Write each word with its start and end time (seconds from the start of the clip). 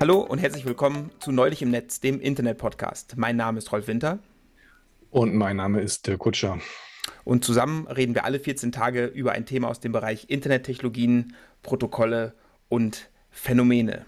Hallo 0.00 0.20
und 0.20 0.38
herzlich 0.38 0.64
willkommen 0.64 1.10
zu 1.20 1.30
Neulich 1.30 1.60
im 1.60 1.70
Netz, 1.70 2.00
dem 2.00 2.22
Internet-Podcast. 2.22 3.18
Mein 3.18 3.36
Name 3.36 3.58
ist 3.58 3.70
Rolf 3.70 3.86
Winter. 3.86 4.18
Und 5.10 5.34
mein 5.34 5.56
Name 5.56 5.82
ist 5.82 6.06
Dirk 6.06 6.20
Kutscher. 6.20 6.58
Und 7.24 7.44
zusammen 7.44 7.86
reden 7.86 8.14
wir 8.14 8.24
alle 8.24 8.40
14 8.40 8.72
Tage 8.72 9.04
über 9.04 9.32
ein 9.32 9.44
Thema 9.44 9.68
aus 9.68 9.80
dem 9.80 9.92
Bereich 9.92 10.30
Internettechnologien, 10.30 11.36
Protokolle 11.62 12.32
und 12.70 13.10
Phänomene. 13.30 14.06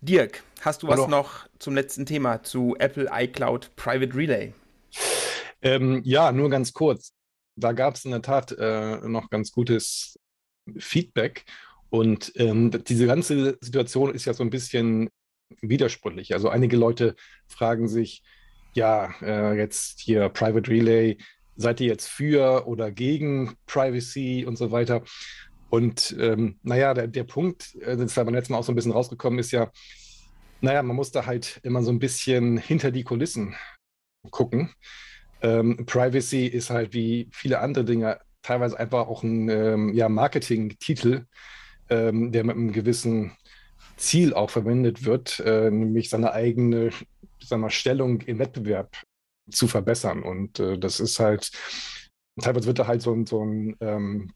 Dirk, 0.00 0.44
hast 0.60 0.84
du 0.84 0.86
Hallo. 0.86 1.02
was 1.02 1.10
noch 1.10 1.48
zum 1.58 1.74
letzten 1.74 2.06
Thema 2.06 2.44
zu 2.44 2.76
Apple 2.78 3.10
iCloud 3.12 3.74
Private 3.74 4.14
Relay? 4.14 4.54
Ähm, 5.60 6.02
ja, 6.04 6.30
nur 6.30 6.50
ganz 6.50 6.72
kurz. 6.72 7.14
Da 7.56 7.72
gab 7.72 7.96
es 7.96 8.04
in 8.04 8.12
der 8.12 8.22
Tat 8.22 8.52
äh, 8.52 8.98
noch 9.08 9.28
ganz 9.28 9.50
gutes 9.50 10.20
Feedback. 10.78 11.46
Und 11.90 12.32
ähm, 12.36 12.70
diese 12.70 13.06
ganze 13.06 13.58
Situation 13.60 14.14
ist 14.14 14.24
ja 14.24 14.32
so 14.32 14.44
ein 14.44 14.50
bisschen 14.50 15.10
widersprüchlich. 15.60 16.32
Also 16.32 16.48
einige 16.48 16.76
Leute 16.76 17.16
fragen 17.48 17.88
sich, 17.88 18.22
ja, 18.74 19.12
äh, 19.20 19.56
jetzt 19.56 20.00
hier 20.00 20.28
Private 20.28 20.70
Relay, 20.70 21.18
seid 21.56 21.80
ihr 21.80 21.88
jetzt 21.88 22.08
für 22.08 22.66
oder 22.66 22.90
gegen 22.90 23.54
Privacy 23.66 24.44
und 24.46 24.56
so 24.56 24.70
weiter? 24.70 25.02
Und 25.68 26.16
ähm, 26.18 26.58
naja, 26.62 26.94
der, 26.94 27.08
der 27.08 27.24
Punkt, 27.24 27.74
äh, 27.80 27.96
das 27.96 28.06
ist 28.06 28.14
beim 28.14 28.34
letzten 28.34 28.52
Mal 28.52 28.58
auch 28.58 28.64
so 28.64 28.72
ein 28.72 28.76
bisschen 28.76 28.92
rausgekommen, 28.92 29.38
ist 29.38 29.52
ja, 29.52 29.70
naja, 30.60 30.82
man 30.82 30.96
muss 30.96 31.10
da 31.10 31.26
halt 31.26 31.60
immer 31.62 31.82
so 31.82 31.90
ein 31.90 31.98
bisschen 31.98 32.58
hinter 32.58 32.90
die 32.90 33.04
Kulissen 33.04 33.54
gucken. 34.30 34.72
Ähm, 35.42 35.84
Privacy 35.86 36.46
ist 36.46 36.70
halt 36.70 36.92
wie 36.92 37.28
viele 37.32 37.60
andere 37.60 37.84
Dinge 37.84 38.20
teilweise 38.42 38.78
einfach 38.78 39.06
auch 39.06 39.22
ein 39.22 39.48
ähm, 39.48 39.94
ja, 39.94 40.08
Marketing-Titel, 40.08 41.24
ähm, 41.90 42.32
der 42.32 42.44
mit 42.44 42.56
einem 42.56 42.72
gewissen 42.72 43.32
Ziel 43.96 44.34
auch 44.34 44.50
verwendet 44.50 45.04
wird, 45.04 45.40
äh, 45.40 45.70
nämlich 45.70 46.08
seine 46.08 46.32
eigene 46.32 46.90
sagen 47.46 47.62
wir, 47.62 47.70
Stellung 47.70 48.20
im 48.22 48.38
Wettbewerb 48.38 48.96
zu 49.50 49.68
verbessern. 49.68 50.22
Und 50.22 50.58
äh, 50.60 50.78
das 50.78 51.00
ist 51.00 51.18
halt, 51.18 51.50
teilweise 52.40 52.66
wird 52.66 52.78
da 52.78 52.86
halt 52.86 53.02
so, 53.02 53.22
so 53.26 53.44
ein, 53.44 53.76
ähm, 53.80 54.32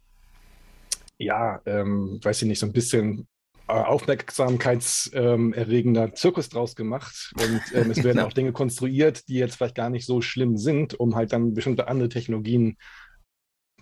ja, 1.19 1.61
ähm, 1.67 2.19
weiß 2.23 2.43
ich 2.43 2.49
nicht, 2.49 2.59
so 2.59 2.67
ein 2.67 2.73
bisschen 2.73 3.29
äh, 3.69 3.73
aufmerksamkeitserregender 3.73 6.05
ähm, 6.05 6.15
Zirkus 6.15 6.49
draus 6.49 6.75
gemacht. 6.75 7.33
Und 7.41 7.63
ähm, 7.75 7.91
es 7.91 8.03
werden 8.03 8.21
auch 8.21 8.33
Dinge 8.33 8.53
konstruiert, 8.53 9.29
die 9.29 9.35
jetzt 9.35 9.57
vielleicht 9.57 9.77
gar 9.77 9.91
nicht 9.91 10.07
so 10.07 10.21
schlimm 10.21 10.57
sind, 10.57 10.99
um 10.99 11.15
halt 11.15 11.33
dann 11.33 11.55
bestimmte 11.55 11.87
andere 11.89 12.09
Technologien 12.09 12.77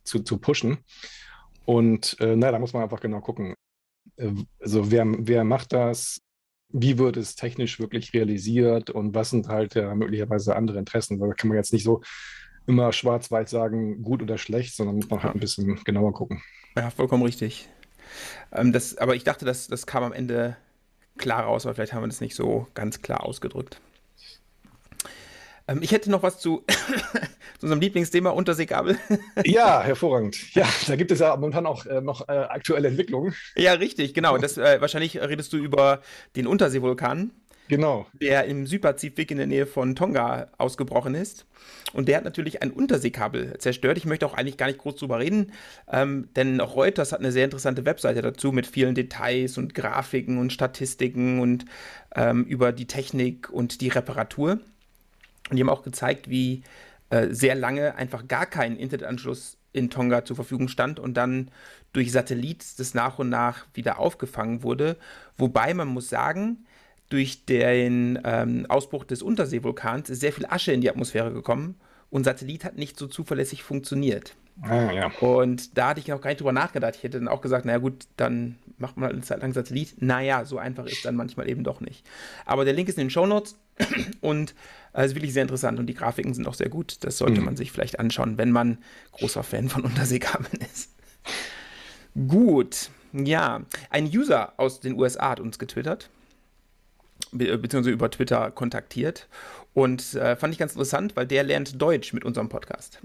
zu, 0.04 0.20
zu 0.20 0.38
pushen. 0.38 0.78
Und 1.64 2.16
äh, 2.20 2.36
naja, 2.36 2.52
da 2.52 2.58
muss 2.58 2.72
man 2.72 2.82
einfach 2.82 3.00
genau 3.00 3.20
gucken. 3.20 3.54
Äh, 4.16 4.32
also 4.60 4.90
wer, 4.90 5.06
wer 5.06 5.44
macht 5.44 5.72
das? 5.72 6.20
Wie 6.68 6.98
wird 6.98 7.16
es 7.18 7.34
technisch 7.34 7.78
wirklich 7.80 8.14
realisiert 8.14 8.88
und 8.90 9.14
was 9.14 9.30
sind 9.30 9.48
halt 9.48 9.74
ja 9.74 9.94
möglicherweise 9.94 10.56
andere 10.56 10.78
Interessen? 10.78 11.20
Da 11.20 11.28
kann 11.34 11.48
man 11.48 11.58
jetzt 11.58 11.72
nicht 11.72 11.84
so 11.84 12.00
immer 12.66 12.92
schwarz-weiß 12.92 13.50
sagen, 13.50 14.02
gut 14.02 14.22
oder 14.22 14.38
schlecht, 14.38 14.74
sondern 14.76 14.96
muss 14.96 15.10
man 15.10 15.22
halt 15.22 15.34
ein 15.34 15.40
bisschen 15.40 15.76
genauer 15.84 16.14
gucken. 16.14 16.42
Ja, 16.76 16.90
vollkommen 16.90 17.22
richtig. 17.22 17.68
Ähm, 18.52 18.72
das, 18.72 18.96
aber 18.96 19.14
ich 19.14 19.24
dachte, 19.24 19.44
das, 19.44 19.68
das 19.68 19.86
kam 19.86 20.02
am 20.04 20.12
Ende 20.12 20.56
klar 21.18 21.44
raus, 21.44 21.66
aber 21.66 21.74
vielleicht 21.74 21.92
haben 21.92 22.02
wir 22.02 22.08
das 22.08 22.20
nicht 22.20 22.34
so 22.34 22.66
ganz 22.74 23.02
klar 23.02 23.24
ausgedrückt. 23.24 23.80
Ähm, 25.72 25.82
ich 25.82 25.92
hätte 25.92 26.10
noch 26.10 26.22
was 26.22 26.38
zu, 26.38 26.64
zu 27.58 27.62
unserem 27.62 27.80
Lieblingsthema 27.80 28.30
Unterseekabel. 28.30 28.98
ja, 29.44 29.82
hervorragend. 29.82 30.54
Ja, 30.54 30.68
da 30.86 30.96
gibt 30.96 31.10
es 31.10 31.20
ja 31.20 31.34
momentan 31.36 31.66
auch 31.66 31.86
äh, 31.86 32.00
noch 32.00 32.28
äh, 32.28 32.32
aktuelle 32.32 32.88
Entwicklungen. 32.88 33.34
Ja, 33.56 33.72
richtig, 33.72 34.14
genau. 34.14 34.38
Das, 34.38 34.56
äh, 34.58 34.80
wahrscheinlich 34.80 35.20
redest 35.20 35.52
du 35.52 35.56
über 35.56 36.00
den 36.36 36.46
Unterseevulkan. 36.46 37.30
Genau. 37.68 38.06
Der 38.20 38.44
im 38.44 38.66
Südpazifik 38.66 39.30
in 39.30 39.38
der 39.38 39.46
Nähe 39.46 39.66
von 39.66 39.94
Tonga 39.94 40.48
ausgebrochen 40.58 41.14
ist. 41.14 41.46
Und 41.94 42.08
der 42.08 42.18
hat 42.18 42.24
natürlich 42.24 42.60
ein 42.60 42.70
Unterseekabel 42.70 43.56
zerstört. 43.58 43.96
Ich 43.96 44.04
möchte 44.04 44.26
auch 44.26 44.34
eigentlich 44.34 44.56
gar 44.56 44.66
nicht 44.66 44.78
groß 44.78 44.96
drüber 44.96 45.20
reden, 45.20 45.52
ähm, 45.90 46.28
denn 46.36 46.60
Reuters 46.60 47.12
hat 47.12 47.20
eine 47.20 47.32
sehr 47.32 47.44
interessante 47.44 47.86
Webseite 47.86 48.20
dazu 48.20 48.52
mit 48.52 48.66
vielen 48.66 48.94
Details 48.94 49.58
und 49.58 49.74
Grafiken 49.74 50.38
und 50.38 50.52
Statistiken 50.52 51.40
und 51.40 51.64
ähm, 52.14 52.44
über 52.44 52.72
die 52.72 52.86
Technik 52.86 53.48
und 53.48 53.80
die 53.80 53.88
Reparatur. 53.88 54.58
Und 55.50 55.56
die 55.56 55.62
haben 55.62 55.70
auch 55.70 55.82
gezeigt, 55.82 56.30
wie 56.30 56.62
äh, 57.10 57.28
sehr 57.30 57.54
lange 57.54 57.94
einfach 57.96 58.26
gar 58.28 58.46
kein 58.46 58.76
Internetanschluss 58.76 59.58
in 59.72 59.90
Tonga 59.90 60.24
zur 60.24 60.36
Verfügung 60.36 60.68
stand 60.68 61.00
und 61.00 61.14
dann 61.14 61.50
durch 61.92 62.12
Satellit 62.12 62.78
das 62.78 62.94
nach 62.94 63.18
und 63.18 63.28
nach 63.28 63.66
wieder 63.74 63.98
aufgefangen 63.98 64.62
wurde. 64.62 64.96
Wobei 65.36 65.74
man 65.74 65.88
muss 65.88 66.08
sagen, 66.08 66.64
durch 67.08 67.44
den 67.44 68.18
ähm, 68.24 68.66
Ausbruch 68.68 69.04
des 69.04 69.22
Unterseevulkans 69.22 70.08
ist 70.10 70.20
sehr 70.20 70.32
viel 70.32 70.46
Asche 70.46 70.72
in 70.72 70.80
die 70.80 70.90
Atmosphäre 70.90 71.32
gekommen 71.32 71.76
und 72.10 72.24
Satellit 72.24 72.64
hat 72.64 72.76
nicht 72.76 72.98
so 72.98 73.06
zuverlässig 73.06 73.62
funktioniert. 73.62 74.34
Ah, 74.60 74.92
ja. 74.92 75.10
Und 75.20 75.76
da 75.78 75.88
hatte 75.88 76.00
ich 76.00 76.08
noch 76.08 76.20
gar 76.20 76.30
nicht 76.30 76.40
drüber 76.40 76.52
nachgedacht. 76.52 76.96
Ich 76.96 77.02
hätte 77.02 77.18
dann 77.18 77.28
auch 77.28 77.40
gesagt, 77.40 77.64
naja 77.64 77.78
gut, 77.78 78.04
dann 78.16 78.58
macht 78.78 78.96
man 78.96 79.04
halt 79.04 79.14
eine 79.14 79.22
Zeit 79.22 79.40
lang 79.40 79.52
Satellit. 79.52 80.00
Naja, 80.00 80.44
so 80.44 80.58
einfach 80.58 80.86
ist 80.86 81.04
dann 81.04 81.16
manchmal 81.16 81.48
eben 81.48 81.64
doch 81.64 81.80
nicht. 81.80 82.06
Aber 82.44 82.64
der 82.64 82.74
Link 82.74 82.88
ist 82.88 82.98
in 82.98 83.04
den 83.04 83.10
Show 83.10 83.26
Notes 83.26 83.56
und 84.20 84.54
äh, 84.94 85.04
ist 85.04 85.14
wirklich 85.14 85.32
sehr 85.32 85.42
interessant 85.42 85.78
und 85.78 85.86
die 85.86 85.94
Grafiken 85.94 86.34
sind 86.34 86.46
auch 86.46 86.54
sehr 86.54 86.68
gut. 86.68 86.98
Das 87.00 87.18
sollte 87.18 87.40
mhm. 87.40 87.46
man 87.46 87.56
sich 87.56 87.72
vielleicht 87.72 87.98
anschauen, 87.98 88.38
wenn 88.38 88.50
man 88.50 88.78
großer 89.12 89.42
Fan 89.42 89.68
von 89.68 89.82
Unterseekabeln 89.82 90.60
ist. 90.72 90.90
Gut, 92.28 92.90
ja. 93.12 93.62
Ein 93.90 94.06
User 94.06 94.52
aus 94.58 94.80
den 94.80 94.98
USA 94.98 95.30
hat 95.30 95.40
uns 95.40 95.58
getwittert 95.58 96.10
be 97.32 97.58
beziehungsweise 97.58 97.92
über 97.92 98.10
Twitter 98.10 98.50
kontaktiert. 98.50 99.28
Und 99.74 100.14
äh, 100.14 100.36
fand 100.36 100.52
ich 100.52 100.58
ganz 100.58 100.72
interessant, 100.72 101.16
weil 101.16 101.26
der 101.26 101.42
lernt 101.42 101.80
Deutsch 101.80 102.12
mit 102.12 102.24
unserem 102.24 102.48
Podcast. 102.48 103.00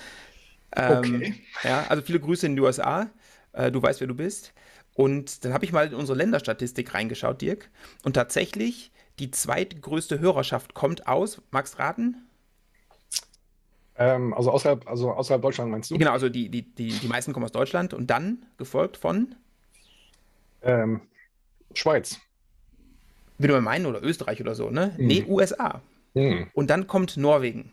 ähm, 0.76 0.98
okay. 0.98 1.34
Ja, 1.64 1.86
also 1.88 2.02
viele 2.02 2.20
Grüße 2.20 2.46
in 2.46 2.56
die 2.56 2.62
USA. 2.62 3.10
Äh, 3.52 3.72
du 3.72 3.82
weißt, 3.82 4.00
wer 4.00 4.06
du 4.06 4.14
bist. 4.14 4.52
Und 4.94 5.44
dann 5.44 5.52
habe 5.52 5.64
ich 5.64 5.72
mal 5.72 5.86
in 5.86 5.94
unsere 5.94 6.16
Länderstatistik 6.16 6.94
reingeschaut, 6.94 7.40
Dirk. 7.40 7.70
Und 8.04 8.14
tatsächlich, 8.14 8.92
die 9.18 9.30
zweitgrößte 9.30 10.20
Hörerschaft 10.20 10.74
kommt 10.74 11.06
aus, 11.06 11.42
magst 11.50 11.78
raten? 11.78 12.28
Ähm, 13.96 14.32
also, 14.32 14.50
außerhalb, 14.52 14.86
also 14.86 15.10
außerhalb 15.12 15.42
Deutschland 15.42 15.70
meinst 15.70 15.90
du? 15.90 15.98
Genau, 15.98 16.12
also 16.12 16.28
die, 16.28 16.48
die, 16.48 16.62
die, 16.62 16.90
die 16.90 17.08
meisten 17.08 17.32
kommen 17.32 17.44
aus 17.44 17.52
Deutschland 17.52 17.94
und 17.94 18.08
dann 18.08 18.46
gefolgt 18.56 18.96
von? 18.96 19.34
Ähm, 20.62 21.00
Schweiz. 21.74 22.18
Würde 23.38 23.54
man 23.54 23.64
meinen, 23.64 23.86
oder 23.86 24.02
Österreich 24.02 24.40
oder 24.40 24.54
so, 24.54 24.70
ne? 24.70 24.94
Mhm. 24.96 25.06
Nee, 25.06 25.24
USA. 25.28 25.82
Mhm. 26.14 26.48
Und 26.54 26.70
dann 26.70 26.86
kommt 26.86 27.16
Norwegen. 27.16 27.72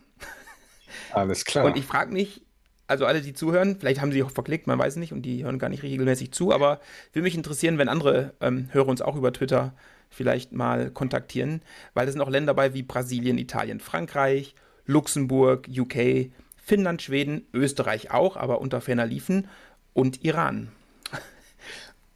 Alles 1.12 1.44
klar. 1.44 1.64
Und 1.64 1.76
ich 1.76 1.84
frage 1.84 2.12
mich, 2.12 2.42
also 2.86 3.06
alle, 3.06 3.20
die 3.20 3.32
zuhören, 3.32 3.76
vielleicht 3.78 4.00
haben 4.00 4.12
sie 4.12 4.22
auch 4.22 4.30
verklickt, 4.30 4.66
man 4.66 4.78
weiß 4.78 4.96
nicht, 4.96 5.12
und 5.12 5.22
die 5.22 5.44
hören 5.44 5.58
gar 5.58 5.68
nicht 5.68 5.82
regelmäßig 5.82 6.32
zu, 6.32 6.52
aber 6.52 6.80
würde 7.12 7.24
mich 7.24 7.34
interessieren, 7.34 7.78
wenn 7.78 7.88
andere 7.88 8.34
ähm, 8.40 8.68
Hörer 8.72 8.88
uns 8.88 9.02
auch 9.02 9.16
über 9.16 9.32
Twitter 9.32 9.74
vielleicht 10.16 10.52
mal 10.52 10.90
kontaktieren, 10.90 11.60
weil 11.94 12.06
da 12.06 12.12
sind 12.12 12.20
auch 12.22 12.30
Länder 12.30 12.54
dabei 12.54 12.72
wie 12.74 12.82
Brasilien, 12.82 13.38
Italien, 13.38 13.80
Frankreich, 13.80 14.54
Luxemburg, 14.86 15.68
UK, 15.68 16.30
Finnland, 16.56 17.02
Schweden, 17.02 17.46
Österreich 17.52 18.10
auch, 18.10 18.36
aber 18.36 18.60
unter 18.60 18.80
ferner 18.80 19.06
Liefen 19.06 19.46
und 19.92 20.24
Iran. 20.24 20.68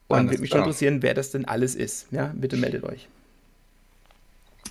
Und 0.08 0.30
würde 0.30 0.42
mich 0.42 0.54
interessieren, 0.54 1.02
wer 1.02 1.14
das 1.14 1.30
denn 1.30 1.44
alles 1.44 1.76
ist. 1.76 2.08
Ja, 2.10 2.32
bitte 2.34 2.56
meldet 2.56 2.82
euch. 2.82 3.08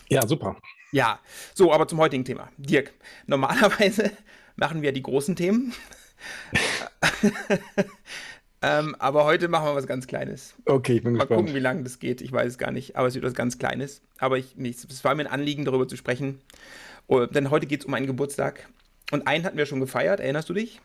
Ja, 0.10 0.28
super. 0.28 0.58
Ja, 0.92 1.20
so, 1.54 1.72
aber 1.72 1.88
zum 1.88 2.00
heutigen 2.00 2.26
Thema. 2.26 2.50
Dirk, 2.58 2.92
normalerweise 3.28 4.12
machen 4.58 4.82
wir 4.82 4.92
die 4.92 5.04
großen 5.04 5.36
Themen. 5.36 5.74
ähm, 8.62 8.96
aber 9.00 9.24
heute 9.26 9.48
machen 9.48 9.68
wir 9.68 9.76
was 9.76 9.88
ganz 9.88 10.08
Kleines. 10.08 10.56
Okay, 10.66 10.98
ich 10.98 11.04
bin 11.04 11.14
Mal 11.14 11.20
gespannt. 11.20 11.30
Mal 11.30 11.36
gucken, 11.38 11.56
wie 11.56 11.60
lange 11.60 11.84
das 11.84 12.00
geht. 12.00 12.22
Ich 12.22 12.32
weiß 12.32 12.48
es 12.48 12.58
gar 12.58 12.72
nicht, 12.72 12.96
aber 12.96 13.08
es 13.08 13.16
wird 13.16 13.26
was 13.26 13.34
ganz 13.34 13.58
Kleines. 13.58 14.02
Aber 14.18 14.38
ich, 14.38 14.56
es 14.58 15.04
war 15.04 15.16
mir 15.16 15.24
ein 15.24 15.32
Anliegen, 15.32 15.66
darüber 15.66 15.88
zu 15.88 15.96
sprechen. 15.96 16.42
Oh, 17.08 17.26
denn 17.26 17.50
heute 17.50 17.68
geht 17.68 17.82
es 17.82 17.86
um 17.86 17.94
einen 17.94 18.08
Geburtstag. 18.08 18.68
Und 19.12 19.28
einen 19.28 19.46
hatten 19.46 19.58
wir 19.58 19.66
schon 19.66 19.80
gefeiert, 19.80 20.20
erinnerst 20.20 20.50
du 20.50 20.54
dich? 20.54 20.82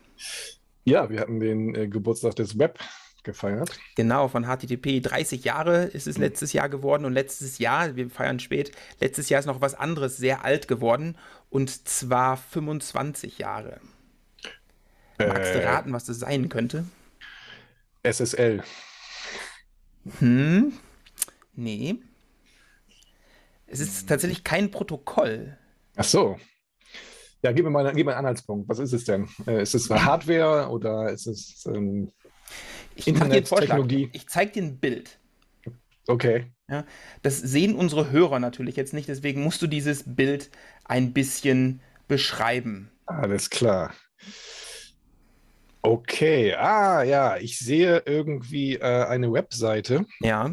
Ja, 0.85 1.11
wir 1.11 1.21
hatten 1.21 1.41
den 1.41 1.75
äh, 1.75 1.89
Geburtstag 1.89 2.37
des 2.37 2.59
Web 2.59 2.79
gefeiert. 3.25 3.79
Genau, 3.97 4.29
von 4.29 4.45
HTTP 4.45 5.03
30 5.03 5.45
Jahre 5.45 5.85
ist 5.85 6.07
es 6.07 6.19
letztes 6.19 6.53
Jahr 6.53 6.69
geworden 6.69 7.05
und 7.05 7.13
letztes 7.13 7.59
Jahr, 7.59 7.97
wir 7.97 8.11
feiern 8.11 8.39
spät, 8.39 8.71
letztes 9.01 9.29
Jahr 9.31 9.41
ist 9.41 9.47
noch 9.47 9.61
was 9.61 9.75
anderes 9.75 10.17
sehr 10.17 10.45
alt 10.45 10.69
geworden 10.69 11.17
und 11.51 11.89
zwar 11.89 12.37
25 12.37 13.39
Jahre. 13.39 13.81
Magst 15.19 15.55
du 15.55 15.61
äh. 15.61 15.67
raten, 15.67 15.93
was 15.93 16.05
das 16.05 16.19
sein 16.19 16.49
könnte? 16.49 16.85
SSL. 18.05 18.63
Hm, 20.19 20.73
nee. 21.55 21.97
Es 23.67 23.81
ist 23.81 24.09
tatsächlich 24.09 24.45
kein 24.45 24.71
Protokoll. 24.71 25.59
Ach 25.97 26.05
so. 26.05 26.37
Ja, 27.43 27.53
gib 27.53 27.65
mir 27.65 27.71
mal, 27.71 27.93
gib 27.93 28.07
mir 28.07 28.13
einen 28.13 28.21
Anhaltspunkt. 28.21 28.69
Was 28.69 28.79
ist 28.79 28.93
es 28.93 29.05
denn? 29.05 29.29
Äh, 29.47 29.63
ist 29.63 29.75
es 29.75 29.91
Hardware 29.91 30.69
oder 30.71 31.11
ist 31.11 31.27
es 31.27 31.67
ähm, 31.67 32.13
ich 32.95 33.09
Internet, 33.09 33.47
Technologie. 33.49 34.11
Ich 34.13 34.29
zeige 34.29 34.53
dir 34.53 34.63
ein 34.63 34.79
Bild. 34.79 35.19
Okay. 36.07 36.47
Ja, 36.69 36.85
das 37.23 37.39
sehen 37.39 37.75
unsere 37.75 38.11
Hörer 38.11 38.39
natürlich 38.39 38.77
jetzt 38.77 38.95
nicht, 38.95 39.09
deswegen 39.09 39.43
musst 39.43 39.61
du 39.61 39.67
dieses 39.67 40.05
Bild 40.07 40.51
ein 40.85 41.13
bisschen 41.13 41.81
beschreiben. 42.09 42.91
Alles 43.07 43.51
klar. 43.51 43.93
Okay, 45.87 46.55
ah 46.55 47.03
ja, 47.03 47.37
ich 47.37 47.59
sehe 47.59 48.03
irgendwie 48.07 48.77
äh, 48.77 49.05
eine 49.05 49.31
Webseite 49.31 50.07
Ja, 50.21 50.51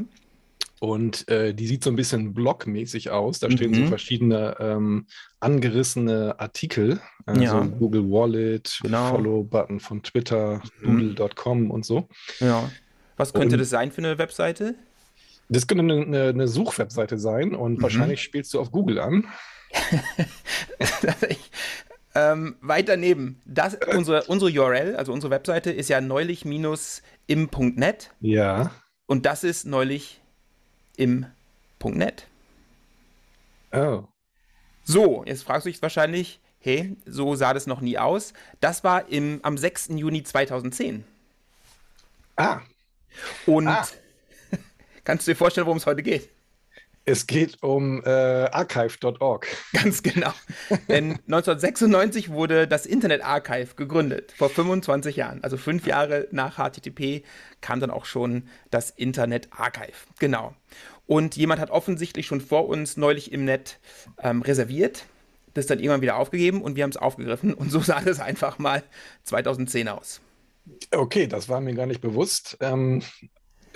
und 0.81 1.25
äh, 1.29 1.53
die 1.53 1.67
sieht 1.67 1.85
so 1.85 1.89
ein 1.89 1.95
bisschen 1.95 2.33
blogmäßig 2.33 3.11
aus. 3.11 3.39
Da 3.39 3.49
stehen 3.49 3.73
so 3.73 3.79
Mhm. 3.81 3.87
verschiedene 3.87 4.57
ähm, 4.59 5.05
angerissene 5.39 6.37
Artikel, 6.37 6.99
also 7.25 7.41
Ja. 7.43 7.61
Google 7.61 8.11
Wallet, 8.11 8.79
Genau. 8.81 9.11
Follow-Button 9.11 9.79
von 9.79 10.03
Twitter, 10.03 10.61
Mhm. 10.81 11.15
Doodle.com 11.15 11.71
und 11.71 11.85
so. 11.85 12.09
ja. 12.41 12.69
Was 13.15 13.31
könnte 13.33 13.55
Und- 13.55 13.59
das 13.61 13.69
sein 13.69 13.91
für 13.93 13.99
eine 13.99 14.17
Webseite? 14.17 14.75
Das 15.47 15.65
könnte 15.67 15.83
eine, 15.83 16.01
eine, 16.01 16.23
eine 16.29 16.47
Suchwebseite 16.49 17.17
sein 17.17 17.55
und 17.55 17.77
Mhm. 17.77 17.81
wahrscheinlich 17.83 18.21
spielst 18.21 18.53
du 18.53 18.59
auf 18.59 18.71
Google 18.71 18.99
an. 18.99 19.27
ich, 21.29 21.51
ähm, 22.15 22.55
weit 22.61 22.89
daneben. 22.89 23.41
Das, 23.45 23.77
unsere, 23.95 24.23
unsere 24.25 24.51
URL, 24.51 24.95
also 24.95 25.13
unsere 25.13 25.31
Webseite, 25.31 25.71
ist 25.71 25.89
ja 25.89 26.01
neulich 26.01 26.45
minus 26.45 27.01
im.net 27.27 28.11
Ja. 28.19 28.71
und 29.05 29.25
das 29.25 29.43
ist 29.43 29.65
neulich 29.65 30.19
im.net. 30.97 32.27
Oh. 33.71 34.03
So, 34.83 35.23
jetzt 35.25 35.43
fragst 35.43 35.65
du 35.65 35.69
dich 35.71 35.81
wahrscheinlich, 35.81 36.39
hey, 36.59 36.95
so 37.05 37.35
sah 37.35 37.53
das 37.53 37.67
noch 37.67 37.81
nie 37.81 37.97
aus. 37.97 38.33
Das 38.59 38.83
war 38.83 39.07
im, 39.09 39.39
am 39.43 39.57
6. 39.57 39.89
Juni 39.95 40.23
2010. 40.23 41.05
Ah, 42.35 42.59
Und 43.45 43.67
Ah. 43.67 43.87
kannst 45.03 45.27
du 45.27 45.31
dir 45.31 45.35
vorstellen, 45.37 45.67
worum 45.67 45.77
es 45.77 45.85
heute 45.85 46.03
geht? 46.03 46.29
Es 47.05 47.27
geht 47.27 47.61
um 47.63 48.03
äh, 48.03 48.09
archive.org. 48.09 49.47
Ganz 49.73 50.03
genau. 50.03 50.33
Denn 50.87 51.13
1996 51.27 52.29
wurde 52.29 52.67
das 52.67 52.85
Internet 52.85 53.23
Archive 53.23 53.75
gegründet, 53.75 54.33
vor 54.37 54.49
25 54.49 55.15
Jahren. 55.15 55.43
Also 55.43 55.57
fünf 55.57 55.87
Jahre 55.87 56.27
nach 56.31 56.57
HTTP 56.57 57.23
kam 57.59 57.79
dann 57.79 57.91
auch 57.91 58.05
schon 58.05 58.43
das 58.69 58.91
Internet 58.91 59.49
Archive. 59.51 59.93
Genau. 60.19 60.53
Und 61.07 61.35
jemand 61.35 61.59
hat 61.59 61.71
offensichtlich 61.71 62.27
schon 62.27 62.39
vor 62.39 62.67
uns 62.67 62.97
neulich 62.97 63.31
im 63.31 63.45
Net 63.45 63.79
ähm, 64.21 64.41
reserviert, 64.41 65.05
das 65.53 65.65
dann 65.65 65.79
irgendwann 65.79 66.01
wieder 66.01 66.15
aufgegeben 66.15 66.61
und 66.61 66.75
wir 66.75 66.83
haben 66.83 66.91
es 66.91 66.97
aufgegriffen. 66.97 67.53
Und 67.53 67.71
so 67.71 67.79
sah 67.81 68.01
das 68.01 68.19
einfach 68.19 68.59
mal 68.59 68.83
2010 69.23 69.89
aus. 69.89 70.21
Okay, 70.91 71.27
das 71.27 71.49
war 71.49 71.59
mir 71.59 71.73
gar 71.73 71.87
nicht 71.87 72.01
bewusst. 72.01 72.57
Ähm, 72.61 73.01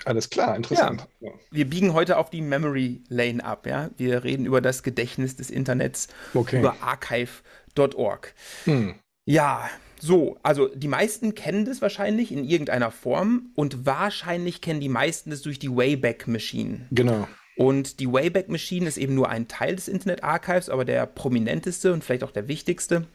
alles 0.03 0.30
klar, 0.30 0.56
interessant. 0.56 1.07
Ja. 1.19 1.31
Wir 1.51 1.69
biegen 1.69 1.94
heute 1.94 2.18
auf 2.18 2.30
die 2.30 2.42
Memory 2.42 3.01
Lane 3.07 3.44
ab. 3.44 3.65
Ja? 3.65 3.89
Wir 3.97 4.24
reden 4.24 4.45
über 4.45 4.62
das 4.62 4.83
Gedächtnis 4.83 5.36
des 5.36 5.50
Internets, 5.50 6.07
Okay. 6.33 6.59
über 6.59 6.75
archive.org. 6.81 8.33
Hm. 8.65 8.95
Ja, 9.25 9.69
so, 10.00 10.38
also 10.44 10.68
die 10.68 10.88
meisten 10.88 11.33
kennen 11.33 11.65
das 11.65 11.81
wahrscheinlich 11.81 12.31
in 12.31 12.44
irgendeiner 12.44 12.92
Form 12.92 13.50
und 13.56 13.86
wahrscheinlich 13.86 14.62
kennen 14.62 14.80
die 14.80 14.89
meisten 14.89 15.31
das 15.31 15.42
durch 15.42 15.57
die 15.57 15.71
Wayback 15.71 16.27
Machine. 16.27 16.88
Genau. 16.92 17.27
Und 17.57 18.00
die 18.00 18.12
Wayback 18.12 18.50
Machine 18.50 18.88
ist 18.88 18.97
eben 18.97 19.15
nur 19.15 19.30
ein 19.30 19.47
Teil 19.47 19.75
des 19.75 19.88
Internet 19.88 20.24
Archives, 20.24 20.69
aber 20.69 20.83
der 20.83 21.06
prominenteste 21.06 21.94
und 21.94 22.03
vielleicht 22.03 22.24
auch 22.24 22.31
der 22.31 22.47
wichtigste. 22.47 23.07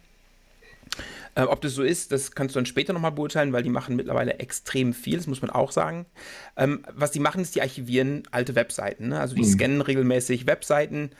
Äh, 1.34 1.42
ob 1.42 1.60
das 1.60 1.74
so 1.74 1.82
ist, 1.82 2.12
das 2.12 2.32
kannst 2.32 2.54
du 2.54 2.58
dann 2.58 2.66
später 2.66 2.92
nochmal 2.92 3.12
beurteilen, 3.12 3.52
weil 3.52 3.62
die 3.62 3.70
machen 3.70 3.96
mittlerweile 3.96 4.38
extrem 4.38 4.92
viel, 4.92 5.16
das 5.16 5.26
muss 5.26 5.42
man 5.42 5.50
auch 5.50 5.72
sagen. 5.72 6.06
Ähm, 6.56 6.84
was 6.92 7.12
die 7.12 7.20
machen, 7.20 7.42
ist, 7.42 7.54
die 7.54 7.62
archivieren 7.62 8.24
alte 8.30 8.54
Webseiten. 8.54 9.08
Ne? 9.08 9.20
Also 9.20 9.34
die 9.34 9.44
scannen 9.44 9.80
regelmäßig 9.80 10.46
Webseiten, 10.46 11.10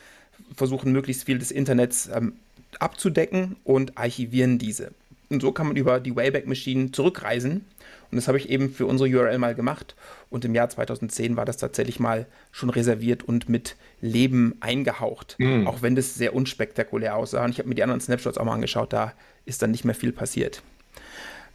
versuchen 0.57 0.93
möglichst 0.93 1.25
viel 1.25 1.39
des 1.39 1.51
Internets 1.51 2.09
ähm, 2.13 2.35
abzudecken 2.79 3.57
und 3.65 3.97
archivieren 3.99 4.59
diese. 4.59 4.93
Und 5.29 5.41
so 5.43 5.53
kann 5.53 5.69
man 5.69 5.77
über 5.77 6.01
die 6.01 6.15
Wayback 6.15 6.47
Machine 6.47 6.91
zurückreisen. 6.91 7.65
Und 8.11 8.17
das 8.17 8.29
habe 8.29 8.39
ich 8.39 8.49
eben 8.49 8.73
für 8.73 8.87
unsere 8.87 9.09
URL 9.09 9.39
mal 9.39 9.55
gemacht. 9.55 9.95
Und 10.31 10.45
im 10.45 10.55
Jahr 10.55 10.69
2010 10.69 11.37
war 11.37 11.45
das 11.45 11.59
tatsächlich 11.59 12.01
mal 12.01 12.27
schon 12.51 12.71
reserviert 12.71 13.23
und 13.23 13.49
mit 13.49 13.77
Leben 14.01 14.57
eingehaucht. 14.61 15.37
Mhm. 15.39 15.67
Auch 15.67 15.83
wenn 15.83 15.95
das 15.95 16.15
sehr 16.15 16.35
unspektakulär 16.35 17.17
aussah. 17.17 17.45
Und 17.45 17.51
ich 17.51 17.59
habe 17.59 17.69
mir 17.69 17.77
die 17.77 17.83
anderen 17.83 18.01
Snapshots 18.01 18.39
auch 18.39 18.45
mal 18.45 18.55
angeschaut. 18.55 18.93
Da 18.93 19.13
ist 19.45 19.63
dann 19.63 19.71
nicht 19.71 19.85
mehr 19.85 19.95
viel 19.95 20.13
passiert. 20.13 20.63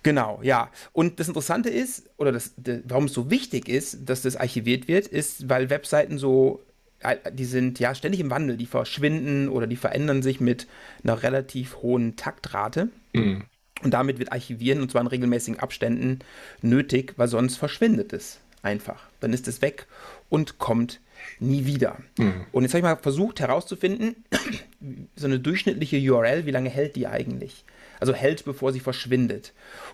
Genau, 0.05 0.39
ja. 0.43 0.69
Und 0.93 1.19
das 1.19 1.27
Interessante 1.27 1.69
ist, 1.69 2.09
oder 2.17 2.31
das, 2.31 2.53
de, 2.57 2.81
warum 2.85 3.05
es 3.05 3.13
so 3.13 3.31
wichtig 3.31 3.67
ist, 3.67 4.07
dass 4.07 4.21
das 4.21 4.35
archiviert 4.35 4.87
wird, 4.87 5.07
ist, 5.07 5.49
weil 5.49 5.71
Webseiten 5.71 6.19
so, 6.19 6.63
äh, 6.99 7.17
die 7.33 7.45
sind 7.45 7.79
ja 7.79 7.95
ständig 7.95 8.21
im 8.21 8.29
Wandel, 8.29 8.55
die 8.55 8.67
verschwinden 8.67 9.49
oder 9.49 9.65
die 9.65 9.75
verändern 9.75 10.21
sich 10.21 10.39
mit 10.39 10.67
einer 11.03 11.23
relativ 11.23 11.77
hohen 11.77 12.15
Taktrate. 12.17 12.89
Hm. 13.15 13.45
Und 13.83 13.93
damit 13.93 14.19
wird 14.19 14.31
Archivieren, 14.31 14.81
und 14.81 14.91
zwar 14.91 15.01
in 15.01 15.07
regelmäßigen 15.07 15.59
Abständen, 15.59 16.19
nötig, 16.61 17.13
weil 17.17 17.27
sonst 17.27 17.57
verschwindet 17.57 18.13
es 18.13 18.39
einfach. 18.61 19.07
Dann 19.19 19.33
ist 19.33 19.47
es 19.47 19.61
weg 19.61 19.85
und 20.29 20.57
kommt 20.57 20.99
nie 21.39 21.65
wieder. 21.65 21.97
Mhm. 22.17 22.45
Und 22.51 22.63
jetzt 22.63 22.73
habe 22.73 22.79
ich 22.79 22.83
mal 22.83 22.95
versucht 22.97 23.39
herauszufinden, 23.39 24.25
so 25.15 25.27
eine 25.27 25.39
durchschnittliche 25.39 25.97
URL, 25.97 26.45
wie 26.45 26.51
lange 26.51 26.69
hält 26.69 26.95
die 26.95 27.07
eigentlich? 27.07 27.63
Also 27.99 28.13
hält, 28.13 28.43
bevor 28.43 28.73
sie 28.73 28.81
verschwindet. 28.81 29.53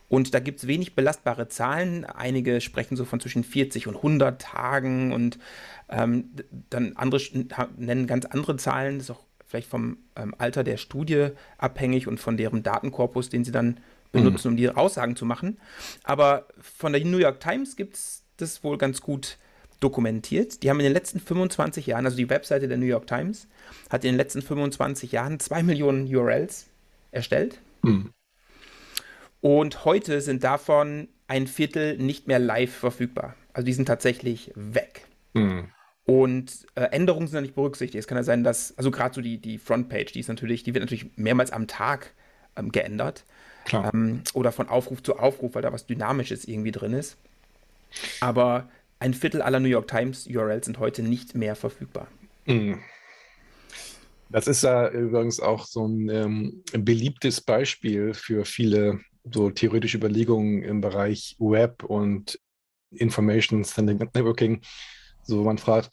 Und 0.10 0.34
da 0.34 0.40
gibt 0.40 0.60
es 0.60 0.68
wenig 0.68 0.96
belastbare 0.96 1.48
Zahlen. 1.50 2.04
Einige 2.04 2.60
sprechen 2.60 2.98
so 2.98 3.06
von 3.06 3.20
zwischen 3.20 3.44
40 3.44 3.88
und 3.88 3.98
100 3.98 4.42
Tagen 4.42 5.14
und 5.14 5.38
ähm, 5.90 6.32
dann 6.70 6.94
andere 6.96 7.22
nennen 7.78 8.08
ganz 8.08 8.26
andere 8.26 8.58
Zahlen. 8.58 8.98
Das 8.98 9.06
ist 9.06 9.12
auch 9.12 9.24
vielleicht 9.52 9.70
vom 9.70 9.98
ähm, 10.16 10.34
Alter 10.38 10.64
der 10.64 10.78
Studie 10.78 11.30
abhängig 11.58 12.08
und 12.08 12.20
von 12.20 12.38
deren 12.38 12.64
Datenkorpus, 12.64 13.30
den 13.30 13.44
sie 13.44 13.52
dann 13.52 13.80
benutzen, 14.12 14.50
um 14.50 14.58
die 14.58 14.70
Aussagen 14.70 15.16
zu 15.16 15.26
machen. 15.26 15.58
Aber 16.04 16.48
von 16.60 16.94
der 16.94 17.04
New 17.06 17.18
York 17.18 17.40
Times 17.40 17.76
gibt 17.76 17.96
es 17.96 18.24
das 18.38 18.64
wohl 18.64 18.78
ganz 18.78 19.02
gut 19.02 19.38
dokumentiert. 19.80 20.64
Die 20.64 20.70
haben 20.70 20.80
in 20.80 20.86
den 20.86 20.94
letzten 20.94 21.20
25 21.20 21.88
Jahren, 21.88 22.06
also 22.06 22.18
die 22.18 22.30
Webseite 22.30 22.68
der 22.68 22.78
New 22.78 22.86
York 22.86 23.08
Times, 23.08 23.48
hat 23.90 24.04
in 24.04 24.12
den 24.12 24.18
letzten 24.18 24.42
25 24.42 25.12
Jahren 25.12 25.40
zwei 25.40 25.64
Millionen 25.64 26.14
URLs 26.14 26.68
erstellt. 27.12 27.60
Hm. 27.84 28.12
Und 29.42 29.86
heute 29.86 30.22
sind 30.22 30.44
davon 30.44 31.08
ein 31.28 31.48
Viertel 31.48 31.98
nicht 31.98 32.28
mehr 32.28 32.40
live 32.40 32.74
verfügbar. 32.74 33.36
Also 33.54 33.66
die 33.66 33.74
sind 33.74 33.86
tatsächlich 33.86 34.52
weg. 34.56 35.08
Hm. 35.34 35.70
Und 36.06 36.66
äh, 36.76 36.84
Änderungen 36.86 37.28
sind 37.28 37.36
da 37.36 37.42
nicht 37.42 37.56
berücksichtigt. 37.56 38.00
Es 38.00 38.08
kann 38.08 38.18
ja 38.18 38.24
sein, 38.24 38.44
dass, 38.44 38.78
also 38.78 38.92
gerade 38.92 39.14
so 39.14 39.22
die, 39.22 39.38
die 39.38 39.58
Frontpage, 39.58 40.12
die 40.14 40.20
ist 40.20 40.30
natürlich, 40.30 40.64
die 40.64 40.74
wird 40.74 40.84
natürlich 40.84 41.16
mehrmals 41.16 41.52
am 41.52 41.68
Tag 41.68 42.14
ähm, 42.56 42.72
geändert. 42.72 43.24
Klar. 43.66 43.94
Ähm, 43.94 44.24
oder 44.34 44.52
von 44.52 44.68
Aufruf 44.68 45.04
zu 45.04 45.18
Aufruf, 45.18 45.56
weil 45.56 45.62
da 45.62 45.72
was 45.72 45.86
Dynamisches 45.86 46.46
irgendwie 46.46 46.72
drin 46.72 46.94
ist. 46.94 47.18
Aber 48.20 48.70
ein 49.00 49.14
Viertel 49.14 49.42
aller 49.42 49.60
New 49.60 49.70
York 49.70 49.88
Times 49.88 50.28
URLs 50.28 50.66
sind 50.66 50.80
heute 50.80 51.04
nicht 51.04 51.36
mehr 51.36 51.56
verfügbar. 51.56 52.08
Hm. 52.46 52.80
Das 54.30 54.48
ist 54.48 54.64
ja 54.64 54.90
übrigens 54.90 55.40
auch 55.40 55.66
so 55.66 55.86
ein 55.86 56.10
ähm, 56.10 56.64
beliebtes 56.72 57.42
Beispiel 57.42 58.14
für 58.14 58.46
viele 58.46 59.02
so 59.30 59.50
theoretische 59.50 59.98
Überlegungen 59.98 60.64
im 60.64 60.82
Bereich 60.82 61.36
Web 61.38 61.84
und 61.84 62.40
Information 62.92 63.64
Standard 63.64 64.00
Networking. 64.16 64.62
So 65.24 65.44
man 65.44 65.58
fragt, 65.58 65.92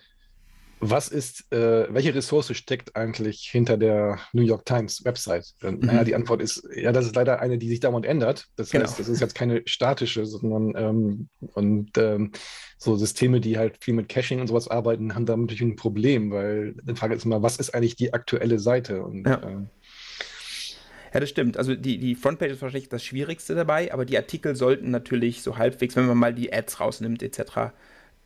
was 0.80 1.08
ist, 1.08 1.50
äh, 1.52 1.92
welche 1.92 2.14
Ressource 2.14 2.56
steckt 2.56 2.94
eigentlich 2.94 3.48
hinter 3.50 3.76
der 3.76 4.20
New 4.32 4.42
York 4.42 4.64
Times 4.64 5.04
Website? 5.04 5.46
Und, 5.62 5.82
Naja, 5.82 6.04
die 6.04 6.14
Antwort 6.14 6.40
ist, 6.40 6.62
ja, 6.72 6.92
das 6.92 7.06
ist 7.06 7.16
leider 7.16 7.40
eine, 7.40 7.58
die 7.58 7.68
sich 7.68 7.80
dauernd 7.80 8.06
ändert. 8.06 8.46
Das 8.54 8.70
Genau. 8.70 8.84
heißt, 8.84 8.98
das 9.00 9.08
ist 9.08 9.20
jetzt 9.20 9.34
keine 9.34 9.62
statische, 9.66 10.24
sondern 10.24 10.74
ähm, 10.76 11.28
und 11.54 11.98
ähm, 11.98 12.30
so 12.78 12.94
Systeme, 12.94 13.40
die 13.40 13.58
halt 13.58 13.78
viel 13.82 13.94
mit 13.94 14.08
Caching 14.08 14.40
und 14.40 14.46
sowas 14.46 14.68
arbeiten, 14.68 15.16
haben 15.16 15.26
da 15.26 15.36
natürlich 15.36 15.62
ein 15.62 15.74
Problem, 15.74 16.30
weil 16.30 16.74
die 16.84 16.94
Frage 16.94 17.16
ist 17.16 17.24
immer, 17.24 17.42
was 17.42 17.56
ist 17.56 17.74
eigentlich 17.74 17.96
die 17.96 18.12
aktuelle 18.14 18.60
Seite? 18.60 19.02
Und 19.02 19.26
Ja. 19.26 19.34
äh, 19.42 19.66
Ja, 21.12 21.20
das 21.20 21.30
stimmt. 21.30 21.56
Also 21.56 21.74
die, 21.74 21.98
die 21.98 22.14
Frontpage 22.14 22.52
ist 22.52 22.62
wahrscheinlich 22.62 22.88
das 22.90 23.02
Schwierigste 23.02 23.54
dabei, 23.54 23.92
aber 23.92 24.04
die 24.04 24.16
Artikel 24.16 24.54
sollten 24.56 24.90
natürlich 24.90 25.42
so 25.42 25.56
halbwegs, 25.56 25.96
wenn 25.96 26.06
man 26.06 26.18
mal 26.18 26.34
die 26.34 26.52
Ads 26.52 26.80
rausnimmt, 26.80 27.22
etc., 27.22 27.72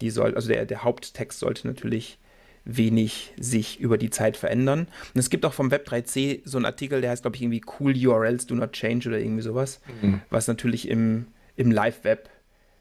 die 0.02 0.10
soll, 0.10 0.34
also 0.34 0.48
der, 0.48 0.66
der 0.66 0.84
Haupttext 0.84 1.38
sollte 1.38 1.66
natürlich 1.66 2.18
wenig 2.64 3.32
sich 3.40 3.80
über 3.80 3.98
die 3.98 4.10
Zeit 4.10 4.36
verändern. 4.36 4.86
Und 5.14 5.18
es 5.18 5.30
gibt 5.30 5.44
auch 5.44 5.52
vom 5.52 5.70
Web3C 5.70 6.42
so 6.44 6.58
einen 6.58 6.64
Artikel, 6.66 7.00
der 7.00 7.10
heißt, 7.10 7.22
glaube 7.22 7.36
ich, 7.36 7.42
irgendwie 7.42 7.62
Cool 7.80 7.94
URLs 8.06 8.46
do 8.46 8.54
not 8.54 8.72
change 8.72 9.08
oder 9.08 9.18
irgendwie 9.18 9.42
sowas, 9.42 9.80
Mhm. 10.00 10.20
was 10.30 10.46
natürlich 10.46 10.86
im, 10.88 11.26
im 11.56 11.70
Live-Web 11.70 12.28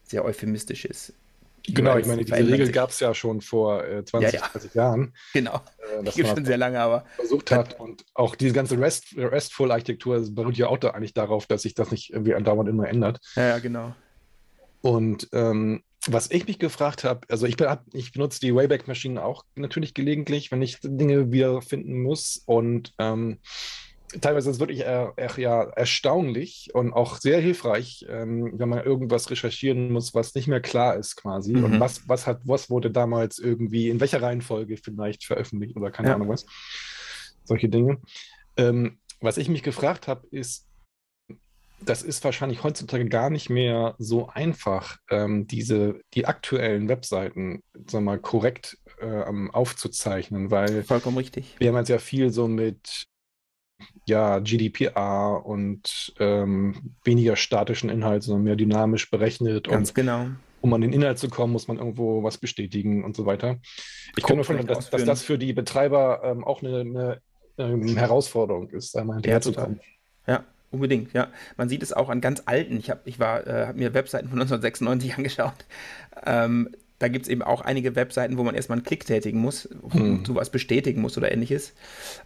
sehr 0.04 0.24
euphemistisch 0.24 0.84
ist. 0.84 1.14
Genau, 1.64 1.96
ich 1.96 2.06
meine, 2.06 2.24
diese 2.24 2.36
Regel 2.38 2.72
gab 2.72 2.90
es 2.90 2.98
ja 2.98 3.14
schon 3.14 3.40
vor 3.40 3.84
äh, 3.84 4.04
20, 4.04 4.32
Ja, 4.32 4.40
ja. 4.40 4.48
30 4.52 4.74
Jahren, 4.74 5.14
Genau, 5.32 5.56
äh, 5.56 6.02
die 6.04 6.10
gibt 6.10 6.28
schon 6.28 6.44
sehr 6.44 6.56
lange, 6.58 6.80
aber 6.80 7.04
versucht 7.16 7.50
hat. 7.52 7.78
Und 7.78 8.04
auch 8.14 8.34
diese 8.34 8.52
ganze 8.52 8.78
REST, 8.80 9.14
RESTful-Architektur 9.16 10.24
beruht 10.32 10.56
ja 10.56 10.66
auch 10.66 10.78
da 10.78 10.90
eigentlich 10.90 11.14
darauf, 11.14 11.46
dass 11.46 11.62
sich 11.62 11.74
das 11.74 11.90
nicht 11.92 12.10
irgendwie 12.12 12.34
andauernd 12.34 12.68
immer 12.68 12.88
ändert. 12.88 13.20
ja, 13.36 13.48
ja, 13.48 13.58
genau. 13.60 13.94
Und 14.80 15.28
ähm, 15.32 15.82
was 16.08 16.30
ich 16.30 16.46
mich 16.46 16.58
gefragt 16.58 17.04
habe, 17.04 17.20
also 17.28 17.46
ich, 17.46 17.56
ich 17.92 18.12
benutze 18.12 18.40
die 18.40 18.54
Wayback-Maschinen 18.54 19.18
auch 19.18 19.44
natürlich 19.54 19.94
gelegentlich, 19.94 20.50
wenn 20.50 20.62
ich 20.62 20.78
Dinge 20.82 21.30
wiederfinden 21.30 22.02
muss. 22.02 22.42
Und 22.44 22.92
ähm, 22.98 23.38
teilweise 24.20 24.50
ist 24.50 24.56
es 24.56 24.60
wirklich 24.60 24.80
eher, 24.80 25.12
eher, 25.16 25.30
ja, 25.38 25.62
erstaunlich 25.62 26.70
und 26.74 26.92
auch 26.92 27.18
sehr 27.18 27.40
hilfreich, 27.40 28.04
ähm, 28.08 28.52
wenn 28.54 28.68
man 28.68 28.84
irgendwas 28.84 29.30
recherchieren 29.30 29.92
muss, 29.92 30.12
was 30.12 30.34
nicht 30.34 30.48
mehr 30.48 30.60
klar 30.60 30.96
ist 30.96 31.16
quasi. 31.16 31.52
Mhm. 31.52 31.64
Und 31.64 31.80
was, 31.80 32.08
was, 32.08 32.26
hat, 32.26 32.40
was 32.44 32.68
wurde 32.68 32.90
damals 32.90 33.38
irgendwie, 33.38 33.88
in 33.88 34.00
welcher 34.00 34.22
Reihenfolge 34.22 34.78
vielleicht 34.78 35.24
veröffentlicht 35.24 35.76
oder 35.76 35.92
keine 35.92 36.08
ja. 36.08 36.14
Ahnung 36.16 36.28
was. 36.28 36.46
Solche 37.44 37.68
Dinge. 37.68 38.00
Ähm, 38.56 38.98
was 39.20 39.36
ich 39.36 39.48
mich 39.48 39.62
gefragt 39.62 40.08
habe, 40.08 40.26
ist, 40.32 40.66
das 41.84 42.02
ist 42.02 42.24
wahrscheinlich 42.24 42.62
heutzutage 42.62 43.06
gar 43.06 43.30
nicht 43.30 43.50
mehr 43.50 43.94
so 43.98 44.28
einfach, 44.28 44.98
ähm, 45.10 45.46
diese, 45.46 46.00
die 46.14 46.26
aktuellen 46.26 46.88
Webseiten 46.88 47.62
sag 47.86 48.02
mal, 48.02 48.18
korrekt 48.18 48.78
äh, 49.00 49.24
aufzuzeichnen, 49.52 50.50
weil 50.50 50.84
Vollkommen 50.84 51.18
richtig. 51.18 51.56
wir 51.58 51.68
haben 51.68 51.76
jetzt 51.76 51.88
ja 51.88 51.98
viel 51.98 52.30
so 52.30 52.48
mit 52.48 53.06
ja, 54.06 54.38
GDPR 54.38 55.44
und 55.44 56.14
ähm, 56.18 56.94
weniger 57.04 57.36
statischen 57.36 57.90
Inhalt, 57.90 58.22
sondern 58.22 58.44
mehr 58.44 58.56
dynamisch 58.56 59.10
berechnet. 59.10 59.68
Ganz 59.68 59.90
und, 59.90 59.94
genau. 59.94 60.26
Um 60.60 60.72
an 60.74 60.80
den 60.80 60.92
Inhalt 60.92 61.18
zu 61.18 61.28
kommen, 61.28 61.52
muss 61.52 61.66
man 61.66 61.78
irgendwo 61.78 62.22
was 62.22 62.38
bestätigen 62.38 63.04
und 63.04 63.16
so 63.16 63.26
weiter. 63.26 63.58
Ich 64.16 64.22
kann 64.22 64.36
mir 64.36 64.44
vorstellen, 64.44 64.68
dass, 64.68 64.90
dass, 64.90 65.04
das 65.04 65.22
für 65.22 65.36
die 65.36 65.52
Betreiber 65.52 66.20
ähm, 66.22 66.44
auch 66.44 66.62
eine, 66.62 66.80
eine, 66.80 67.20
eine, 67.56 67.72
ähm, 67.72 67.96
Herausforderung 67.96 68.70
ist, 68.70 68.96
einmal 68.96 69.16
hinterherzukommen. 69.16 69.80
Ja, 70.26 70.34
ja, 70.34 70.44
unbedingt, 70.72 71.12
ja. 71.12 71.28
Man 71.56 71.68
sieht 71.68 71.82
es 71.82 71.92
auch 71.92 72.08
an 72.08 72.20
ganz 72.20 72.42
alten. 72.46 72.76
Ich 72.78 72.90
habe 72.90 73.00
ich 73.04 73.20
äh, 73.20 73.66
habe 73.66 73.78
mir 73.78 73.94
Webseiten 73.94 74.28
von 74.28 74.40
1996 74.40 75.14
angeschaut. 75.16 75.64
Ähm, 76.26 76.70
da 77.02 77.08
gibt 77.08 77.24
es 77.24 77.28
eben 77.28 77.42
auch 77.42 77.62
einige 77.62 77.96
Webseiten, 77.96 78.38
wo 78.38 78.44
man 78.44 78.54
erstmal 78.54 78.78
einen 78.78 78.84
Klick 78.84 79.04
tätigen 79.04 79.40
muss, 79.40 79.68
hm. 79.90 80.24
sowas 80.24 80.50
bestätigen 80.50 81.00
muss 81.00 81.18
oder 81.18 81.32
ähnliches. 81.32 81.74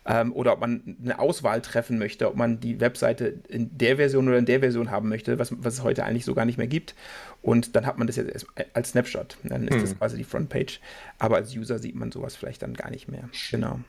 Ähm, 0.04 0.34
oder 0.34 0.52
ob 0.52 0.60
man 0.60 0.98
eine 1.02 1.18
Auswahl 1.18 1.62
treffen 1.62 1.98
möchte, 1.98 2.28
ob 2.28 2.36
man 2.36 2.60
die 2.60 2.78
Webseite 2.78 3.38
in 3.48 3.70
der 3.78 3.96
Version 3.96 4.28
oder 4.28 4.36
in 4.36 4.44
der 4.44 4.60
Version 4.60 4.90
haben 4.90 5.08
möchte, 5.08 5.38
was, 5.38 5.50
was 5.64 5.74
es 5.74 5.82
heute 5.82 6.04
eigentlich 6.04 6.26
so 6.26 6.34
gar 6.34 6.44
nicht 6.44 6.58
mehr 6.58 6.66
gibt. 6.66 6.94
Und 7.40 7.74
dann 7.74 7.86
hat 7.86 7.96
man 7.96 8.06
das 8.06 8.16
jetzt 8.16 8.46
als 8.74 8.90
Snapshot. 8.90 9.38
Dann 9.44 9.66
ist 9.66 9.76
hm. 9.76 9.80
das 9.80 9.96
quasi 9.96 10.18
die 10.18 10.24
Frontpage. 10.24 10.80
Aber 11.18 11.36
als 11.36 11.56
User 11.56 11.78
sieht 11.78 11.94
man 11.94 12.12
sowas 12.12 12.36
vielleicht 12.36 12.60
dann 12.60 12.74
gar 12.74 12.90
nicht 12.90 13.08
mehr. 13.08 13.30
Genau. 13.50 13.80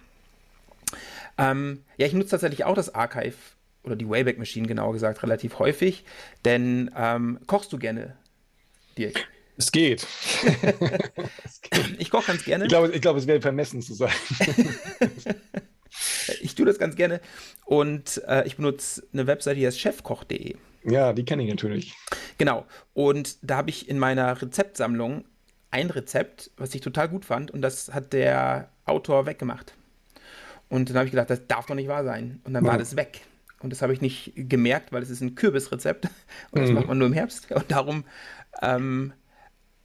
Ähm, 1.38 1.84
ja, 1.98 2.08
ich 2.08 2.14
nutze 2.14 2.32
tatsächlich 2.32 2.64
auch 2.64 2.76
das 2.76 2.96
Archive 2.96 3.36
oder 3.88 3.96
die 3.96 4.10
Wayback 4.10 4.38
Machine 4.38 4.67
genauer 4.67 4.94
gesagt 4.94 5.24
relativ 5.24 5.60
häufig. 5.60 6.03
Denn 6.46 6.91
ähm, 6.96 7.39
kochst 7.48 7.74
du 7.74 7.79
gerne, 7.79 8.15
Dirk? 8.98 9.27
Es 9.58 9.72
geht. 9.72 10.06
ich 11.98 12.12
koche 12.12 12.27
ganz 12.27 12.46
gerne. 12.46 12.65
Ich 12.65 12.70
glaube, 12.70 12.91
ich 12.91 13.01
glaube, 13.01 13.20
es 13.20 13.25
wäre 13.25 13.41
vermessen 13.41 13.82
zu 13.82 13.96
sein. 13.96 14.12
ich 16.41 16.53
tue 16.53 16.65
das 16.65 16.77
ganz 16.77 16.96
gerne. 16.96 17.22
Und 17.65 18.22
äh, 18.27 18.46
ich 18.46 18.58
benutze 18.58 19.03
eine 19.13 19.25
Webseite, 19.25 19.60
die 19.60 19.65
heißt 19.65 19.79
chefkoch.de. 19.79 20.56
Ja, 20.84 21.12
die 21.12 21.25
kenne 21.25 21.44
ich 21.44 21.50
natürlich. 21.50 21.96
Genau. 22.38 22.65
Und 22.94 23.38
da 23.41 23.58
habe 23.58 23.72
ich 23.72 23.89
in 23.89 23.98
meiner 23.98 24.39
Rezeptsammlung 24.39 25.25
ein 25.72 25.89
Rezept, 25.89 26.51
was 26.58 26.74
ich 26.75 26.82
total 26.82 27.10
gut 27.10 27.25
fand. 27.25 27.50
Und 27.50 27.62
das 27.62 27.94
hat 27.94 28.13
der 28.13 28.70
Autor 28.86 29.25
weggemacht. 29.25 29.74
Und 30.70 30.89
dann 30.89 30.98
habe 30.98 31.06
ich 31.06 31.12
gedacht, 31.12 31.29
das 31.29 31.48
darf 31.48 31.65
doch 31.65 31.75
nicht 31.75 31.88
wahr 31.88 32.03
sein. 32.03 32.41
Und 32.44 32.53
dann 32.53 32.63
ja. 32.63 32.72
war 32.72 32.77
das 32.77 32.96
weg. 32.96 33.22
Und 33.62 33.72
das 33.72 33.82
habe 33.82 33.94
ich 33.94 34.02
nicht 34.02 34.34
gemerkt, 34.36 34.92
weil 34.92 35.02
es 35.02 35.10
ist 35.10 35.22
ein 35.22 35.36
Kürbisrezept. 35.36 36.06
Und 36.52 36.62
das 36.62 36.70
mhm. 36.70 36.76
macht 36.76 36.88
man 36.88 36.98
nur 36.98 37.08
im 37.08 37.14
Herbst. 37.14 37.52
Und 37.56 37.72
darum 37.72 38.04
ähm, 38.62 39.14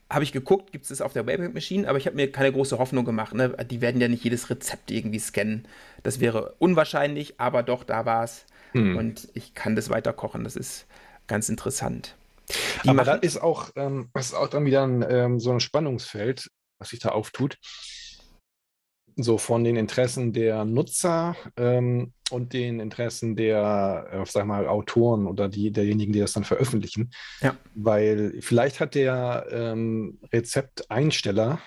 habe 0.09 0.23
ich 0.23 0.31
geguckt, 0.31 0.71
gibt 0.71 0.83
es 0.83 0.89
das 0.89 1.01
auf 1.01 1.13
der 1.13 1.25
Wayback 1.25 1.53
Machine, 1.53 1.87
aber 1.87 1.97
ich 1.97 2.05
habe 2.05 2.15
mir 2.15 2.31
keine 2.31 2.51
große 2.51 2.77
Hoffnung 2.77 3.05
gemacht. 3.05 3.33
Ne? 3.33 3.55
Die 3.69 3.81
werden 3.81 3.99
ja 3.99 4.07
nicht 4.07 4.23
jedes 4.23 4.49
Rezept 4.49 4.91
irgendwie 4.91 5.19
scannen. 5.19 5.67
Das 6.03 6.19
wäre 6.19 6.55
unwahrscheinlich, 6.59 7.39
aber 7.39 7.63
doch, 7.63 7.83
da 7.83 8.05
war 8.05 8.23
es. 8.23 8.45
Hm. 8.73 8.97
Und 8.97 9.29
ich 9.33 9.53
kann 9.53 9.75
das 9.75 9.89
weiter 9.89 10.13
kochen. 10.13 10.43
Das 10.43 10.55
ist 10.55 10.85
ganz 11.27 11.49
interessant. 11.49 12.15
Die 12.83 12.89
aber 12.89 13.03
da 13.03 13.15
ist 13.15 13.37
auch, 13.37 13.71
ähm, 13.75 14.09
ist 14.13 14.35
auch 14.35 14.49
dann 14.49 14.65
wieder 14.65 14.85
ein, 14.85 15.05
ähm, 15.07 15.39
so 15.39 15.51
ein 15.51 15.59
Spannungsfeld, 15.59 16.49
was 16.77 16.89
sich 16.89 16.99
da 16.99 17.09
auftut 17.09 17.57
so 19.15 19.37
von 19.37 19.63
den 19.63 19.75
Interessen 19.75 20.33
der 20.33 20.65
Nutzer 20.65 21.35
ähm, 21.57 22.13
und 22.31 22.53
den 22.53 22.79
Interessen 22.79 23.35
der, 23.35 24.07
äh, 24.11 24.25
sag 24.25 24.45
mal, 24.45 24.67
Autoren 24.67 25.27
oder 25.27 25.49
die, 25.49 25.71
derjenigen, 25.71 26.13
die 26.13 26.19
das 26.19 26.33
dann 26.33 26.43
veröffentlichen. 26.43 27.11
Ja. 27.41 27.55
Weil 27.75 28.37
vielleicht 28.41 28.79
hat 28.79 28.95
der 28.95 29.45
ähm, 29.51 30.19
Rezepteinsteller 30.31 31.59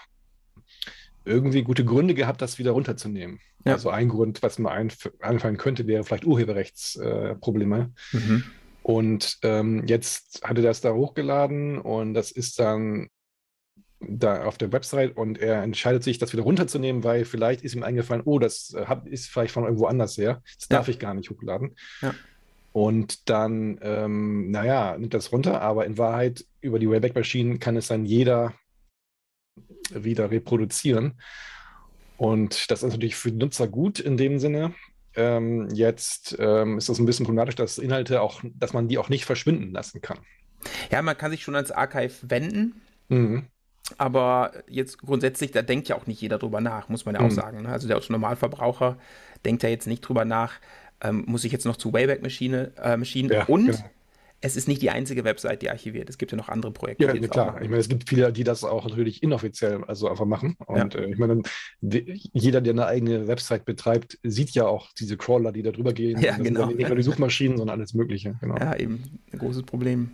irgendwie 1.24 1.62
gute 1.62 1.84
Gründe 1.84 2.14
gehabt, 2.14 2.40
das 2.40 2.58
wieder 2.58 2.72
runterzunehmen. 2.72 3.40
Ja. 3.64 3.72
Also 3.72 3.90
ein 3.90 4.08
Grund, 4.08 4.42
was 4.42 4.58
mir 4.58 4.70
einfallen 4.70 5.56
könnte, 5.56 5.86
wäre 5.86 6.04
vielleicht 6.04 6.24
Urheberrechtsprobleme. 6.24 7.92
Äh, 8.12 8.16
mhm. 8.16 8.44
Und 8.82 9.38
ähm, 9.42 9.84
jetzt 9.88 10.42
hatte 10.44 10.62
das 10.62 10.80
da 10.80 10.94
hochgeladen 10.94 11.78
und 11.78 12.14
das 12.14 12.30
ist 12.30 12.60
dann 12.60 13.08
da 14.00 14.44
auf 14.44 14.58
der 14.58 14.72
Website 14.72 15.16
und 15.16 15.38
er 15.38 15.62
entscheidet 15.62 16.02
sich, 16.02 16.18
das 16.18 16.32
wieder 16.32 16.42
runterzunehmen, 16.42 17.04
weil 17.04 17.24
vielleicht 17.24 17.62
ist 17.62 17.74
ihm 17.74 17.82
eingefallen, 17.82 18.22
oh, 18.24 18.38
das 18.38 18.74
äh, 18.74 18.96
ist 19.06 19.28
vielleicht 19.28 19.52
von 19.52 19.64
irgendwo 19.64 19.86
anders 19.86 20.16
her. 20.18 20.42
Das 20.58 20.68
darf 20.68 20.88
ich 20.88 20.98
gar 20.98 21.14
nicht 21.14 21.30
hochladen. 21.30 21.76
Ja. 22.02 22.14
Und 22.72 23.30
dann, 23.30 23.78
ähm, 23.80 24.50
naja, 24.50 24.98
nimmt 24.98 25.14
das 25.14 25.32
runter, 25.32 25.62
aber 25.62 25.86
in 25.86 25.96
Wahrheit 25.96 26.44
über 26.60 26.78
die 26.78 26.90
Wayback 26.90 27.14
Machine 27.14 27.58
kann 27.58 27.76
es 27.76 27.88
dann 27.88 28.04
jeder 28.04 28.52
wieder 29.90 30.30
reproduzieren. 30.30 31.18
Und 32.18 32.70
das 32.70 32.82
ist 32.82 32.92
natürlich 32.92 33.16
für 33.16 33.30
Nutzer 33.30 33.66
gut 33.66 33.98
in 33.98 34.16
dem 34.18 34.38
Sinne. 34.38 34.74
Ähm, 35.14 35.68
jetzt 35.72 36.36
ähm, 36.38 36.76
ist 36.76 36.90
das 36.90 36.98
ein 36.98 37.06
bisschen 37.06 37.24
problematisch, 37.24 37.54
dass 37.54 37.78
Inhalte 37.78 38.20
auch, 38.20 38.42
dass 38.44 38.74
man 38.74 38.88
die 38.88 38.98
auch 38.98 39.08
nicht 39.08 39.24
verschwinden 39.24 39.72
lassen 39.72 40.02
kann. 40.02 40.18
Ja, 40.90 41.00
man 41.00 41.16
kann 41.16 41.30
sich 41.30 41.42
schon 41.42 41.54
ans 41.54 41.70
Archive 41.70 42.12
wenden. 42.28 42.82
Mhm. 43.08 43.46
Aber 43.98 44.52
jetzt 44.68 44.98
grundsätzlich, 44.98 45.52
da 45.52 45.62
denkt 45.62 45.88
ja 45.88 45.96
auch 45.96 46.06
nicht 46.06 46.20
jeder 46.20 46.38
drüber 46.38 46.60
nach, 46.60 46.88
muss 46.88 47.04
man 47.04 47.14
ja 47.14 47.20
auch 47.20 47.30
mhm. 47.30 47.30
sagen. 47.30 47.62
Ne? 47.62 47.68
Also 47.68 47.88
der 47.88 48.00
Normalverbraucher 48.08 48.98
denkt 49.44 49.62
ja 49.62 49.68
jetzt 49.68 49.86
nicht 49.86 50.00
drüber 50.00 50.24
nach, 50.24 50.54
ähm, 51.02 51.24
muss 51.26 51.44
ich 51.44 51.52
jetzt 51.52 51.66
noch 51.66 51.76
zu 51.76 51.92
Wayback-Maschine 51.92 52.72
äh, 52.82 52.96
Maschinen 52.96 53.30
ja, 53.30 53.44
und 53.44 53.66
genau. 53.66 53.78
es 54.40 54.56
ist 54.56 54.66
nicht 54.66 54.80
die 54.80 54.90
einzige 54.90 55.24
Website, 55.24 55.62
die 55.62 55.70
archiviert. 55.70 56.08
Es 56.08 56.18
gibt 56.18 56.32
ja 56.32 56.38
noch 56.38 56.48
andere 56.48 56.72
Projekte. 56.72 57.04
Ja, 57.04 57.14
ja 57.14 57.28
klar. 57.28 57.60
Ich 57.60 57.68
meine, 57.68 57.80
es 57.80 57.88
gibt 57.88 58.08
viele, 58.08 58.32
die 58.32 58.44
das 58.44 58.64
auch 58.64 58.88
natürlich 58.88 59.22
inoffiziell 59.22 59.84
also 59.84 60.08
einfach 60.08 60.24
machen. 60.24 60.56
Und 60.66 60.94
ja. 60.94 61.00
äh, 61.00 61.10
ich 61.10 61.18
meine, 61.18 61.42
jeder, 61.80 62.60
der 62.60 62.72
eine 62.72 62.86
eigene 62.86 63.28
Website 63.28 63.66
betreibt, 63.66 64.18
sieht 64.22 64.50
ja 64.50 64.66
auch 64.66 64.90
diese 64.98 65.16
Crawler, 65.16 65.52
die 65.52 65.62
da 65.62 65.70
drüber 65.70 65.92
gehen. 65.92 66.20
Ja, 66.20 66.36
genau. 66.36 66.66
Nicht 66.66 66.88
nur 66.88 66.96
die 66.96 67.02
Suchmaschinen, 67.02 67.58
sondern 67.58 67.78
alles 67.78 67.94
Mögliche. 67.94 68.36
Genau. 68.40 68.56
Ja, 68.56 68.74
eben. 68.76 69.20
Ein 69.32 69.38
großes 69.38 69.64
Problem. 69.64 70.12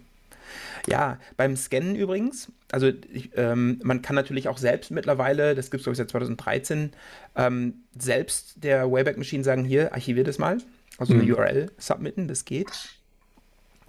Ja, 0.89 1.19
beim 1.37 1.57
Scannen 1.57 1.95
übrigens, 1.97 2.51
also 2.71 2.91
ich, 3.13 3.31
ähm, 3.37 3.81
man 3.83 4.03
kann 4.03 4.17
natürlich 4.17 4.49
auch 4.49 4.59
selbst 4.59 4.91
mittlerweile, 4.91 5.55
das 5.55 5.71
gibt 5.71 5.81
es 5.81 5.85
glaube 5.85 5.95
ich 5.95 5.99
seit 5.99 6.11
2013, 6.11 6.93
ähm, 7.37 7.75
selbst 7.99 8.63
der 8.63 8.91
Wayback 8.91 9.19
Machine 9.19 9.45
sagen, 9.45 9.65
hier, 9.65 9.93
archivier 9.93 10.25
das 10.25 10.39
mal, 10.39 10.59
also 10.99 11.15
eine 11.15 11.23
mhm. 11.23 11.33
URL 11.33 11.71
submitten, 11.79 12.29
das 12.29 12.45
geht. 12.45 12.71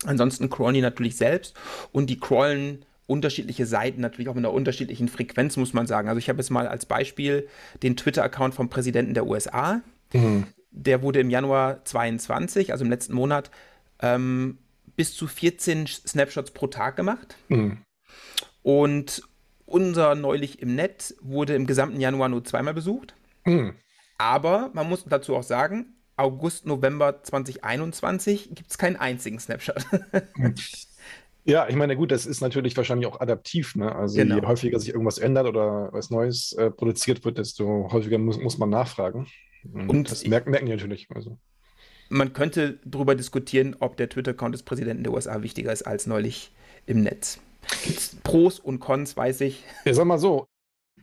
Ansonsten 0.05 0.49
crawlen 0.49 0.73
die 0.73 0.81
natürlich 0.81 1.15
selbst 1.15 1.55
und 1.91 2.09
die 2.09 2.19
crawlen 2.19 2.85
unterschiedliche 3.05 3.65
Seiten, 3.65 4.01
natürlich 4.01 4.29
auch 4.29 4.35
mit 4.35 4.45
einer 4.45 4.53
unterschiedlichen 4.53 5.07
Frequenz, 5.07 5.57
muss 5.57 5.73
man 5.73 5.87
sagen. 5.87 6.07
Also 6.07 6.19
ich 6.19 6.29
habe 6.29 6.39
jetzt 6.39 6.49
mal 6.49 6.67
als 6.67 6.85
Beispiel 6.85 7.47
den 7.81 7.97
Twitter-Account 7.97 8.53
vom 8.53 8.69
Präsidenten 8.69 9.13
der 9.13 9.25
USA. 9.25 9.81
Mhm. 10.13 10.45
Der 10.71 11.01
wurde 11.01 11.19
im 11.19 11.29
Januar 11.29 11.83
22, 11.85 12.71
also 12.71 12.83
im 12.83 12.89
letzten 12.89 13.13
Monat, 13.13 13.51
ähm, 14.01 14.57
bis 14.95 15.15
zu 15.15 15.27
14 15.27 15.87
Snapshots 15.87 16.51
pro 16.51 16.67
Tag 16.67 16.95
gemacht. 16.95 17.35
Mhm. 17.49 17.79
Und 18.61 19.23
unser 19.65 20.15
neulich 20.15 20.61
im 20.61 20.75
Netz 20.75 21.15
wurde 21.21 21.55
im 21.55 21.65
gesamten 21.65 21.99
Januar 21.99 22.29
nur 22.29 22.43
zweimal 22.43 22.73
besucht. 22.73 23.15
Mhm. 23.45 23.75
Aber 24.17 24.71
man 24.73 24.87
muss 24.87 25.03
dazu 25.05 25.35
auch 25.35 25.43
sagen, 25.43 25.95
August, 26.15 26.65
November 26.65 27.23
2021 27.23 28.53
gibt 28.53 28.69
es 28.69 28.77
keinen 28.77 28.95
einzigen 28.95 29.39
Snapshot. 29.39 29.85
Ja, 31.45 31.67
ich 31.67 31.75
meine, 31.75 31.97
gut, 31.97 32.11
das 32.11 32.25
ist 32.25 32.39
natürlich 32.39 32.77
wahrscheinlich 32.77 33.05
auch 33.05 33.19
adaptiv. 33.19 33.75
Ne? 33.75 33.93
Also 33.93 34.15
genau. 34.15 34.35
je 34.35 34.45
häufiger 34.45 34.79
sich 34.79 34.89
irgendwas 34.89 35.17
ändert 35.17 35.45
oder 35.45 35.89
was 35.91 36.09
Neues 36.09 36.53
äh, 36.53 36.71
produziert 36.71 37.25
wird, 37.25 37.37
desto 37.37 37.89
häufiger 37.91 38.17
muss, 38.17 38.39
muss 38.39 38.57
man 38.57 38.69
nachfragen. 38.69 39.27
Und, 39.73 40.09
das 40.09 40.25
merken, 40.25 40.51
merken 40.51 40.67
die 40.67 40.71
natürlich. 40.71 41.07
Also 41.13 41.37
man 42.13 42.31
könnte 42.33 42.79
darüber 42.85 43.15
diskutieren, 43.15 43.75
ob 43.79 43.97
der 43.97 44.07
Twitter-Account 44.07 44.53
des 44.53 44.63
Präsidenten 44.63 45.03
der 45.03 45.13
USA 45.13 45.41
wichtiger 45.41 45.73
ist 45.73 45.83
als 45.83 46.05
neulich 46.07 46.51
im 46.85 47.01
Netz. 47.01 47.39
Gibt's 47.83 48.15
Pros 48.23 48.59
und 48.59 48.79
Cons, 48.79 49.17
weiß 49.17 49.41
ich. 49.41 49.63
Ja, 49.85 49.93
sag 49.93 50.05
mal 50.05 50.19
so, 50.19 50.45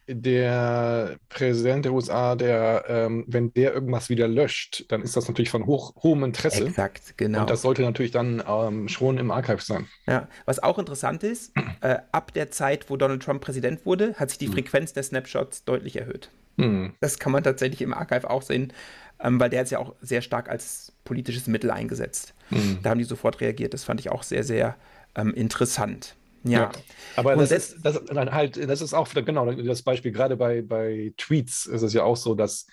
der 0.06 1.16
Präsident 1.28 1.84
der 1.84 1.92
USA, 1.92 2.36
der, 2.36 2.84
ähm, 2.88 3.24
wenn 3.26 3.52
der 3.54 3.74
irgendwas 3.74 4.08
wieder 4.08 4.28
löscht, 4.28 4.84
dann 4.88 5.02
ist 5.02 5.16
das 5.16 5.26
natürlich 5.26 5.50
von 5.50 5.66
hoch, 5.66 5.94
hohem 6.02 6.24
Interesse. 6.24 6.66
Exakt, 6.66 7.16
genau. 7.16 7.40
Und 7.40 7.50
das 7.50 7.62
sollte 7.62 7.82
natürlich 7.82 8.12
dann 8.12 8.42
ähm, 8.46 8.88
schon 8.88 9.18
im 9.18 9.30
Archive 9.30 9.62
sein. 9.62 9.86
Ja, 10.06 10.28
was 10.44 10.62
auch 10.62 10.78
interessant 10.78 11.22
ist, 11.22 11.52
äh, 11.80 11.98
ab 12.12 12.32
der 12.34 12.50
Zeit, 12.50 12.88
wo 12.88 12.96
Donald 12.96 13.22
Trump 13.22 13.40
Präsident 13.40 13.84
wurde, 13.86 14.14
hat 14.14 14.30
sich 14.30 14.38
die 14.38 14.48
mhm. 14.48 14.54
Frequenz 14.54 14.92
der 14.92 15.02
Snapshots 15.02 15.64
deutlich 15.64 15.96
erhöht. 15.96 16.30
Mhm. 16.56 16.92
Das 17.00 17.18
kann 17.18 17.32
man 17.32 17.42
tatsächlich 17.42 17.82
im 17.82 17.94
Archive 17.94 18.28
auch 18.28 18.42
sehen, 18.42 18.72
ähm, 19.22 19.40
weil 19.40 19.50
der 19.50 19.62
ist 19.62 19.70
ja 19.70 19.78
auch 19.78 19.94
sehr 20.00 20.22
stark 20.22 20.48
als 20.48 20.92
politisches 21.04 21.46
Mittel 21.46 21.70
eingesetzt. 21.70 22.34
Mhm. 22.50 22.78
Da 22.82 22.90
haben 22.90 22.98
die 22.98 23.04
sofort 23.04 23.40
reagiert. 23.40 23.74
Das 23.74 23.84
fand 23.84 24.00
ich 24.00 24.10
auch 24.10 24.22
sehr, 24.22 24.44
sehr 24.44 24.76
ähm, 25.14 25.34
interessant. 25.34 26.16
Ja. 26.44 26.60
ja. 26.60 26.70
aber 27.16 27.36
das, 27.36 27.50
das, 27.50 27.72
ist, 27.72 27.84
das, 27.84 28.00
halt, 28.32 28.68
das 28.68 28.80
ist 28.80 28.94
auch 28.94 29.08
genau 29.12 29.50
das 29.52 29.82
Beispiel. 29.82 30.12
Gerade 30.12 30.36
bei, 30.36 30.62
bei 30.62 31.12
Tweets 31.16 31.66
ist 31.66 31.82
es 31.82 31.92
ja 31.92 32.02
auch 32.02 32.16
so, 32.16 32.34
dass, 32.34 32.66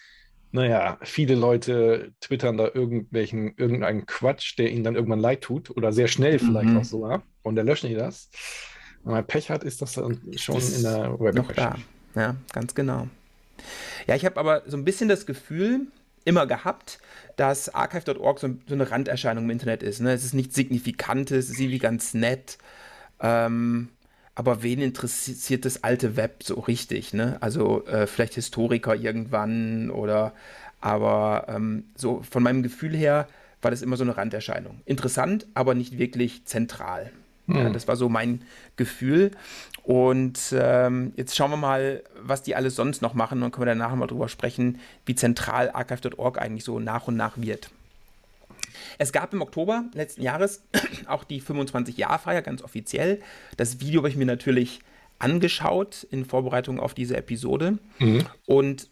naja, 0.51 0.97
viele 1.01 1.35
Leute 1.35 2.13
twittern 2.21 2.57
da 2.57 2.69
irgendwelchen, 2.73 3.53
irgendeinen 3.57 4.05
Quatsch, 4.05 4.57
der 4.57 4.71
ihnen 4.71 4.83
dann 4.83 4.95
irgendwann 4.95 5.19
leid 5.19 5.41
tut 5.41 5.69
oder 5.71 5.91
sehr 5.91 6.07
schnell 6.07 6.39
vielleicht 6.39 6.69
mhm. 6.69 6.77
auch 6.77 6.85
sogar 6.85 7.23
und 7.43 7.55
der 7.55 7.65
löscht 7.65 7.83
nicht 7.83 7.97
das. 7.97 8.29
Wenn 9.03 9.13
man 9.13 9.27
Pech 9.27 9.49
hat, 9.49 9.63
ist 9.63 9.81
das 9.81 9.93
dann 9.93 10.21
schon 10.37 10.55
das 10.55 10.77
in 10.77 10.83
der 10.83 11.19
Web. 11.19 11.35
Noch 11.35 11.51
da. 11.51 11.75
Ja, 12.15 12.35
ganz 12.53 12.73
genau. 12.73 13.07
Ja, 14.07 14.15
ich 14.15 14.25
habe 14.25 14.39
aber 14.39 14.63
so 14.65 14.77
ein 14.77 14.85
bisschen 14.85 15.09
das 15.09 15.25
Gefühl, 15.25 15.87
immer 16.27 16.45
gehabt, 16.45 16.99
dass 17.37 17.73
archive.org 17.73 18.39
so, 18.39 18.49
so, 18.67 18.73
eine 18.73 18.91
Randerscheinung 18.91 19.45
im 19.45 19.49
Internet 19.49 19.83
ist. 19.83 20.01
Ne? 20.01 20.11
Es 20.11 20.23
ist 20.23 20.33
nichts 20.33 20.55
Signifikantes, 20.55 21.45
es 21.45 21.51
ist 21.51 21.59
irgendwie 21.59 21.79
ganz 21.79 22.13
nett. 22.13 22.57
Ähm, 23.19 23.89
aber 24.35 24.61
wen 24.61 24.81
interessiert 24.81 25.65
das 25.65 25.83
alte 25.83 26.15
Web 26.15 26.43
so 26.43 26.59
richtig? 26.59 27.13
Ne? 27.13 27.37
Also 27.39 27.85
äh, 27.87 28.05
vielleicht 28.05 28.35
Historiker 28.35 28.95
irgendwann 28.95 29.89
oder 29.89 30.33
aber 30.79 31.45
ähm, 31.47 31.85
so 31.95 32.21
von 32.29 32.43
meinem 32.43 32.61
Gefühl 32.61 32.95
her 32.95 33.27
war 33.61 33.71
das 33.71 33.81
immer 33.81 33.97
so 33.97 34.03
eine 34.03 34.15
Randerscheinung. 34.15 34.81
Interessant, 34.85 35.47
aber 35.55 35.73
nicht 35.73 35.97
wirklich 35.97 36.45
zentral. 36.45 37.11
Mhm. 37.47 37.55
Ja, 37.55 37.69
das 37.69 37.87
war 37.87 37.95
so 37.95 38.09
mein 38.09 38.43
Gefühl. 38.75 39.31
Und 39.87 40.53
ähm, 40.53 41.13
jetzt 41.15 41.33
schauen 41.37 41.49
wir 41.49 41.55
mal, 41.55 42.03
was 42.19 42.43
die 42.43 42.57
alles 42.57 42.75
sonst 42.75 43.01
noch 43.01 43.13
machen. 43.13 43.37
Und 43.37 43.43
dann 43.43 43.51
können 43.51 43.67
wir 43.67 43.73
danach 43.73 43.95
mal 43.95 44.05
drüber 44.05 44.27
sprechen, 44.27 44.79
wie 45.05 45.15
zentral 45.15 45.71
archive.org 45.71 46.41
eigentlich 46.41 46.65
so 46.65 46.81
nach 46.81 47.07
und 47.07 47.15
nach 47.15 47.37
wird. 47.37 47.69
Es 48.97 49.13
gab 49.13 49.31
im 49.31 49.41
Oktober 49.41 49.85
letzten 49.93 50.23
Jahres 50.23 50.61
auch 51.07 51.23
die 51.23 51.41
25-Jahr-Feier, 51.41 52.41
ganz 52.41 52.63
offiziell. 52.63 53.21
Das 53.55 53.79
Video 53.79 54.01
habe 54.01 54.09
ich 54.09 54.17
mir 54.17 54.25
natürlich 54.25 54.81
angeschaut 55.19 56.05
in 56.11 56.25
Vorbereitung 56.25 56.81
auf 56.81 56.93
diese 56.93 57.15
Episode. 57.15 57.77
Mhm. 57.99 58.25
Und 58.45 58.89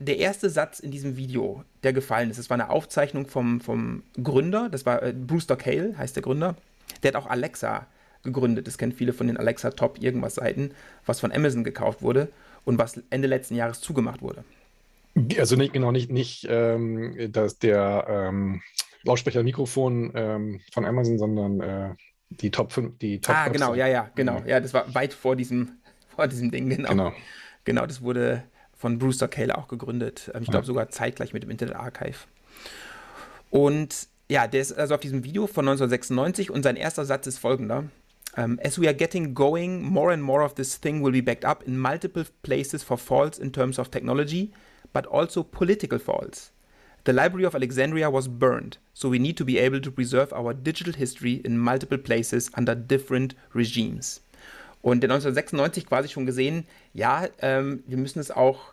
der 0.00 0.18
erste 0.18 0.50
Satz 0.50 0.80
in 0.80 0.90
diesem 0.90 1.16
Video, 1.16 1.62
der 1.84 1.92
gefallen 1.92 2.30
ist, 2.30 2.40
das 2.40 2.50
war 2.50 2.56
eine 2.56 2.70
Aufzeichnung 2.70 3.28
vom, 3.28 3.60
vom 3.60 4.02
Gründer, 4.20 4.68
das 4.68 4.86
war 4.86 5.04
äh, 5.04 5.12
Brewster 5.12 5.54
Cale, 5.54 5.96
heißt 5.96 6.16
der 6.16 6.24
Gründer. 6.24 6.56
Der 7.04 7.12
hat 7.12 7.22
auch 7.22 7.30
Alexa 7.30 7.86
gegründet. 8.22 8.66
Das 8.66 8.78
kennen 8.78 8.92
viele 8.92 9.12
von 9.12 9.26
den 9.26 9.36
Alexa 9.36 9.70
Top 9.70 10.02
irgendwas 10.02 10.36
Seiten, 10.36 10.72
was 11.06 11.20
von 11.20 11.32
Amazon 11.32 11.64
gekauft 11.64 12.02
wurde 12.02 12.28
und 12.64 12.78
was 12.78 13.00
Ende 13.10 13.28
letzten 13.28 13.54
Jahres 13.54 13.80
zugemacht 13.80 14.22
wurde. 14.22 14.44
Also 15.38 15.56
nicht 15.56 15.72
genau 15.74 15.92
nicht 15.92 16.10
nicht 16.10 16.46
ähm, 16.48 17.30
dass 17.30 17.58
der 17.58 18.06
ähm, 18.08 18.62
Lautsprecher-Mikrofon 19.04 20.12
ähm, 20.14 20.60
von 20.72 20.84
Amazon, 20.84 21.18
sondern 21.18 21.60
äh, 21.60 21.94
die 22.30 22.50
Top 22.50 22.72
5, 22.72 22.98
die 22.98 23.20
Top 23.20 23.34
Ah, 23.34 23.48
genau, 23.48 23.74
ja, 23.74 23.86
ja, 23.86 24.10
genau. 24.14 24.42
Ja, 24.46 24.60
das 24.60 24.72
war 24.74 24.94
weit 24.94 25.12
vor 25.12 25.36
diesem, 25.36 25.72
vor 26.14 26.28
diesem 26.28 26.50
Ding, 26.50 26.68
genau. 26.68 26.88
Genau, 26.88 27.12
genau 27.64 27.86
das 27.86 28.02
wurde 28.02 28.44
von 28.76 28.98
Brewster 28.98 29.28
Cale 29.28 29.56
auch 29.56 29.68
gegründet. 29.68 30.30
Ähm, 30.34 30.42
ich 30.42 30.48
glaube 30.48 30.64
ja. 30.64 30.66
sogar 30.66 30.88
zeitgleich 30.88 31.32
mit 31.32 31.42
dem 31.42 31.50
Internet 31.50 31.76
Archive. 31.76 32.18
Und 33.50 34.08
ja, 34.30 34.46
der 34.46 34.60
ist 34.62 34.72
also 34.72 34.94
auf 34.94 35.00
diesem 35.00 35.24
Video 35.24 35.46
von 35.46 35.68
1996 35.68 36.50
und 36.50 36.62
sein 36.62 36.76
erster 36.76 37.04
Satz 37.04 37.26
ist 37.26 37.38
folgender. 37.38 37.84
Um, 38.34 38.58
as 38.62 38.78
we 38.78 38.88
are 38.88 38.94
getting 38.94 39.34
going, 39.34 39.82
more 39.82 40.10
and 40.10 40.22
more 40.22 40.42
of 40.42 40.54
this 40.54 40.76
thing 40.76 41.02
will 41.02 41.12
be 41.12 41.20
backed 41.20 41.44
up 41.44 41.62
in 41.64 41.78
multiple 41.78 42.24
places 42.42 42.82
for 42.82 42.96
faults 42.96 43.38
in 43.38 43.50
terms 43.50 43.78
of 43.78 43.90
technology, 43.90 44.52
but 44.92 45.04
also 45.06 45.42
political 45.42 45.98
faults. 45.98 46.50
The 47.04 47.12
Library 47.12 47.44
of 47.44 47.54
Alexandria 47.54 48.10
was 48.10 48.28
burned, 48.28 48.78
so 48.94 49.08
we 49.08 49.18
need 49.18 49.36
to 49.36 49.44
be 49.44 49.58
able 49.58 49.80
to 49.80 49.90
preserve 49.90 50.32
our 50.32 50.54
digital 50.54 50.94
history 50.94 51.42
in 51.44 51.58
multiple 51.58 51.98
places 51.98 52.50
under 52.56 52.74
different 52.74 53.34
regimes. 53.54 54.22
Und 54.82 55.02
der 55.02 55.10
1996 55.10 55.86
quasi 55.86 56.08
schon 56.08 56.26
gesehen, 56.26 56.64
ja, 56.94 57.26
ähm, 57.40 57.82
wir 57.86 57.98
müssen 57.98 58.18
es 58.18 58.30
auch 58.30 58.72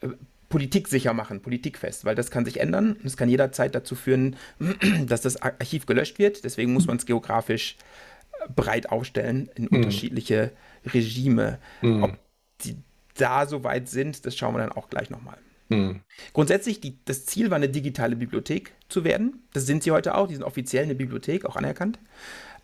äh, 0.00 0.08
politiksicher 0.48 1.14
machen, 1.14 1.42
politikfest, 1.42 2.04
weil 2.04 2.16
das 2.16 2.30
kann 2.30 2.44
sich 2.44 2.58
ändern 2.58 2.96
es 3.04 3.16
kann 3.16 3.28
jederzeit 3.28 3.74
dazu 3.74 3.94
führen, 3.94 4.36
dass 5.06 5.20
das 5.20 5.40
Archiv 5.40 5.86
gelöscht 5.86 6.18
wird. 6.18 6.44
Deswegen 6.44 6.72
muss 6.72 6.86
man 6.86 6.96
es 6.96 7.06
geografisch 7.06 7.76
äh, 7.78 8.09
breit 8.54 8.90
aufstellen 8.90 9.50
in 9.54 9.64
mhm. 9.64 9.78
unterschiedliche 9.78 10.52
Regime. 10.86 11.58
Mhm. 11.82 12.02
Ob 12.02 12.18
die 12.62 12.76
da 13.14 13.46
so 13.46 13.64
weit 13.64 13.88
sind, 13.88 14.24
das 14.26 14.36
schauen 14.36 14.54
wir 14.54 14.60
dann 14.60 14.72
auch 14.72 14.88
gleich 14.88 15.10
nochmal. 15.10 15.38
Mhm. 15.68 16.00
Grundsätzlich, 16.32 16.80
die, 16.80 16.98
das 17.04 17.26
Ziel 17.26 17.50
war 17.50 17.56
eine 17.56 17.68
digitale 17.68 18.16
Bibliothek 18.16 18.72
zu 18.88 19.04
werden. 19.04 19.42
Das 19.52 19.66
sind 19.66 19.82
sie 19.82 19.92
heute 19.92 20.14
auch. 20.14 20.26
Die 20.26 20.34
sind 20.34 20.44
offiziell 20.44 20.84
eine 20.84 20.94
Bibliothek, 20.94 21.44
auch 21.44 21.56
anerkannt. 21.56 21.98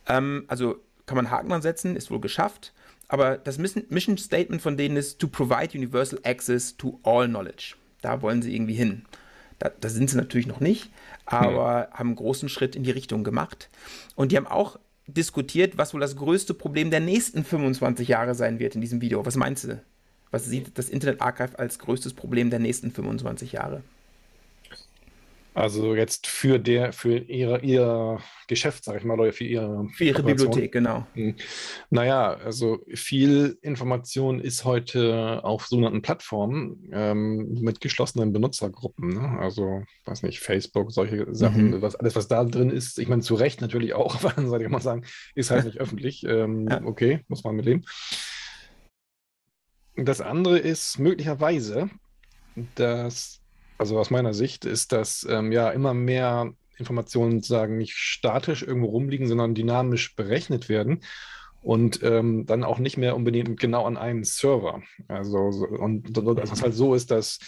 Ähm, 0.08 0.44
also 0.48 0.76
kann 1.06 1.16
man 1.16 1.30
Haken 1.30 1.52
ansetzen, 1.52 1.96
ist 1.96 2.10
wohl 2.10 2.20
geschafft. 2.20 2.72
Aber 3.08 3.38
das 3.38 3.58
Mission 3.58 4.18
Statement 4.18 4.60
von 4.60 4.76
denen 4.76 4.96
ist 4.96 5.20
to 5.20 5.28
provide 5.28 5.78
universal 5.78 6.18
access 6.24 6.76
to 6.76 6.98
all 7.04 7.28
knowledge. 7.28 7.76
Da 8.02 8.20
wollen 8.22 8.42
sie 8.42 8.54
irgendwie 8.54 8.74
hin. 8.74 9.04
Da, 9.58 9.70
da 9.70 9.88
sind 9.88 10.10
sie 10.10 10.16
natürlich 10.16 10.48
noch 10.48 10.60
nicht, 10.60 10.90
aber 11.24 11.88
mhm. 11.90 11.98
haben 11.98 12.08
einen 12.08 12.16
großen 12.16 12.48
Schritt 12.48 12.76
in 12.76 12.82
die 12.82 12.90
Richtung 12.90 13.24
gemacht. 13.24 13.70
Und 14.16 14.32
die 14.32 14.36
haben 14.36 14.46
auch 14.46 14.78
diskutiert, 15.07 15.79
was 15.79 15.95
wohl 15.95 16.01
das 16.01 16.16
größte 16.16 16.55
Problem 16.55 16.90
der 16.90 17.01
nächsten 17.01 17.45
25 17.45 18.09
Jahre 18.09 18.35
sein 18.35 18.59
wird 18.59 18.75
in 18.75 18.81
diesem 18.81 19.01
Video. 19.01 19.25
Was 19.25 19.37
meinst 19.37 19.64
du? 19.64 19.81
Was 20.31 20.47
sieht 20.47 20.77
das 20.77 20.88
Internet 20.88 21.21
Archive 21.21 21.59
als 21.59 21.79
größtes 21.79 22.14
Problem 22.14 22.51
der 22.51 22.59
nächsten 22.59 22.90
25 22.90 23.53
Jahre? 23.53 23.83
Also 25.57 25.95
jetzt 25.95 26.27
für 26.27 26.59
der, 26.59 26.92
für 26.92 27.16
ihre, 27.16 27.62
ihr 27.62 28.19
Geschäft, 28.47 28.85
sag 28.85 28.99
ich 28.99 29.05
mal, 29.05 29.19
oder 29.19 29.33
für 29.33 29.45
ihre, 29.45 29.88
für 29.95 30.05
ihre 30.05 30.23
Bibliothek, 30.23 30.71
genau. 30.71 31.07
Hm. 31.14 31.35
Naja, 31.88 32.35
also 32.35 32.85
viel 32.92 33.57
Information 33.62 34.38
ist 34.38 34.66
heute 34.66 35.42
auf 35.45 35.66
sogenannten 35.66 36.03
Plattformen 36.03 36.90
ähm, 36.92 37.55
mit 37.62 37.81
geschlossenen 37.81 38.35
Benutzergruppen. 38.35 39.14
Ne? 39.14 39.38
Also, 39.40 39.83
weiß 40.05 40.25
nicht, 40.25 40.40
Facebook, 40.40 40.92
solche 40.92 41.35
Sachen, 41.35 41.71
mhm. 41.71 41.81
was, 41.81 41.97
alles, 41.97 42.14
was 42.16 42.29
da 42.29 42.45
drin 42.45 42.69
ist, 42.69 42.99
ich 42.99 43.09
meine, 43.09 43.23
zu 43.23 43.35
Recht 43.35 43.62
natürlich 43.62 43.95
auch, 43.95 44.14
auf 44.16 44.21
der 44.21 44.31
anderen 44.33 44.51
Seite 44.51 44.64
kann 44.64 44.73
man 44.73 44.83
sagen, 44.83 45.05
ist 45.35 45.51
halt 45.51 45.64
nicht 45.64 45.81
öffentlich. 45.81 46.23
Ähm, 46.25 46.69
ja. 46.69 46.85
Okay, 46.85 47.25
muss 47.29 47.45
man 47.45 47.57
mitleben. 47.57 47.87
Das 49.97 50.21
andere 50.21 50.59
ist 50.59 50.99
möglicherweise, 50.99 51.88
dass, 52.75 53.40
also 53.78 53.98
aus 53.98 54.10
meiner 54.10 54.34
Sicht, 54.34 54.64
ist, 54.64 54.92
dass 54.92 55.26
ähm, 55.28 55.52
ja 55.52 55.70
immer 55.70 55.94
mehr 55.94 56.52
Informationen 56.78 57.42
sagen 57.42 57.78
nicht 57.78 57.94
statisch 57.94 58.62
irgendwo 58.62 58.88
rumliegen, 58.88 59.26
sondern 59.26 59.54
dynamisch 59.54 60.14
berechnet 60.14 60.68
werden 60.68 61.00
und 61.62 62.02
ähm, 62.02 62.46
dann 62.46 62.64
auch 62.64 62.78
nicht 62.78 62.96
mehr 62.96 63.16
unbedingt 63.16 63.58
genau 63.58 63.84
an 63.86 63.96
einem 63.96 64.24
Server. 64.24 64.82
Also 65.08 65.38
und 65.38 66.16
dass 66.16 66.52
es 66.52 66.62
halt 66.62 66.74
so 66.74 66.94
ist, 66.94 67.10
dass 67.10 67.38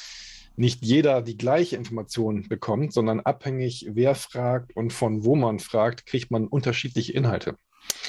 nicht 0.56 0.84
jeder 0.84 1.22
die 1.22 1.36
gleiche 1.36 1.76
Information 1.76 2.48
bekommt, 2.48 2.92
sondern 2.92 3.20
abhängig, 3.20 3.86
wer 3.90 4.16
fragt 4.16 4.74
und 4.74 4.92
von 4.92 5.24
wo 5.24 5.36
man 5.36 5.60
fragt, 5.60 6.04
kriegt 6.06 6.32
man 6.32 6.48
unterschiedliche 6.48 7.12
Inhalte. 7.12 7.54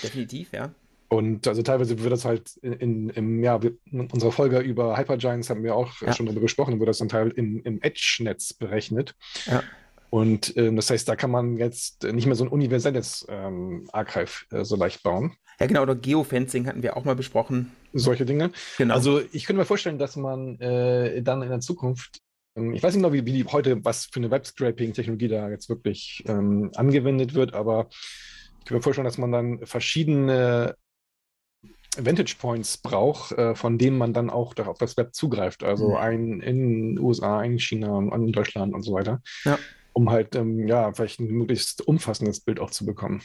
Definitiv, 0.02 0.52
ja. 0.52 0.74
Und 1.10 1.48
also 1.48 1.64
teilweise 1.64 2.00
wird 2.00 2.14
das 2.14 2.24
halt 2.24 2.56
in, 2.58 3.10
im, 3.10 3.44
ja, 3.44 3.60
in 3.92 4.02
unserer 4.12 4.32
Folge 4.32 4.60
über 4.60 4.96
Hypergiants 4.96 5.50
haben 5.50 5.64
wir 5.64 5.76
auch 5.76 6.02
ja. 6.02 6.14
schon 6.14 6.28
darüber 6.28 6.42
gesprochen, 6.42 6.80
wird 6.80 6.88
das 6.88 7.00
dann 7.00 7.10
teilweise 7.10 7.36
im, 7.36 7.64
im 7.64 7.82
Edge-Netz 7.82 8.54
berechnet. 8.54 9.16
Ja. 9.48 9.64
Und 10.12 10.56
ähm, 10.56 10.76
das 10.76 10.90
heißt, 10.90 11.08
da 11.10 11.16
kann 11.16 11.32
man 11.32 11.58
jetzt 11.58 12.04
nicht 12.04 12.28
mehr 12.28 12.36
so 12.36 12.44
ein 12.44 12.50
universelles 12.50 13.26
ähm, 13.30 13.88
Archive 13.92 14.46
äh, 14.52 14.64
so 14.64 14.76
leicht 14.76 15.02
bauen. 15.02 15.36
Ja, 15.60 15.66
genau, 15.66 15.82
oder 15.82 15.96
Geofencing 15.96 16.68
hatten 16.68 16.84
wir 16.84 16.96
auch 16.96 17.06
mal 17.06 17.16
besprochen. 17.16 17.72
Solche 17.94 18.26
Dinge. 18.26 18.52
Genau. 18.78 18.94
Also 18.94 19.22
ich 19.32 19.46
könnte 19.46 19.60
mir 19.60 19.66
vorstellen, 19.66 19.98
dass 19.98 20.16
man 20.16 20.60
äh, 20.60 21.22
dann 21.22 21.42
in 21.42 21.50
der 21.50 21.60
Zukunft, 21.60 22.22
ähm, 22.56 22.74
ich 22.74 22.84
weiß 22.84 22.94
nicht 22.94 23.04
genau, 23.04 23.14
wie, 23.14 23.26
wie 23.26 23.44
heute, 23.46 23.84
was 23.84 24.06
für 24.06 24.20
eine 24.20 24.32
Web-Scraping-Technologie 24.32 25.28
da 25.28 25.50
jetzt 25.50 25.70
wirklich 25.70 26.24
ähm, 26.28 26.72
angewendet 26.76 27.34
wird, 27.34 27.54
aber 27.54 27.88
ich 27.90 28.66
könnte 28.66 28.76
mir 28.76 28.82
vorstellen, 28.82 29.06
dass 29.06 29.18
man 29.18 29.32
dann 29.32 29.66
verschiedene 29.66 30.76
Vantage 32.06 32.36
Points 32.40 32.78
braucht, 32.78 33.32
äh, 33.34 33.56
von 33.56 33.78
denen 33.78 33.98
man 33.98 34.14
dann 34.14 34.30
auch 34.30 34.56
auf 34.58 34.78
das 34.78 34.98
Web 34.98 35.14
zugreift. 35.14 35.64
Also 35.64 35.90
mhm. 35.90 35.96
ein 35.96 36.42
in 36.42 36.96
den 36.96 37.00
USA, 37.00 37.40
ein 37.40 37.54
in 37.54 37.60
China, 37.60 37.98
ein 37.98 38.28
in 38.28 38.32
Deutschland 38.32 38.74
und 38.74 38.82
so 38.84 38.94
weiter. 38.94 39.22
Ja. 39.44 39.58
um 39.94 40.12
halt 40.12 40.36
ähm, 40.36 40.68
ja 40.68 40.94
vielleicht 40.94 41.20
ein 41.20 41.28
möglichst 41.28 41.86
umfassendes 41.86 42.40
Bild 42.42 42.60
auch 42.60 42.70
zu 42.70 42.86
bekommen. 42.86 43.22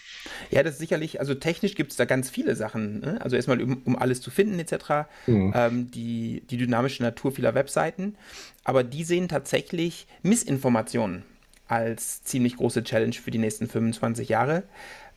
Ja, 0.51 0.63
das 0.63 0.75
ist 0.75 0.81
sicherlich, 0.81 1.21
also 1.21 1.35
technisch 1.35 1.75
gibt 1.75 1.93
es 1.93 1.97
da 1.97 2.05
ganz 2.05 2.31
viele 2.31 2.57
Sachen. 2.57 3.01
Ne? 3.01 3.21
Also 3.21 3.37
erstmal, 3.37 3.63
um, 3.63 3.83
um, 3.85 3.97
alles 3.97 4.21
zu 4.21 4.31
finden, 4.31 4.59
etc. 4.59 5.07
Mhm. 5.27 5.53
Ähm, 5.55 5.91
die, 5.91 6.43
die 6.51 6.57
dynamische 6.57 7.03
Natur 7.03 7.33
vieler 7.33 7.55
Webseiten. 7.55 8.17
Aber 8.65 8.83
die 8.83 9.05
sehen 9.05 9.29
tatsächlich 9.29 10.07
Missinformationen 10.23 11.23
als 11.69 12.23
ziemlich 12.25 12.57
große 12.57 12.85
Challenge 12.85 13.15
für 13.15 13.31
die 13.31 13.39
nächsten 13.39 13.69
25 13.69 14.29
Jahre, 14.29 14.65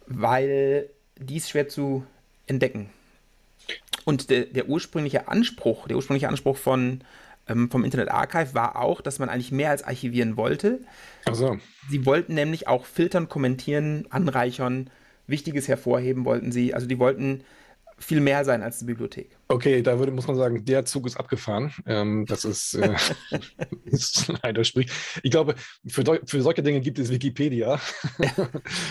weil 0.05 0.89
die 1.19 1.37
ist 1.37 1.49
schwer 1.49 1.67
zu 1.67 2.03
entdecken. 2.45 2.89
Und 4.07 4.29
der, 4.29 4.45
der 4.45 4.69
ursprüngliche 4.69 5.27
Anspruch, 5.27 5.89
der 5.89 5.97
ursprüngliche 5.97 6.29
Anspruch 6.29 6.55
von 6.55 7.01
ähm, 7.49 7.69
vom 7.69 7.83
Internet 7.83 8.09
Archive 8.09 8.53
war 8.53 8.77
auch, 8.77 9.01
dass 9.01 9.19
man 9.19 9.27
eigentlich 9.27 9.51
mehr 9.51 9.69
als 9.69 9.83
archivieren 9.83 10.37
wollte. 10.37 10.79
Ach 11.25 11.35
so. 11.35 11.57
Sie 11.89 12.05
wollten 12.05 12.33
nämlich 12.33 12.69
auch 12.69 12.85
filtern, 12.85 13.27
kommentieren, 13.27 14.05
anreichern, 14.09 14.89
Wichtiges 15.27 15.67
hervorheben 15.67 16.23
wollten 16.23 16.53
sie. 16.53 16.73
Also 16.73 16.87
die 16.87 16.99
wollten 16.99 17.43
viel 17.99 18.21
mehr 18.21 18.45
sein 18.45 18.63
als 18.63 18.79
eine 18.79 18.87
Bibliothek. 18.87 19.31
Okay, 19.49 19.81
da 19.81 19.99
würde, 19.99 20.13
muss 20.13 20.25
man 20.25 20.37
sagen, 20.37 20.63
der 20.63 20.85
Zug 20.85 21.05
ist 21.05 21.17
abgefahren. 21.17 21.73
Ähm, 21.85 22.25
das 22.27 22.45
ist, 22.45 22.75
äh, 22.75 22.95
ist 23.83 24.31
leider 24.41 24.63
sprich. 24.63 24.89
Ich 25.21 25.31
glaube, 25.31 25.55
für, 25.85 26.21
für 26.23 26.41
solche 26.41 26.63
Dinge 26.63 26.79
gibt 26.79 26.97
es 26.97 27.09
Wikipedia. 27.09 27.77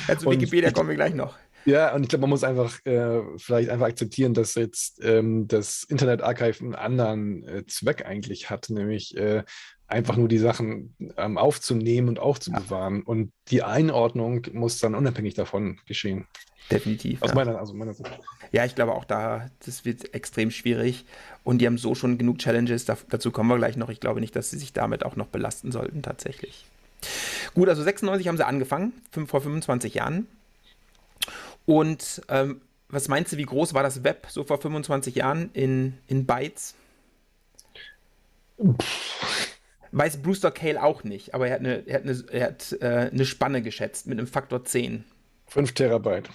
ja, 0.09 0.19
zu 0.19 0.31
Wikipedia 0.31 0.73
kommen 0.73 0.91
wir 0.91 0.97
gleich 0.97 1.15
noch. 1.15 1.39
Ja, 1.67 1.93
und 1.95 2.05
ich 2.05 2.09
glaube, 2.09 2.23
man 2.23 2.31
muss 2.31 2.45
einfach 2.45 2.79
äh, 2.87 3.21
vielleicht 3.39 3.71
einfach 3.71 3.87
akzeptieren, 3.87 4.35
dass 4.35 4.55
jetzt 4.55 5.05
ähm, 5.05 5.49
das 5.49 5.83
Internet 5.83 6.23
Archive 6.23 6.61
einen 6.61 6.75
anderen 6.77 7.43
äh, 7.43 7.67
Zweck 7.67 8.07
eigentlich 8.07 8.51
hat, 8.51 8.71
nämlich 8.71 9.17
äh, 9.17 9.43
einfach 9.89 10.17
nur 10.17 10.29
die 10.29 10.39
Sachen 10.39 10.95
ähm, 11.17 11.39
aufzunehmen 11.39 12.09
und 12.09 12.21
aufzubewahren. 12.21 12.99
Ja. 12.99 13.03
Und 13.07 13.33
die 13.49 13.65
Einordnung 13.65 14.47
muss 14.53 14.79
dann 14.79 14.95
unabhängig 14.95 15.35
davon 15.35 15.81
geschehen. 15.87 16.27
Definitiv. 16.71 17.23
Aus 17.23 17.31
ja. 17.31 17.35
meiner, 17.35 17.59
also 17.59 17.75
meiner 17.75 17.95
Sicht. 17.95 18.11
Ja, 18.53 18.65
ich 18.65 18.75
glaube 18.77 18.95
auch 18.95 19.05
da, 19.05 19.51
das 19.65 19.85
wird 19.85 20.15
extrem 20.15 20.53
schwierig. 20.53 21.05
Und 21.43 21.59
die 21.59 21.67
haben 21.67 21.79
so 21.79 21.95
schon 21.97 22.17
genug 22.17 22.39
Challenges, 22.39 22.85
da, 22.85 22.97
dazu 23.09 23.33
kommen 23.33 23.49
wir 23.49 23.57
gleich 23.57 23.77
noch. 23.77 23.89
Ich 23.89 24.01
glaube 24.01 24.21
nicht, 24.21 24.35
dass 24.37 24.51
sie 24.51 24.59
sich 24.59 24.73
damit 24.73 25.05
auch 25.05 25.17
noch 25.17 25.27
belasten 25.27 25.73
sollten, 25.73 26.03
tatsächlich. 26.03 26.65
Gut, 27.55 27.69
also 27.69 27.83
96 27.83 28.29
haben 28.29 28.37
sie 28.37 28.47
angefangen, 28.47 28.93
vor 29.27 29.41
25 29.41 29.95
Jahren. 29.95 30.27
Und 31.67 32.23
ähm, 32.29 32.63
was 32.89 33.09
meinst 33.09 33.33
du, 33.33 33.37
wie 33.37 33.45
groß 33.45 33.75
war 33.75 33.83
das 33.83 34.05
Web 34.05 34.29
so 34.31 34.45
vor 34.45 34.59
25 34.59 35.17
Jahren 35.17 35.51
in, 35.53 35.99
in 36.07 36.25
Bytes? 36.25 36.75
Weiß 39.93 40.23
Brewster 40.23 40.51
Cale 40.51 40.83
auch 40.83 41.05
nicht, 41.05 41.35
aber 41.35 41.49
er 41.49 41.55
hat 41.55 41.61
eine, 41.61 41.87
er 41.87 41.95
hat 41.97 42.03
eine, 42.03 42.25
er 42.31 42.47
hat, 42.47 42.77
äh, 42.81 43.11
eine 43.13 43.27
Spanne 43.27 43.63
geschätzt 43.63 44.07
mit 44.07 44.19
einem 44.19 44.29
Faktor 44.29 44.65
10. 44.65 45.05
5 45.49 45.73
Terabyte. 45.73 46.29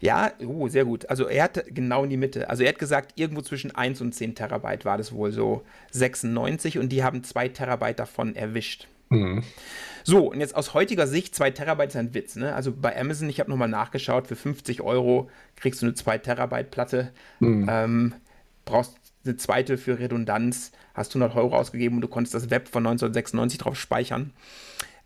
Ja, 0.00 0.32
oh, 0.46 0.68
sehr 0.68 0.84
gut. 0.84 1.08
Also 1.10 1.26
er 1.26 1.44
hat 1.44 1.64
genau 1.68 2.04
in 2.04 2.10
die 2.10 2.16
Mitte. 2.16 2.48
Also 2.48 2.62
er 2.62 2.70
hat 2.70 2.78
gesagt, 2.78 3.12
irgendwo 3.16 3.42
zwischen 3.42 3.74
1 3.74 4.00
und 4.00 4.14
10 4.14 4.36
Terabyte 4.36 4.84
war 4.84 4.96
das 4.96 5.12
wohl 5.12 5.32
so 5.32 5.64
96 5.90 6.78
und 6.78 6.90
die 6.90 7.02
haben 7.02 7.24
2 7.24 7.48
Terabyte 7.48 7.98
davon 7.98 8.36
erwischt. 8.36 8.86
Mhm. 9.10 9.42
So, 10.04 10.30
und 10.30 10.40
jetzt 10.40 10.54
aus 10.54 10.74
heutiger 10.74 11.06
Sicht, 11.06 11.34
2 11.34 11.50
Terabyte 11.50 11.90
ist 11.90 11.96
ein 11.96 12.14
Witz. 12.14 12.36
Ne? 12.36 12.54
Also 12.54 12.72
bei 12.72 12.98
Amazon, 12.98 13.28
ich 13.28 13.40
habe 13.40 13.50
nochmal 13.50 13.68
nachgeschaut, 13.68 14.26
für 14.26 14.36
50 14.36 14.80
Euro 14.80 15.30
kriegst 15.56 15.82
du 15.82 15.86
eine 15.86 15.94
2 15.94 16.18
Terabyte 16.18 16.70
Platte. 16.70 17.12
Mhm. 17.40 17.66
Ähm, 17.70 18.14
brauchst 18.64 18.96
eine 19.24 19.36
zweite 19.36 19.78
für 19.78 19.98
Redundanz, 19.98 20.72
hast 20.94 21.14
100 21.14 21.36
Euro 21.36 21.56
ausgegeben 21.56 21.96
und 21.96 22.00
du 22.02 22.08
konntest 22.08 22.34
das 22.34 22.50
Web 22.50 22.68
von 22.68 22.86
1996 22.86 23.58
drauf 23.58 23.78
speichern. 23.78 24.32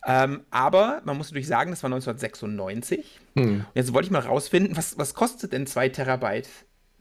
Ähm, 0.06 0.42
aber 0.50 1.00
man 1.04 1.16
muss 1.16 1.30
natürlich 1.30 1.46
sagen, 1.46 1.70
das 1.70 1.82
war 1.82 1.88
1996. 1.88 3.20
Mhm. 3.34 3.42
Und 3.42 3.66
jetzt 3.74 3.92
wollte 3.92 4.06
ich 4.06 4.12
mal 4.12 4.20
rausfinden, 4.20 4.76
was, 4.76 4.98
was 4.98 5.14
kostet 5.14 5.52
denn 5.52 5.66
2 5.66 5.90
Terabyte 5.90 6.48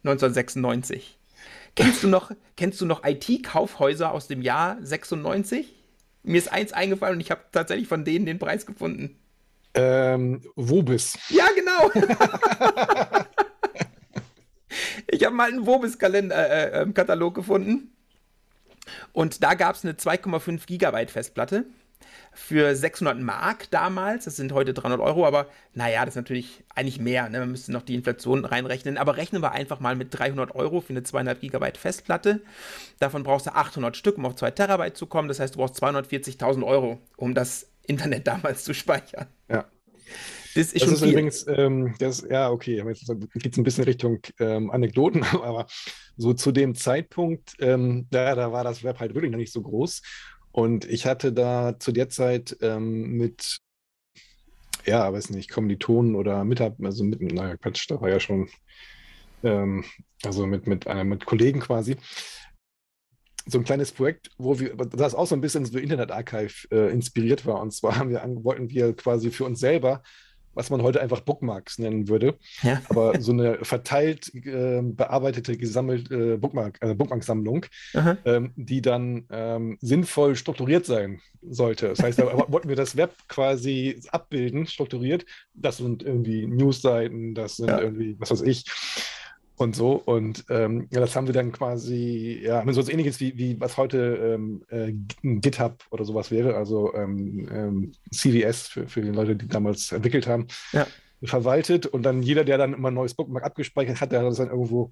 1996? 0.04 1.18
Kennst 1.76 2.04
du 2.04 2.08
noch, 2.08 2.32
kennst 2.58 2.82
du 2.82 2.86
noch 2.86 3.04
IT-Kaufhäuser 3.04 4.12
aus 4.12 4.28
dem 4.28 4.42
Jahr 4.42 4.78
96? 4.82 5.81
Mir 6.24 6.38
ist 6.38 6.52
eins 6.52 6.74
eingefallen 6.74 7.16
und 7.16 7.22
ich 7.22 7.32
habe 7.32 7.42
tatsächlich 7.52 7.88
von 7.88 8.06
denen 8.06 8.26
den 8.26 8.40
Preis 8.40 8.66
gefunden. 8.66 9.18
Ähm, 9.74 10.42
Wobis. 10.56 11.18
Ja, 11.30 11.46
genau. 11.56 11.92
ich 15.08 15.24
habe 15.26 15.36
mal 15.36 15.50
einen 15.50 15.66
Wobis-Katalog 15.66 16.32
äh, 16.32 17.40
äh, 17.40 17.42
gefunden. 17.42 17.96
Und 19.14 19.44
da 19.44 19.54
gab 19.54 19.76
es 19.76 19.86
eine 19.86 19.94
2,5 19.94 20.66
Gigabyte 20.66 21.12
Festplatte 21.12 21.66
für 22.34 22.76
600 22.76 23.20
Mark 23.20 23.70
damals. 23.72 24.26
Das 24.26 24.36
sind 24.36 24.54
heute 24.54 24.74
300 24.74 25.00
Euro, 25.00 25.26
aber 25.26 25.48
naja, 25.74 26.06
das 26.06 26.14
ist 26.14 26.18
natürlich 26.18 26.64
eigentlich 26.76 27.00
mehr. 27.00 27.30
Ne? 27.30 27.40
Man 27.40 27.52
müsste 27.52 27.72
noch 27.72 27.82
die 27.82 27.96
Inflation 27.96 28.46
reinrechnen. 28.46 28.98
Aber 28.98 29.18
rechnen 29.18 29.42
wir 29.42 29.52
einfach 29.52 29.80
mal 29.80 29.96
mit 29.96 30.18
300 30.18 30.56
Euro 30.56 30.82
für 30.82 30.92
eine 30.92 31.04
200 31.04 31.42
Gigabyte 31.42 31.78
Festplatte. 31.78 32.42
Davon 33.00 33.24
brauchst 33.24 33.48
du 33.48 33.56
800 33.56 33.96
Stück, 33.98 34.18
um 34.18 34.26
auf 34.26 34.36
2 34.36 34.52
Terabyte 34.52 34.98
zu 34.98 35.06
kommen. 35.06 35.28
Das 35.28 35.40
heißt, 35.40 35.56
du 35.56 35.60
brauchst 35.60 35.82
240.000 35.82 36.66
Euro, 36.66 37.00
um 37.18 37.34
das 37.34 37.70
Internet 37.86 38.28
damals 38.28 38.64
zu 38.64 38.74
speichern. 38.74 39.28
Ja. 39.50 39.66
Das 40.54 40.74
ist, 40.74 40.84
das 40.84 40.92
ist 40.92 41.02
übrigens, 41.02 41.46
ähm, 41.48 41.96
das, 42.00 42.26
ja, 42.30 42.50
okay, 42.52 42.84
jetzt 42.86 43.08
geht 43.36 43.54
es 43.54 43.58
ein 43.58 43.64
bisschen 43.64 43.86
Richtung 43.86 44.20
ähm, 44.40 44.70
Anekdoten, 44.70 45.24
aber 45.32 45.66
so 46.18 46.34
zu 46.34 46.52
dem 46.52 46.76
Zeitpunkt, 46.76 47.54
ähm, 47.60 48.08
ja, 48.12 48.36
da 48.36 48.52
war 48.52 48.64
das 48.64 48.84
Web 48.84 49.00
halt 49.00 49.14
wirklich 49.14 49.32
noch 49.32 49.38
nicht 49.38 49.54
so 49.54 49.62
groß. 49.62 50.02
Und 50.52 50.86
ich 50.86 51.06
hatte 51.06 51.32
da 51.32 51.80
zu 51.80 51.92
der 51.92 52.10
Zeit 52.10 52.58
ähm, 52.62 53.18
mit, 53.18 53.60
ja, 54.86 55.12
weiß 55.12 55.30
nicht, 55.30 55.50
Kommilitonen 55.50 56.16
oder 56.16 56.44
Mitarbeiter, 56.44 56.86
also 56.86 57.04
mit, 57.04 57.22
naja, 57.22 57.58
Quatsch, 57.58 57.90
da 57.90 58.02
war 58.02 58.10
ja 58.10 58.20
schon, 58.20 58.50
ähm, 59.44 59.86
also 60.24 60.46
mit, 60.46 60.68
mit, 60.68 60.86
äh, 60.88 61.04
mit 61.04 61.26
Kollegen 61.26 61.60
quasi, 61.60 61.96
so 63.46 63.58
ein 63.58 63.64
kleines 63.64 63.92
Projekt, 63.92 64.30
wo 64.38 64.60
wir, 64.60 64.76
das 64.76 65.16
auch 65.16 65.26
so 65.26 65.36
ein 65.36 65.42
bisschen 65.42 65.66
so 65.66 65.78
Internet 65.78 66.12
Archive 66.12 66.68
äh, 66.72 66.92
inspiriert 66.92 67.46
war. 67.46 67.60
Und 67.62 67.74
zwar 67.74 67.96
haben 67.98 68.10
wir, 68.10 68.22
wollten 68.44 68.70
wir 68.70 68.96
quasi 68.96 69.32
für 69.32 69.46
uns 69.46 69.60
selber 69.60 70.04
was 70.54 70.70
man 70.70 70.82
heute 70.82 71.02
einfach 71.02 71.22
Bookmarks 71.22 71.80
nennen 71.80 72.08
würde. 72.08 72.38
Ja. 72.62 72.82
Aber 72.90 73.20
so 73.20 73.32
eine 73.32 73.60
verteilt 73.64 74.34
äh, 74.34 74.82
bearbeitete, 74.82 75.58
gesammelte 75.58 76.34
äh, 76.34 76.38
Bookmark, 76.38 76.78
äh, 76.82 76.94
Bookmark-Sammlung, 76.94 77.66
ähm, 78.26 78.52
die 78.56 78.82
dann 78.82 79.26
ähm, 79.30 79.78
sinnvoll 79.82 80.36
strukturiert 80.36 80.86
sein 80.86 81.22
sollte. 81.42 81.90
Das 81.90 82.04
heißt, 82.04 82.20
da 82.20 82.26
wollten 82.48 82.70
wir 82.70 82.76
das 82.76 82.98
Web 82.98 83.14
quasi 83.28 84.02
abbilden, 84.12 84.68
strukturiert. 84.68 85.26
Das 85.54 85.78
sind 85.78 86.04
irgendwie 86.04 86.48
Newsseiten, 86.48 87.34
das 87.34 87.58
sind 87.58 87.70
ja. 87.70 87.80
irgendwie, 87.80 88.16
was 88.20 88.32
weiß 88.32 88.42
ich 88.42 88.66
und 89.62 89.76
so. 89.76 89.94
Und 89.94 90.46
ähm, 90.50 90.88
ja, 90.92 91.00
das 91.00 91.16
haben 91.16 91.28
wir 91.28 91.34
dann 91.34 91.52
quasi, 91.52 92.42
ja, 92.44 92.64
so 92.74 92.82
was 92.82 92.90
ähnliches 92.90 93.20
wie, 93.20 93.38
wie 93.38 93.60
was 93.60 93.78
heute 93.78 93.98
ähm, 94.36 94.64
äh, 94.70 94.94
GitHub 95.24 95.84
oder 95.92 96.04
sowas 96.04 96.32
wäre, 96.32 96.56
also 96.56 96.94
ähm, 96.94 97.48
ähm 97.52 97.92
CVS 98.12 98.68
für, 98.68 98.88
für 98.88 99.02
die 99.02 99.10
Leute, 99.10 99.36
die 99.36 99.48
damals 99.48 99.92
entwickelt 99.92 100.28
haben, 100.28 100.48
ja. 100.74 100.88
verwaltet. 101.24 101.86
Und 101.86 102.04
dann 102.04 102.24
jeder, 102.24 102.44
der 102.44 102.58
dann 102.58 102.74
immer 102.74 102.90
ein 102.92 102.96
neues 102.96 103.14
Bookmark 103.14 103.46
abgespeichert 103.46 104.02
hat, 104.02 104.12
der 104.12 104.20
hat 104.20 104.28
das 104.28 104.38
dann 104.38 104.50
irgendwo 104.50 104.92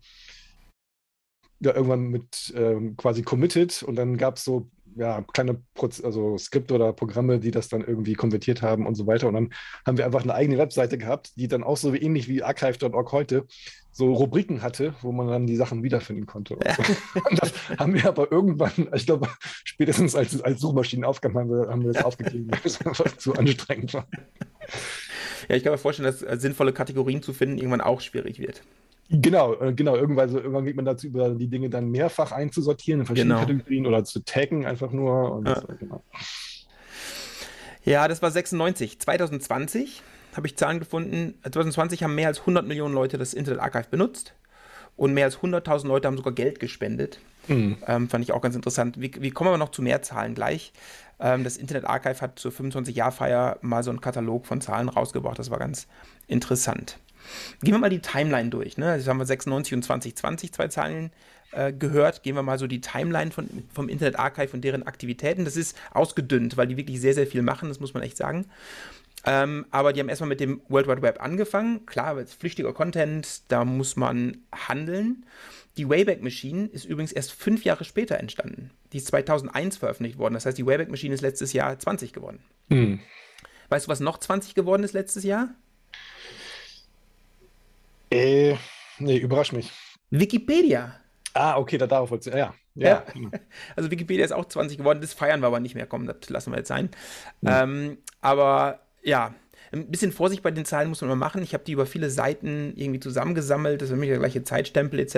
ja, 1.59 1.75
irgendwann 1.75 2.07
mit 2.07 2.53
ähm, 2.55 2.95
quasi 2.97 3.21
committed 3.21 3.83
und 3.83 3.95
dann 3.95 4.17
gab 4.17 4.37
es 4.37 4.43
so 4.43 4.69
ja, 4.95 5.23
kleine 5.33 5.61
Proz 5.75 6.03
also 6.03 6.37
Skripte 6.37 6.73
oder 6.75 6.93
Programme, 6.93 7.39
die 7.39 7.51
das 7.51 7.69
dann 7.69 7.81
irgendwie 7.81 8.13
konvertiert 8.13 8.61
haben 8.61 8.85
und 8.85 8.95
so 8.95 9.07
weiter. 9.07 9.27
Und 9.27 9.33
dann 9.33 9.53
haben 9.85 9.97
wir 9.97 10.05
einfach 10.05 10.23
eine 10.23 10.33
eigene 10.33 10.57
Webseite 10.57 10.97
gehabt, 10.97 11.31
die 11.37 11.47
dann 11.47 11.63
auch 11.63 11.77
so 11.77 11.93
ähnlich 11.93 12.27
wie 12.27 12.43
archive.org 12.43 13.11
heute 13.11 13.45
so 13.91 14.13
Rubriken 14.13 14.61
hatte, 14.61 14.93
wo 15.01 15.11
man 15.11 15.27
dann 15.27 15.47
die 15.47 15.55
Sachen 15.55 15.83
wiederfinden 15.83 16.25
konnte. 16.25 16.57
Ja. 16.63 16.75
So. 16.75 16.83
das 17.35 17.53
haben 17.77 17.93
wir 17.93 18.07
aber 18.07 18.31
irgendwann, 18.31 18.89
ich 18.93 19.05
glaube, 19.05 19.27
spätestens 19.63 20.15
als, 20.15 20.41
als 20.41 20.59
Suchmaschinen 20.59 21.05
aufkamen, 21.05 21.37
haben 21.37 21.49
wir, 21.49 21.69
haben 21.69 21.83
wir 21.83 21.93
das 21.93 22.03
aufgegeben, 22.03 22.51
weil 22.51 22.59
es 22.63 22.85
einfach 22.85 23.17
zu 23.17 23.33
anstrengend 23.33 23.93
war. 23.93 24.07
Ja, 25.47 25.55
ich 25.55 25.63
kann 25.63 25.71
mir 25.71 25.77
vorstellen, 25.77 26.05
dass 26.05 26.21
äh, 26.21 26.37
sinnvolle 26.37 26.73
Kategorien 26.73 27.23
zu 27.23 27.33
finden 27.33 27.57
irgendwann 27.57 27.81
auch 27.81 28.01
schwierig 28.01 28.39
wird. 28.39 28.61
Genau, 29.09 29.59
äh, 29.59 29.73
genau. 29.73 29.95
Irgendwann, 29.95 30.29
so, 30.29 30.37
irgendwann 30.37 30.65
geht 30.65 30.75
man 30.75 30.85
dazu 30.85 31.07
über, 31.07 31.29
die 31.29 31.47
Dinge 31.47 31.69
dann 31.69 31.89
mehrfach 31.89 32.31
einzusortieren 32.31 33.01
in 33.01 33.05
verschiedene 33.07 33.35
genau. 33.35 33.45
Kategorien 33.45 33.87
oder 33.87 34.03
zu 34.03 34.23
taggen 34.23 34.65
einfach 34.65 34.91
nur. 34.91 35.41
Ja. 35.45 35.55
Das, 35.55 35.79
genau. 35.79 36.03
ja, 37.83 38.07
das 38.07 38.21
war 38.21 38.29
96. 38.29 38.99
2020 38.99 40.03
habe 40.35 40.47
ich 40.47 40.57
Zahlen 40.57 40.79
gefunden. 40.79 41.35
2020 41.43 42.03
haben 42.03 42.15
mehr 42.15 42.27
als 42.27 42.41
100 42.41 42.67
Millionen 42.67 42.93
Leute 42.93 43.17
das 43.17 43.33
Internet 43.33 43.59
Archive 43.61 43.87
benutzt 43.89 44.35
und 44.95 45.13
mehr 45.13 45.25
als 45.25 45.39
100.000 45.39 45.87
Leute 45.87 46.07
haben 46.07 46.17
sogar 46.17 46.33
Geld 46.33 46.59
gespendet. 46.59 47.19
Mhm. 47.47 47.77
Ähm, 47.87 48.09
fand 48.09 48.23
ich 48.23 48.31
auch 48.31 48.41
ganz 48.41 48.55
interessant. 48.55 49.01
Wie, 49.01 49.11
wie 49.19 49.31
kommen 49.31 49.49
wir 49.49 49.57
noch 49.57 49.71
zu 49.71 49.81
mehr 49.81 50.03
Zahlen 50.03 50.35
gleich? 50.35 50.71
Ähm, 51.19 51.43
das 51.43 51.57
Internet 51.57 51.85
Archive 51.85 52.21
hat 52.21 52.37
zur 52.37 52.51
25-Jahr-Feier 52.51 53.57
mal 53.61 53.81
so 53.81 53.89
einen 53.89 54.01
Katalog 54.01 54.45
von 54.45 54.61
Zahlen 54.61 54.87
rausgebracht. 54.87 55.39
Das 55.39 55.49
war 55.49 55.57
ganz 55.57 55.87
interessant. 56.27 56.99
Gehen 57.61 57.73
wir 57.73 57.79
mal 57.79 57.89
die 57.89 58.01
Timeline 58.01 58.49
durch. 58.49 58.77
Ne? 58.77 58.95
Jetzt 58.95 59.07
haben 59.07 59.17
wir 59.17 59.25
96 59.25 59.73
und 59.73 59.83
2020 59.83 60.53
zwei 60.53 60.67
Zahlen 60.67 61.11
äh, 61.51 61.73
gehört. 61.73 62.23
Gehen 62.23 62.35
wir 62.35 62.43
mal 62.43 62.59
so 62.59 62.67
die 62.67 62.81
Timeline 62.81 63.31
von, 63.31 63.47
vom 63.73 63.89
Internet 63.89 64.19
Archive 64.19 64.53
und 64.53 64.63
deren 64.63 64.83
Aktivitäten. 64.83 65.45
Das 65.45 65.55
ist 65.55 65.77
ausgedünnt, 65.91 66.57
weil 66.57 66.67
die 66.67 66.77
wirklich 66.77 67.01
sehr, 67.01 67.13
sehr 67.13 67.27
viel 67.27 67.41
machen, 67.41 67.69
das 67.69 67.79
muss 67.79 67.93
man 67.93 68.03
echt 68.03 68.17
sagen. 68.17 68.45
Ähm, 69.25 69.65
aber 69.71 69.91
die 69.91 69.99
haben 69.99 70.09
erstmal 70.09 70.29
mit 70.29 70.39
dem 70.39 70.61
World 70.69 70.87
Wide 70.87 71.01
Web 71.01 71.21
angefangen. 71.21 71.85
Klar, 71.85 72.25
flüchtiger 72.25 72.73
Content, 72.73 73.41
da 73.49 73.65
muss 73.65 73.95
man 73.95 74.37
handeln. 74.53 75.25
Die 75.77 75.89
Wayback 75.89 76.21
Machine 76.21 76.67
ist 76.67 76.85
übrigens 76.85 77.11
erst 77.11 77.31
fünf 77.31 77.63
Jahre 77.63 77.83
später 77.83 78.17
entstanden. 78.17 78.71
Die 78.91 78.97
ist 78.97 79.07
2001 79.07 79.77
veröffentlicht 79.77 80.17
worden. 80.17 80.33
Das 80.33 80.45
heißt, 80.45 80.57
die 80.57 80.65
Wayback 80.65 80.89
Machine 80.89 81.13
ist 81.13 81.21
letztes 81.21 81.53
Jahr 81.53 81.77
20 81.77 82.13
geworden. 82.13 82.39
Hm. 82.69 82.99
Weißt 83.69 83.87
du, 83.87 83.91
was 83.91 83.99
noch 83.99 84.17
20 84.17 84.55
geworden 84.55 84.83
ist 84.83 84.93
letztes 84.93 85.23
Jahr? 85.23 85.49
Äh, 88.11 88.55
nee, 88.99 89.17
überrasch 89.17 89.51
mich. 89.51 89.71
Wikipedia. 90.09 90.95
Ah, 91.33 91.57
okay, 91.57 91.77
da 91.77 91.87
darauf 91.87 92.11
wollte 92.11 92.31
ja. 92.31 92.53
Ja. 92.75 92.87
ja. 92.89 93.05
Also 93.75 93.91
Wikipedia 93.91 94.25
ist 94.25 94.31
auch 94.31 94.45
20 94.45 94.77
geworden, 94.77 95.01
das 95.01 95.13
feiern 95.13 95.41
wir 95.41 95.47
aber 95.47 95.59
nicht 95.59 95.75
mehr. 95.75 95.85
Komm, 95.85 96.07
das 96.07 96.29
lassen 96.29 96.51
wir 96.51 96.57
jetzt 96.57 96.67
sein. 96.67 96.89
Ja. 97.41 97.63
Ähm, 97.63 97.97
aber 98.21 98.79
ja, 99.03 99.35
ein 99.71 99.91
bisschen 99.91 100.11
Vorsicht 100.11 100.41
bei 100.41 100.51
den 100.51 100.65
Zahlen 100.65 100.89
muss 100.89 101.01
man 101.01 101.09
mal 101.09 101.15
machen. 101.15 101.43
Ich 101.43 101.53
habe 101.53 101.63
die 101.63 101.73
über 101.73 101.85
viele 101.85 102.09
Seiten 102.09 102.73
irgendwie 102.75 102.99
zusammengesammelt. 102.99 103.81
Das 103.81 103.89
ist 103.89 103.97
mich 103.97 104.09
der 104.09 104.19
gleiche 104.19 104.43
Zeitstempel 104.43 104.99
etc. 104.99 105.15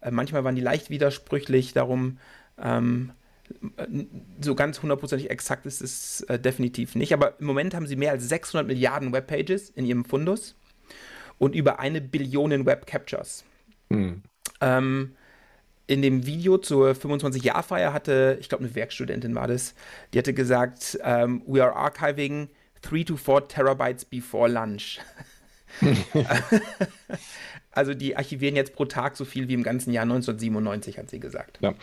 Äh, 0.00 0.10
manchmal 0.10 0.44
waren 0.44 0.54
die 0.54 0.60
leicht 0.60 0.90
widersprüchlich. 0.90 1.72
Darum 1.72 2.18
ähm, 2.60 3.12
so 4.40 4.54
ganz 4.54 4.82
hundertprozentig 4.82 5.30
exakt 5.30 5.66
ist 5.66 5.80
es 5.80 6.22
äh, 6.22 6.38
definitiv 6.38 6.94
nicht. 6.94 7.14
Aber 7.14 7.38
im 7.40 7.46
Moment 7.46 7.74
haben 7.74 7.86
sie 7.86 7.96
mehr 7.96 8.12
als 8.12 8.28
600 8.28 8.66
Milliarden 8.66 9.12
Webpages 9.12 9.70
in 9.70 9.86
ihrem 9.86 10.04
Fundus 10.04 10.56
und 11.42 11.56
über 11.56 11.80
eine 11.80 12.00
Billion 12.00 12.64
Web 12.66 12.86
Captures. 12.86 13.44
Hm. 13.90 14.22
Ähm, 14.60 15.16
in 15.88 16.00
dem 16.00 16.24
Video 16.24 16.56
zur 16.56 16.92
25-Jahr-Feier 16.92 17.92
hatte, 17.92 18.36
ich 18.38 18.48
glaube, 18.48 18.62
eine 18.62 18.72
Werkstudentin 18.76 19.34
war 19.34 19.48
das, 19.48 19.74
die 20.14 20.20
hatte 20.20 20.34
gesagt, 20.34 21.00
ähm, 21.02 21.42
we 21.44 21.60
are 21.60 21.74
archiving 21.74 22.48
3 22.82 23.02
to 23.02 23.16
4 23.16 23.48
Terabytes 23.48 24.04
before 24.04 24.48
lunch. 24.48 25.00
also 27.72 27.94
die 27.94 28.16
archivieren 28.16 28.54
jetzt 28.54 28.74
pro 28.74 28.84
Tag 28.84 29.16
so 29.16 29.24
viel 29.24 29.48
wie 29.48 29.54
im 29.54 29.64
ganzen 29.64 29.92
Jahr 29.92 30.04
1997, 30.04 30.96
hat 30.96 31.10
sie 31.10 31.18
gesagt. 31.18 31.58
Ja. 31.60 31.74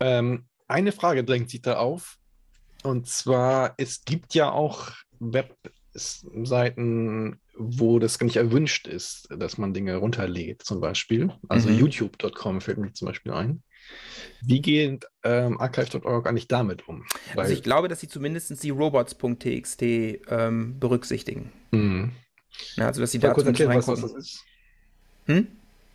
Ähm, 0.00 0.46
eine 0.68 0.92
Frage 0.92 1.22
drängt 1.22 1.50
sich 1.50 1.60
da 1.60 1.76
auf. 1.76 2.16
Und 2.82 3.08
zwar, 3.08 3.74
es 3.76 4.06
gibt 4.06 4.32
ja 4.32 4.50
auch 4.50 4.92
Webseiten, 5.18 7.38
wo 7.62 7.98
das 7.98 8.18
nicht 8.20 8.36
erwünscht 8.36 8.86
ist, 8.86 9.28
dass 9.36 9.58
man 9.58 9.74
Dinge 9.74 9.96
runterlädt, 9.96 10.62
zum 10.62 10.80
Beispiel. 10.80 11.30
Also 11.48 11.68
mhm. 11.68 11.78
youtube.com 11.78 12.60
fällt 12.62 12.78
mir 12.78 12.92
zum 12.94 13.06
Beispiel 13.06 13.32
ein. 13.32 13.62
Wie 14.40 14.62
geht 14.62 15.04
ähm, 15.24 15.60
archive.org 15.60 16.26
eigentlich 16.26 16.48
damit 16.48 16.88
um? 16.88 17.04
Weil 17.34 17.44
also 17.44 17.52
ich 17.52 17.62
glaube, 17.62 17.88
dass 17.88 18.00
sie 18.00 18.08
zumindest 18.08 18.62
die 18.62 18.70
robots.txt 18.70 19.82
ähm, 19.82 20.78
berücksichtigen. 20.80 21.52
Mhm. 21.70 22.12
Ja, 22.76 22.86
also 22.86 23.02
dass 23.02 23.12
sie 23.12 23.18
da 23.18 23.32
kurz 23.32 23.46
erklären, 23.46 23.76
was, 23.76 23.88
was 23.88 24.00
das 24.00 24.14
ist. 24.14 24.44
Hm? 25.26 25.48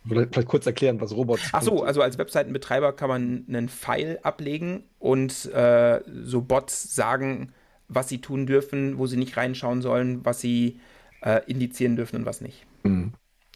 Vielleicht 0.08 0.46
kurz 0.46 0.66
erklären, 0.66 1.00
was 1.00 1.12
Robots 1.12 1.42
Ach 1.50 1.62
so, 1.62 1.82
also 1.82 2.00
als 2.00 2.16
Webseitenbetreiber 2.16 2.92
kann 2.92 3.08
man 3.08 3.44
einen 3.48 3.68
Pfeil 3.68 4.20
ablegen 4.22 4.84
und 5.00 5.46
äh, 5.46 6.00
so 6.06 6.42
Bots 6.42 6.94
sagen, 6.94 7.52
was 7.88 8.08
sie 8.08 8.20
tun 8.20 8.46
dürfen, 8.46 8.98
wo 8.98 9.08
sie 9.08 9.16
nicht 9.16 9.36
reinschauen 9.36 9.82
sollen, 9.82 10.24
was 10.24 10.40
sie 10.40 10.78
äh, 11.26 11.42
indizieren 11.46 11.96
dürfen 11.96 12.16
und 12.16 12.24
was 12.24 12.40
nicht. 12.40 12.64
Mhm. 12.84 13.12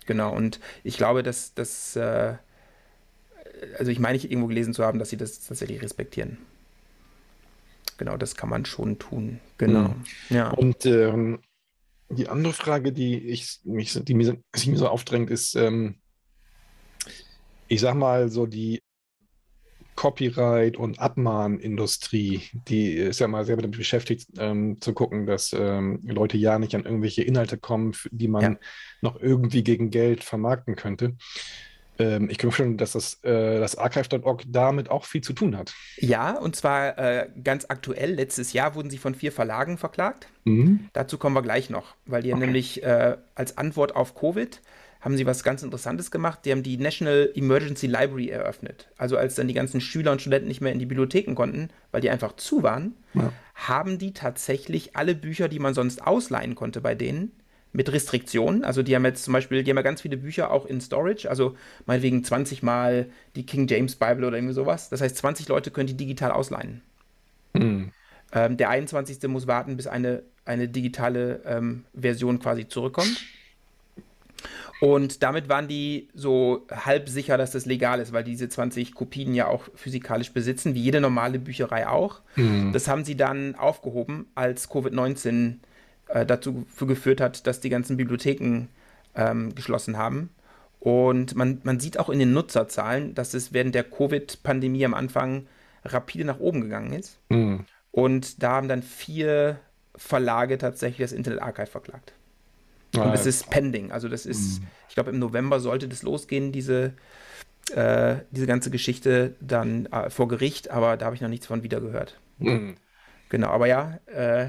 Genau, 0.06 0.34
und 0.34 0.58
ich 0.82 0.96
glaube, 0.96 1.22
dass 1.22 1.54
das, 1.54 1.94
äh, 1.94 2.34
also 3.78 3.92
ich 3.92 4.00
meine, 4.00 4.16
ich 4.16 4.28
irgendwo 4.28 4.48
gelesen 4.48 4.74
zu 4.74 4.84
haben, 4.84 4.98
dass 4.98 5.10
sie 5.10 5.16
das 5.16 5.46
tatsächlich 5.46 5.80
respektieren. 5.80 6.38
Genau, 7.96 8.16
das 8.16 8.34
kann 8.34 8.48
man 8.48 8.64
schon 8.64 8.98
tun. 8.98 9.40
Genau. 9.58 9.88
Mhm. 9.88 10.04
Ja. 10.30 10.50
Und 10.50 10.84
ähm, 10.84 11.40
die 12.08 12.28
andere 12.28 12.52
Frage, 12.52 12.92
die 12.92 13.18
ich 13.28 13.60
mich, 13.62 13.92
die 14.02 14.14
mir, 14.14 14.36
sich 14.54 14.66
mir 14.66 14.78
so 14.78 14.88
aufdrängt, 14.88 15.30
ist, 15.30 15.54
ähm, 15.54 15.96
ich 17.68 17.80
sag 17.80 17.94
mal, 17.94 18.30
so 18.30 18.46
die 18.46 18.82
Copyright- 20.00 20.78
und 20.78 20.98
Abmahnindustrie, 20.98 22.40
die 22.54 22.94
ist 22.94 23.20
ja 23.20 23.28
mal 23.28 23.44
sehr 23.44 23.56
damit 23.56 23.76
beschäftigt, 23.76 24.30
ähm, 24.38 24.80
zu 24.80 24.94
gucken, 24.94 25.26
dass 25.26 25.52
ähm, 25.52 26.00
Leute 26.04 26.38
ja 26.38 26.58
nicht 26.58 26.74
an 26.74 26.86
irgendwelche 26.86 27.22
Inhalte 27.22 27.58
kommen, 27.58 27.92
die 28.10 28.26
man 28.26 28.42
ja. 28.42 28.56
noch 29.02 29.20
irgendwie 29.20 29.62
gegen 29.62 29.90
Geld 29.90 30.24
vermarkten 30.24 30.74
könnte. 30.74 31.16
Ähm, 31.98 32.30
ich 32.30 32.38
glaube 32.38 32.56
schon, 32.56 32.78
dass 32.78 32.92
das, 32.92 33.22
äh, 33.24 33.60
das 33.60 33.76
Archive.org 33.76 34.44
damit 34.46 34.90
auch 34.90 35.04
viel 35.04 35.20
zu 35.20 35.34
tun 35.34 35.54
hat. 35.54 35.74
Ja, 35.98 36.32
und 36.32 36.56
zwar 36.56 36.96
äh, 36.96 37.28
ganz 37.44 37.66
aktuell. 37.68 38.14
Letztes 38.14 38.54
Jahr 38.54 38.74
wurden 38.74 38.88
sie 38.88 38.96
von 38.96 39.14
vier 39.14 39.32
Verlagen 39.32 39.76
verklagt. 39.76 40.28
Mhm. 40.44 40.88
Dazu 40.94 41.18
kommen 41.18 41.36
wir 41.36 41.42
gleich 41.42 41.68
noch, 41.68 41.94
weil 42.06 42.22
die 42.22 42.32
okay. 42.32 42.40
nämlich 42.40 42.82
äh, 42.82 43.18
als 43.34 43.58
Antwort 43.58 43.94
auf 43.94 44.14
Covid 44.14 44.62
haben 45.00 45.16
sie 45.16 45.26
was 45.26 45.42
ganz 45.42 45.62
Interessantes 45.62 46.10
gemacht. 46.10 46.40
Die 46.44 46.52
haben 46.52 46.62
die 46.62 46.76
National 46.76 47.30
Emergency 47.34 47.86
Library 47.86 48.28
eröffnet. 48.28 48.88
Also 48.96 49.16
als 49.16 49.34
dann 49.34 49.48
die 49.48 49.54
ganzen 49.54 49.80
Schüler 49.80 50.12
und 50.12 50.20
Studenten 50.20 50.48
nicht 50.48 50.60
mehr 50.60 50.72
in 50.72 50.78
die 50.78 50.86
Bibliotheken 50.86 51.34
konnten, 51.34 51.70
weil 51.90 52.00
die 52.00 52.10
einfach 52.10 52.36
zu 52.36 52.62
waren, 52.62 52.94
ja. 53.14 53.32
haben 53.54 53.98
die 53.98 54.12
tatsächlich 54.12 54.96
alle 54.96 55.14
Bücher, 55.14 55.48
die 55.48 55.58
man 55.58 55.74
sonst 55.74 56.06
ausleihen 56.06 56.54
konnte 56.54 56.80
bei 56.80 56.94
denen, 56.94 57.32
mit 57.72 57.90
Restriktionen. 57.92 58.64
Also 58.64 58.82
die 58.82 58.94
haben 58.94 59.04
jetzt 59.04 59.24
zum 59.24 59.32
Beispiel, 59.32 59.62
die 59.62 59.70
haben 59.70 59.76
ja 59.76 59.82
ganz 59.82 60.02
viele 60.02 60.16
Bücher 60.16 60.50
auch 60.50 60.66
in 60.66 60.80
Storage, 60.80 61.30
also 61.30 61.56
meinetwegen 61.86 62.22
20 62.22 62.62
Mal 62.62 63.06
die 63.36 63.46
King 63.46 63.68
James 63.68 63.96
Bible 63.96 64.26
oder 64.26 64.36
irgendwie 64.36 64.54
sowas. 64.54 64.88
Das 64.90 65.00
heißt, 65.00 65.16
20 65.16 65.48
Leute 65.48 65.70
können 65.70 65.86
die 65.86 65.96
digital 65.96 66.32
ausleihen. 66.32 66.82
Mhm. 67.54 67.92
Ähm, 68.32 68.56
der 68.56 68.70
21. 68.70 69.22
muss 69.28 69.46
warten, 69.46 69.76
bis 69.76 69.86
eine, 69.86 70.22
eine 70.44 70.68
digitale 70.68 71.42
ähm, 71.44 71.84
Version 71.94 72.38
quasi 72.38 72.68
zurückkommt. 72.68 73.24
Und 74.80 75.22
damit 75.22 75.48
waren 75.50 75.68
die 75.68 76.08
so 76.14 76.66
halb 76.70 77.08
sicher, 77.08 77.36
dass 77.36 77.50
das 77.50 77.66
legal 77.66 78.00
ist, 78.00 78.12
weil 78.12 78.24
diese 78.24 78.48
20 78.48 78.94
Kopien 78.94 79.34
ja 79.34 79.46
auch 79.46 79.68
physikalisch 79.74 80.32
besitzen, 80.32 80.74
wie 80.74 80.80
jede 80.80 81.00
normale 81.00 81.38
Bücherei 81.38 81.86
auch. 81.86 82.22
Mhm. 82.36 82.72
Das 82.72 82.88
haben 82.88 83.04
sie 83.04 83.14
dann 83.14 83.54
aufgehoben, 83.56 84.26
als 84.34 84.70
Covid-19 84.70 85.56
äh, 86.08 86.24
dazu 86.24 86.64
geführt 86.80 87.20
hat, 87.20 87.46
dass 87.46 87.60
die 87.60 87.68
ganzen 87.68 87.98
Bibliotheken 87.98 88.68
ähm, 89.14 89.54
geschlossen 89.54 89.98
haben. 89.98 90.30
Und 90.78 91.34
man, 91.34 91.60
man 91.62 91.78
sieht 91.78 91.98
auch 91.98 92.08
in 92.08 92.18
den 92.18 92.32
Nutzerzahlen, 92.32 93.14
dass 93.14 93.34
es 93.34 93.52
während 93.52 93.74
der 93.74 93.84
Covid-Pandemie 93.84 94.86
am 94.86 94.94
Anfang 94.94 95.46
rapide 95.84 96.24
nach 96.24 96.40
oben 96.40 96.62
gegangen 96.62 96.94
ist. 96.94 97.18
Mhm. 97.28 97.66
Und 97.92 98.42
da 98.42 98.52
haben 98.52 98.68
dann 98.68 98.82
vier 98.82 99.58
Verlage 99.94 100.56
tatsächlich 100.56 101.04
das 101.04 101.12
Internet 101.12 101.42
Archive 101.42 101.66
verklagt. 101.66 102.14
Und 102.94 103.02
ah, 103.02 103.14
es 103.14 103.26
ist 103.26 103.50
pending. 103.50 103.92
Also 103.92 104.08
das 104.08 104.26
ist, 104.26 104.60
mhm. 104.60 104.66
ich 104.88 104.94
glaube, 104.94 105.10
im 105.10 105.18
November 105.18 105.60
sollte 105.60 105.88
das 105.88 106.02
losgehen, 106.02 106.50
diese, 106.52 106.94
äh, 107.74 108.16
diese 108.30 108.46
ganze 108.46 108.70
Geschichte 108.70 109.34
dann 109.40 109.86
äh, 109.86 110.10
vor 110.10 110.28
Gericht, 110.28 110.70
aber 110.70 110.96
da 110.96 111.06
habe 111.06 111.14
ich 111.14 111.22
noch 111.22 111.28
nichts 111.28 111.46
von 111.46 111.62
wieder 111.62 111.80
gehört. 111.80 112.18
Mhm. 112.38 112.76
Genau, 113.28 113.48
aber 113.48 113.66
ja, 113.66 114.00
äh, 114.06 114.48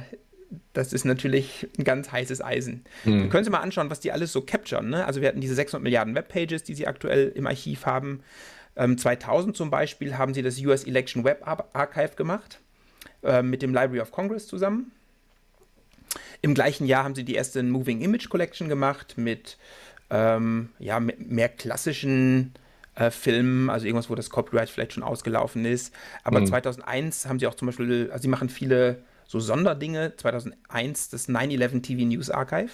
das 0.73 0.91
ist 0.91 1.05
natürlich 1.05 1.67
ein 1.77 1.83
ganz 1.83 2.11
heißes 2.11 2.43
Eisen. 2.43 2.83
Mhm. 3.05 3.29
können 3.29 3.45
Sie 3.45 3.51
mal 3.51 3.59
anschauen, 3.59 3.89
was 3.89 3.99
die 3.99 4.11
alles 4.11 4.33
so 4.33 4.41
capturen. 4.41 4.89
Ne? 4.89 5.05
Also 5.05 5.21
wir 5.21 5.27
hatten 5.27 5.39
diese 5.39 5.55
600 5.55 5.83
Milliarden 5.83 6.15
Webpages, 6.15 6.63
die 6.63 6.73
sie 6.73 6.87
aktuell 6.87 7.31
im 7.35 7.47
Archiv 7.47 7.85
haben. 7.85 8.21
Ähm, 8.75 8.97
2000 8.97 9.55
zum 9.55 9.69
Beispiel 9.69 10.17
haben 10.17 10.33
sie 10.33 10.41
das 10.41 10.59
US 10.59 10.83
Election 10.83 11.23
Web 11.23 11.43
Archive 11.45 12.15
gemacht, 12.15 12.59
äh, 13.23 13.41
mit 13.41 13.61
dem 13.61 13.73
Library 13.73 14.01
of 14.01 14.11
Congress 14.11 14.47
zusammen. 14.47 14.91
Im 16.41 16.53
gleichen 16.53 16.85
Jahr 16.85 17.03
haben 17.03 17.15
sie 17.15 17.23
die 17.23 17.35
erste 17.35 17.63
Moving 17.63 18.01
Image 18.01 18.29
Collection 18.29 18.69
gemacht 18.69 19.13
mit 19.17 19.57
ähm, 20.09 20.69
ja, 20.79 20.99
mehr 20.99 21.49
klassischen 21.49 22.53
äh, 22.95 23.09
Filmen, 23.09 23.69
also 23.69 23.85
irgendwas, 23.85 24.09
wo 24.09 24.15
das 24.15 24.29
Copyright 24.29 24.69
vielleicht 24.69 24.93
schon 24.93 25.03
ausgelaufen 25.03 25.65
ist. 25.65 25.93
Aber 26.23 26.41
mhm. 26.41 26.47
2001 26.47 27.27
haben 27.27 27.39
sie 27.39 27.47
auch 27.47 27.55
zum 27.55 27.67
Beispiel, 27.67 28.09
also 28.11 28.21
sie 28.21 28.27
machen 28.27 28.49
viele 28.49 29.03
so 29.25 29.39
Sonderdinge. 29.39 30.13
2001 30.17 31.09
das 31.09 31.29
9-11 31.29 31.81
TV 31.81 32.05
News 32.05 32.29
Archive. 32.29 32.71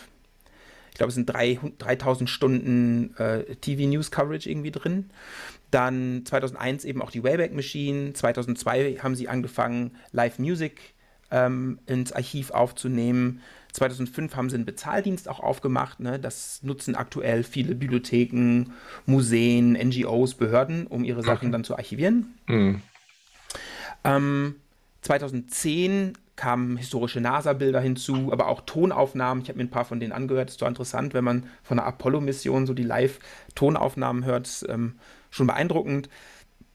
Ich 0.90 0.96
glaube, 0.98 1.10
es 1.10 1.16
sind 1.16 1.30
drei, 1.30 1.60
3000 1.78 2.28
Stunden 2.28 3.16
äh, 3.18 3.56
TV 3.58 3.88
News 3.88 4.10
Coverage 4.10 4.50
irgendwie 4.50 4.72
drin. 4.72 5.12
Dann 5.70 6.24
2001 6.26 6.86
eben 6.86 7.04
auch 7.04 7.12
die 7.12 7.24
Wayback 7.24 7.54
Machine. 7.54 8.14
2002 8.14 8.98
haben 9.04 9.14
sie 9.14 9.28
angefangen, 9.28 9.96
Live 10.12 10.40
Music 10.40 10.96
ähm, 11.32 11.80
ins 11.86 12.12
Archiv 12.12 12.52
aufzunehmen. 12.52 13.42
2005 13.74 14.36
haben 14.36 14.50
sie 14.50 14.56
einen 14.56 14.66
Bezahldienst 14.66 15.30
auch 15.30 15.40
aufgemacht. 15.40 16.00
Ne? 16.00 16.20
Das 16.20 16.64
nutzen 16.64 16.96
aktuell 16.96 17.44
viele 17.44 17.76
Bibliotheken, 17.76 18.72
Museen, 19.06 19.74
NGOs, 19.74 20.36
Behörden, 20.36 20.88
um 20.88 21.04
ihre 21.04 21.24
Sachen 21.24 21.52
dann 21.52 21.64
zu 21.64 21.76
archivieren. 21.76 22.34
Mhm. 22.48 22.82
Ähm, 24.04 24.56
2010 25.02 26.14
kamen 26.36 26.78
historische 26.78 27.20
NASA-Bilder 27.20 27.82
hinzu, 27.82 28.32
aber 28.32 28.48
auch 28.48 28.62
Tonaufnahmen. 28.62 29.44
Ich 29.44 29.50
habe 29.50 29.58
mir 29.58 29.66
ein 29.66 29.72
paar 29.72 29.86
von 29.86 30.00
denen 30.00 30.12
angehört. 30.12 30.50
Das 30.50 30.56
ist 30.56 30.60
so 30.60 30.66
interessant, 30.66 31.14
wenn 31.14 31.24
man 31.24 31.46
von 31.64 31.78
der 31.78 31.86
Apollo-Mission 31.88 32.68
so 32.68 32.74
die 32.74 32.84
Live-Tonaufnahmen 32.84 34.24
hört. 34.24 34.66
Ähm, 34.70 34.96
schon 35.30 35.48
beeindruckend. 35.48 36.10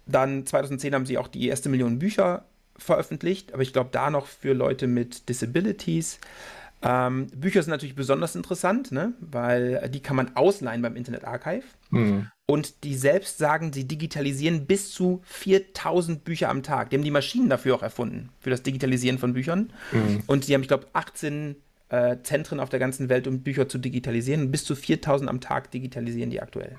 Dann 0.07 0.47
2010 0.47 0.95
haben 0.95 1.07
sie 1.07 1.19
auch 1.19 1.29
die 1.29 1.49
erste 1.49 1.69
Million 1.69 1.99
Bücher 1.99 2.45
veröffentlicht, 2.77 3.53
aber 3.53 3.63
ich 3.63 3.73
glaube 3.73 3.91
da 3.93 4.11
noch 4.11 4.27
für 4.27 4.53
Leute 4.53 4.87
mit 4.87 5.29
Disabilities. 5.29 6.19
Ähm, 6.83 7.29
Bücher 7.29 7.63
sind 7.63 7.71
natürlich 7.71 7.95
besonders 7.95 8.35
interessant, 8.35 8.91
ne? 8.91 9.13
weil 9.21 9.89
die 9.89 10.01
kann 10.01 10.17
man 10.17 10.35
ausleihen 10.35 10.83
beim 10.83 10.97
Internet 10.97 11.25
Archive. 11.25 11.65
Mhm. 11.91 12.29
Und 12.47 12.85
die 12.85 12.97
selbst 12.97 13.39
sagen, 13.39 13.73
sie 13.73 13.87
digitalisieren 13.87 14.67
bis 14.67 14.91
zu 14.91 15.21
4000 15.25 16.25
Bücher 16.25 16.49
am 16.49 16.63
Tag. 16.63 16.91
Die 16.91 16.97
haben 16.97 17.05
die 17.05 17.11
Maschinen 17.11 17.49
dafür 17.49 17.77
auch 17.77 17.83
erfunden, 17.83 18.31
für 18.41 18.51
das 18.51 18.63
Digitalisieren 18.63 19.19
von 19.19 19.33
Büchern. 19.33 19.73
Mhm. 19.93 20.25
Und 20.27 20.49
die 20.49 20.55
haben, 20.55 20.63
ich 20.63 20.69
glaube, 20.69 20.89
18 20.93 21.57
äh, 21.89 22.17
Zentren 22.23 22.59
auf 22.59 22.69
der 22.69 22.81
ganzen 22.81 23.09
Welt, 23.09 23.27
um 23.27 23.43
Bücher 23.43 23.69
zu 23.69 23.79
digitalisieren. 23.79 24.51
Bis 24.51 24.65
zu 24.65 24.75
4000 24.75 25.31
am 25.31 25.41
Tag 25.41 25.71
digitalisieren 25.71 26.31
die 26.31 26.43
aktuell. 26.43 26.77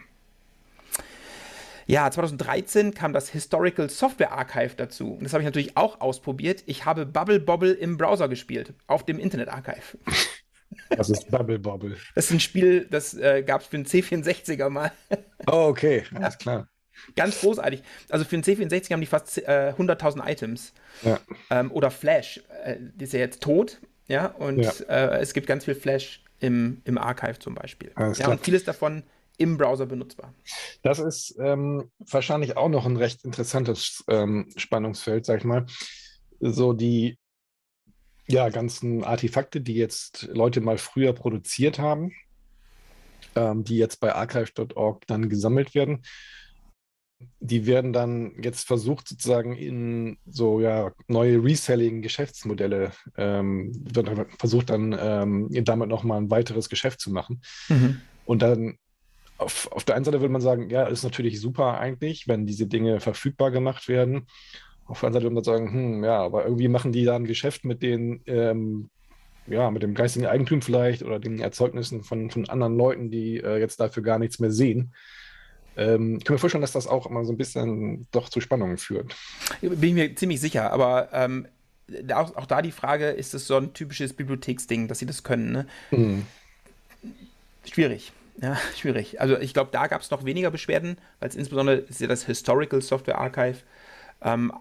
Ja, 1.86 2.10
2013 2.10 2.94
kam 2.94 3.14
das 3.14 3.30
Historical 3.30 3.90
Software 3.90 4.32
Archive 4.32 4.76
dazu. 4.76 5.14
Und 5.14 5.24
das 5.24 5.34
habe 5.34 5.44
ich 5.44 5.46
natürlich 5.46 5.78
auch 5.78 6.02
ausprobiert. 6.02 6.64
Ich 6.66 6.86
habe 6.86 7.06
Bubble 7.06 7.40
Bobble 7.40 7.74
im 7.74 7.98
Browser 7.98 8.28
gespielt, 8.28 8.74
auf 8.88 9.06
dem 9.06 9.20
Internet 9.20 9.50
Archive. 9.50 9.98
Was 10.98 11.10
ist 11.10 11.30
Bubble 11.30 11.60
Bobble? 11.60 11.98
Das 12.16 12.26
ist 12.26 12.32
ein 12.32 12.40
Spiel, 12.40 12.88
das 12.90 13.14
äh, 13.14 13.44
gab 13.44 13.62
es 13.62 13.68
für 13.68 13.78
den 13.78 13.86
C64er 13.86 14.70
mal. 14.70 14.92
Oh, 15.46 15.68
okay, 15.68 16.04
alles 16.16 16.38
klar. 16.38 16.70
Ganz 17.18 17.42
großartig. 17.42 17.84
Also 18.08 18.24
für 18.24 18.38
den 18.38 18.44
C64 18.44 18.94
haben 18.94 19.02
die 19.02 19.08
fast 19.08 19.38
äh, 19.40 19.74
100.000 19.78 20.26
Items. 20.26 20.74
Ja. 21.02 21.20
Ähm, 21.50 21.70
oder 21.70 21.92
Flash, 21.92 22.42
äh, 22.64 22.78
die 22.80 23.04
ist 23.04 23.12
ja 23.12 23.20
jetzt 23.20 23.42
tot. 23.42 23.82
Ja, 24.08 24.28
und 24.28 24.60
ja. 24.60 24.72
Äh, 24.88 25.20
es 25.20 25.34
gibt 25.34 25.48
ganz 25.48 25.66
viel 25.66 25.76
Flash 25.76 26.24
im, 26.40 26.82
im 26.86 26.98
Archive 26.98 27.40
zum 27.40 27.56
Beispiel. 27.56 27.92
Alles 27.96 28.20
ja, 28.20 28.26
klar. 28.26 28.38
und 28.38 28.44
vieles 28.46 28.64
davon 28.64 29.04
im 29.38 29.58
Browser 29.58 29.86
benutzbar. 29.86 30.34
Das 30.84 31.00
ist 31.00 31.36
ähm, 31.40 31.92
wahrscheinlich 32.00 32.58
auch 32.58 32.70
noch 32.70 32.86
ein 32.86 32.98
recht 32.98 33.24
interessantes 33.26 34.04
ähm, 34.08 34.50
Spannungsfeld, 34.56 35.26
sag 35.26 35.40
ich 35.40 35.46
mal. 35.46 35.66
So 36.40 36.74
die 36.74 37.18
ja, 38.28 38.50
ganzen 38.50 39.04
Artefakte, 39.04 39.62
die 39.62 39.76
jetzt 39.76 40.30
Leute 40.32 40.62
mal 40.62 40.78
früher 40.78 41.14
produziert 41.14 41.80
haben, 41.80 42.12
ähm, 43.36 43.64
die 43.64 43.78
jetzt 43.78 44.00
bei 44.00 44.14
archive.org 44.14 45.06
dann 45.08 45.30
gesammelt 45.30 45.76
werden. 45.76 46.04
Die 47.40 47.66
werden 47.66 47.94
dann 47.94 48.42
jetzt 48.42 48.68
versucht, 48.68 49.08
sozusagen 49.08 49.56
in 49.56 50.18
so 50.26 50.60
ja, 50.60 50.92
neue 51.08 51.42
Reselling-Geschäftsmodelle, 51.42 52.92
ähm, 53.18 53.72
wird 53.74 54.10
versucht 54.38 54.70
dann 54.70 54.96
ähm, 54.98 55.48
damit 55.64 55.88
nochmal 55.88 56.20
ein 56.20 56.30
weiteres 56.30 56.68
Geschäft 56.68 57.00
zu 57.00 57.12
machen. 57.12 57.42
Mhm. 57.70 58.02
Und 58.26 58.42
dann 58.42 58.78
auf, 59.38 59.72
auf 59.72 59.84
der 59.84 59.96
einen 59.96 60.06
Seite 60.06 60.22
würde 60.22 60.32
man 60.32 60.42
sagen, 60.42 60.70
ja, 60.70 60.86
ist 60.86 61.04
natürlich 61.04 61.40
super 61.42 61.80
eigentlich, 61.80 62.28
wenn 62.28 62.46
diese 62.46 62.68
Dinge 62.68 63.00
verfügbar 63.00 63.52
gemacht 63.52 63.88
werden. 63.88 64.28
Auf 64.86 65.00
der 65.00 65.08
anderen 65.08 65.14
Seite 65.14 65.24
würde 65.24 65.36
man 65.36 65.44
sagen, 65.44 65.72
hm, 65.74 66.04
ja, 66.04 66.22
aber 66.22 66.44
irgendwie 66.46 66.68
machen 66.68 66.92
die 66.92 67.06
da 67.06 67.16
ein 67.16 67.26
Geschäft 67.26 67.66
mit 67.66 67.82
den, 67.82 68.22
ähm, 68.26 68.90
ja, 69.48 69.72
mit 69.72 69.84
dem 69.84 69.94
geistigen 69.94 70.26
Eigentum 70.26 70.62
vielleicht 70.62 71.04
oder 71.04 71.20
den 71.20 71.40
Erzeugnissen 71.40 72.04
von, 72.04 72.30
von 72.30 72.50
anderen 72.50 72.78
Leuten, 72.78 73.10
die 73.10 73.38
äh, 73.38 73.58
jetzt 73.60 73.80
dafür 73.80 74.04
gar 74.04 74.20
nichts 74.20 74.40
mehr 74.40 74.52
sehen. 74.52 74.94
Ähm, 75.76 76.18
ich 76.18 76.26
kann 76.26 76.36
mir 76.36 76.40
vorstellen, 76.40 76.62
dass 76.62 76.72
das 76.72 76.88
auch 76.88 77.08
immer 77.08 77.26
so 77.26 77.34
ein 77.34 77.38
bisschen 77.38 78.08
doch 78.12 78.30
zu 78.30 78.42
Spannungen 78.42 78.78
führt. 78.78 79.16
Bin 79.62 79.82
ich 79.82 79.94
mir 79.94 80.16
ziemlich 80.16 80.40
sicher, 80.40 80.72
aber 80.72 81.10
ähm, 81.12 81.48
auch, 82.14 82.36
auch, 82.36 82.46
da 82.46 82.62
die 82.62 82.72
Frage, 82.72 83.08
ist 83.08 83.34
es 83.34 83.48
so 83.48 83.58
ein 83.58 83.74
typisches 83.74 84.14
Bibliotheksding, 84.14 84.88
dass 84.88 85.00
sie 85.00 85.06
das 85.06 85.24
können? 85.24 85.52
Ne? 85.52 85.68
Mhm. 85.92 86.26
Schwierig. 87.66 88.14
Ja, 88.42 88.58
schwierig. 88.76 89.22
Also 89.22 89.38
ich 89.38 89.54
glaube, 89.54 89.70
da 89.72 89.88
gab 89.88 90.02
es 90.02 90.12
noch 90.12 90.26
weniger 90.26 90.52
Beschwerden, 90.52 90.98
weil 91.20 91.30
es 91.30 91.36
insbesondere 91.36 91.78
ist 91.78 92.02
ja 92.02 92.08
das 92.08 92.26
Historical 92.26 92.82
Software 92.82 93.18
Archive. 93.18 93.60
Ähm, 94.22 94.54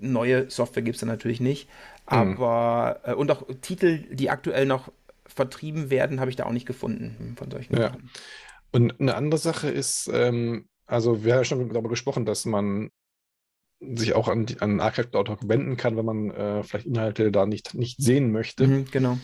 neue 0.00 0.50
Software 0.50 0.82
gibt 0.82 0.96
es 0.96 1.00
da 1.00 1.06
natürlich 1.06 1.40
nicht. 1.40 1.68
Mhm. 1.68 2.16
Aber 2.18 3.00
mhm. 3.04 3.12
äh, 3.12 3.14
und 3.14 3.30
auch 3.30 3.44
Titel, 3.60 4.04
die 4.10 4.30
aktuell 4.30 4.66
noch 4.66 4.92
vertrieben 5.26 5.90
werden, 5.90 6.20
habe 6.20 6.30
ich 6.30 6.36
da 6.36 6.46
auch 6.46 6.52
nicht 6.52 6.66
gefunden 6.66 7.34
von 7.36 7.50
solchen. 7.50 7.76
Ja. 7.76 7.96
Und 8.72 9.00
eine 9.00 9.14
andere 9.14 9.38
Sache 9.38 9.68
ist, 9.68 10.10
ähm, 10.12 10.68
also 10.86 11.24
wir 11.24 11.32
haben 11.32 11.40
ja 11.40 11.44
schon 11.44 11.68
darüber 11.68 11.88
gesprochen, 11.88 12.24
dass 12.24 12.44
man 12.44 12.90
sich 13.80 14.14
auch 14.14 14.28
an, 14.28 14.46
an 14.60 14.80
Archive.org 14.80 15.48
wenden 15.48 15.76
kann, 15.76 15.96
wenn 15.96 16.04
man 16.04 16.30
äh, 16.30 16.62
vielleicht 16.62 16.86
Inhalte 16.86 17.30
da 17.30 17.44
nicht, 17.46 17.74
nicht 17.74 18.00
sehen 18.00 18.32
möchte. 18.32 18.66
Mhm, 18.66 18.90
genau. 18.90 19.18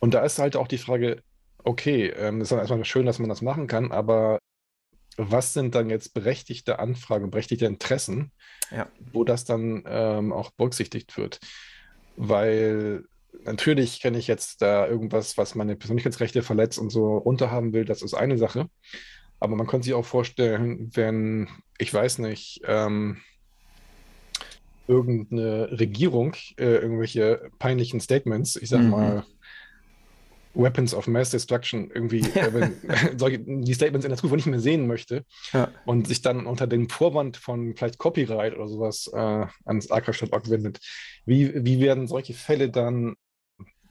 Und 0.00 0.14
da 0.14 0.24
ist 0.24 0.38
halt 0.38 0.56
auch 0.56 0.66
die 0.66 0.78
Frage, 0.78 1.22
okay, 1.64 2.06
ähm, 2.08 2.40
ist 2.40 2.52
dann 2.52 2.58
erstmal 2.58 2.84
schön, 2.84 3.06
dass 3.06 3.18
man 3.18 3.28
das 3.28 3.42
machen 3.42 3.66
kann, 3.66 3.92
aber 3.92 4.38
was 5.16 5.52
sind 5.52 5.74
dann 5.74 5.90
jetzt 5.90 6.14
berechtigte 6.14 6.78
Anfragen, 6.78 7.30
berechtigte 7.30 7.66
Interessen, 7.66 8.32
ja. 8.70 8.88
wo 9.12 9.24
das 9.24 9.44
dann 9.44 9.84
ähm, 9.86 10.32
auch 10.32 10.50
berücksichtigt 10.52 11.16
wird? 11.18 11.38
Weil 12.16 13.04
natürlich 13.44 14.00
kenne 14.00 14.18
ich 14.18 14.26
jetzt 14.26 14.62
da 14.62 14.86
irgendwas, 14.86 15.36
was 15.36 15.54
meine 15.54 15.76
Persönlichkeitsrechte 15.76 16.42
verletzt 16.42 16.78
und 16.78 16.90
so 16.90 17.18
runterhaben 17.18 17.72
will, 17.72 17.84
das 17.84 18.02
ist 18.02 18.14
eine 18.14 18.38
Sache. 18.38 18.68
Aber 19.40 19.56
man 19.56 19.66
könnte 19.66 19.86
sich 19.86 19.94
auch 19.94 20.04
vorstellen, 20.04 20.90
wenn, 20.94 21.48
ich 21.78 21.92
weiß 21.92 22.18
nicht, 22.18 22.62
ähm, 22.64 23.18
irgendeine 24.86 25.68
Regierung 25.78 26.34
äh, 26.58 26.76
irgendwelche 26.76 27.50
peinlichen 27.58 28.00
Statements, 28.00 28.56
ich 28.56 28.68
sag 28.68 28.82
mhm. 28.82 28.90
mal, 28.90 29.24
Weapons 30.54 30.94
of 30.94 31.06
Mass 31.06 31.30
Destruction 31.30 31.90
irgendwie 31.92 32.20
äh, 32.34 32.70
solche, 33.16 33.38
die 33.40 33.74
Statements 33.74 34.04
in 34.04 34.10
der 34.10 34.18
Zukunft 34.18 34.36
nicht 34.36 34.46
mehr 34.46 34.60
sehen 34.60 34.86
möchte 34.86 35.24
ja. 35.52 35.68
und 35.86 36.06
sich 36.06 36.22
dann 36.22 36.46
unter 36.46 36.66
dem 36.66 36.88
Vorwand 36.88 37.36
von 37.36 37.74
vielleicht 37.76 37.98
Copyright 37.98 38.54
oder 38.54 38.68
sowas 38.68 39.10
äh, 39.12 39.46
ans 39.64 39.90
Archive.org 39.90 40.50
wendet. 40.50 40.80
Wie, 41.24 41.64
wie 41.64 41.80
werden 41.80 42.06
solche 42.06 42.34
Fälle 42.34 42.70
dann 42.70 43.14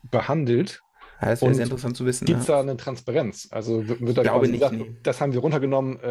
behandelt? 0.09 0.81
Ja, 1.21 1.29
das 1.29 1.41
wäre 1.43 1.53
sehr 1.53 1.65
interessant 1.65 1.95
zu 1.95 2.05
wissen. 2.05 2.25
Gibt 2.25 2.41
es 2.41 2.47
ja. 2.47 2.55
da 2.55 2.61
eine 2.61 2.77
Transparenz? 2.77 3.47
Also 3.51 3.87
wird 3.87 4.17
da 4.17 4.23
Glaube 4.23 4.47
nicht, 4.47 4.59
gesagt, 4.59 4.73
nee. 4.73 4.95
das 5.03 5.21
haben 5.21 5.33
wir 5.33 5.39
runtergenommen 5.39 5.99
äh, 6.01 6.07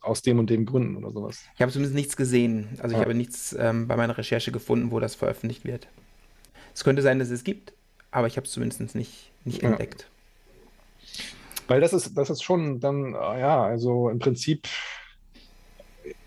aus 0.00 0.22
dem 0.22 0.38
und 0.38 0.48
dem 0.48 0.64
Gründen 0.64 0.96
oder 0.96 1.10
sowas? 1.10 1.44
Ich 1.54 1.60
habe 1.60 1.70
zumindest 1.70 1.94
nichts 1.94 2.16
gesehen. 2.16 2.68
Also 2.80 2.96
ich 2.96 3.00
habe 3.02 3.14
nichts 3.14 3.54
ähm, 3.58 3.86
bei 3.86 3.96
meiner 3.96 4.16
Recherche 4.16 4.50
gefunden, 4.50 4.92
wo 4.92 4.98
das 4.98 5.14
veröffentlicht 5.14 5.66
wird. 5.66 5.88
Es 6.74 6.84
könnte 6.84 7.02
sein, 7.02 7.18
dass 7.18 7.28
es 7.28 7.44
gibt, 7.44 7.74
aber 8.10 8.26
ich 8.26 8.36
habe 8.36 8.46
es 8.46 8.52
zumindest 8.52 8.94
nicht, 8.94 9.32
nicht 9.44 9.62
ja. 9.62 9.70
entdeckt. 9.70 10.10
Weil 11.68 11.80
das 11.80 11.92
ist, 11.92 12.16
das 12.16 12.30
ist 12.30 12.42
schon 12.42 12.80
dann, 12.80 13.12
ja, 13.12 13.62
also 13.62 14.08
im 14.08 14.18
Prinzip 14.18 14.66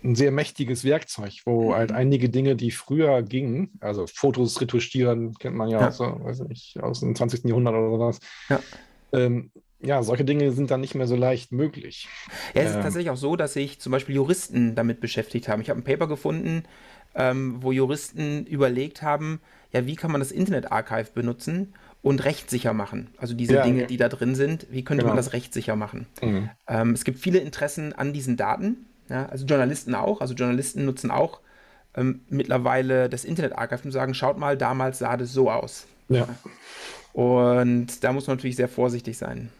ein 0.02 0.14
sehr 0.14 0.30
mächtiges 0.30 0.84
Werkzeug, 0.84 1.32
wo 1.44 1.70
mhm. 1.70 1.74
halt 1.74 1.92
einige 1.92 2.28
Dinge, 2.28 2.56
die 2.56 2.70
früher 2.70 3.22
gingen, 3.22 3.70
also 3.80 4.06
Fotos 4.06 4.60
retuschieren, 4.60 5.34
kennt 5.34 5.56
man 5.56 5.68
ja, 5.68 5.80
ja. 5.80 5.88
Aus, 5.88 6.00
weiß 6.00 6.40
nicht, 6.40 6.78
aus 6.80 7.00
dem 7.00 7.14
20. 7.14 7.44
Jahrhundert 7.44 7.74
oder 7.74 7.90
sowas. 7.90 8.20
Ja. 8.48 8.60
Ähm, 9.12 9.50
ja, 9.80 10.02
solche 10.02 10.24
Dinge 10.24 10.50
sind 10.52 10.70
dann 10.70 10.80
nicht 10.80 10.94
mehr 10.94 11.06
so 11.06 11.16
leicht 11.16 11.52
möglich. 11.52 12.08
Ja, 12.54 12.62
es 12.62 12.70
ist 12.70 12.76
ähm, 12.76 12.82
tatsächlich 12.82 13.10
auch 13.10 13.16
so, 13.16 13.36
dass 13.36 13.52
sich 13.52 13.80
zum 13.80 13.92
Beispiel 13.92 14.14
Juristen 14.14 14.74
damit 14.74 15.00
beschäftigt 15.00 15.48
haben. 15.48 15.60
Ich 15.60 15.68
habe 15.68 15.80
ein 15.80 15.84
Paper 15.84 16.06
gefunden, 16.06 16.64
ähm, 17.14 17.56
wo 17.60 17.72
Juristen 17.72 18.46
überlegt 18.46 19.02
haben, 19.02 19.40
ja, 19.72 19.86
wie 19.86 19.96
kann 19.96 20.12
man 20.12 20.20
das 20.20 20.30
Internet 20.30 20.70
Archive 20.70 21.10
benutzen 21.14 21.74
und 22.02 22.24
rechtssicher 22.24 22.72
machen? 22.72 23.08
Also 23.16 23.34
diese 23.34 23.54
ja, 23.54 23.62
Dinge, 23.62 23.82
ja. 23.82 23.86
die 23.86 23.96
da 23.96 24.08
drin 24.08 24.34
sind, 24.34 24.66
wie 24.70 24.84
könnte 24.84 25.02
genau. 25.02 25.14
man 25.14 25.16
das 25.16 25.32
rechtssicher 25.32 25.76
machen? 25.76 26.06
Mhm. 26.22 26.50
Ähm, 26.68 26.90
es 26.92 27.04
gibt 27.04 27.18
viele 27.18 27.38
Interessen 27.38 27.92
an 27.92 28.12
diesen 28.12 28.36
Daten, 28.36 28.86
ja, 29.08 29.26
also 29.26 29.44
Journalisten 29.46 29.94
auch. 29.94 30.20
Also 30.20 30.34
Journalisten 30.34 30.84
nutzen 30.84 31.10
auch 31.10 31.40
ähm, 31.96 32.20
mittlerweile 32.28 33.08
das 33.08 33.24
Internet 33.24 33.56
Archive 33.56 33.82
und 33.84 33.92
sagen, 33.92 34.14
schaut 34.14 34.38
mal, 34.38 34.56
damals 34.56 34.98
sah 34.98 35.16
das 35.16 35.32
so 35.32 35.50
aus. 35.50 35.86
Ja. 36.08 36.28
Und 37.12 38.02
da 38.02 38.12
muss 38.12 38.26
man 38.26 38.36
natürlich 38.36 38.56
sehr 38.56 38.68
vorsichtig 38.68 39.16
sein. 39.16 39.50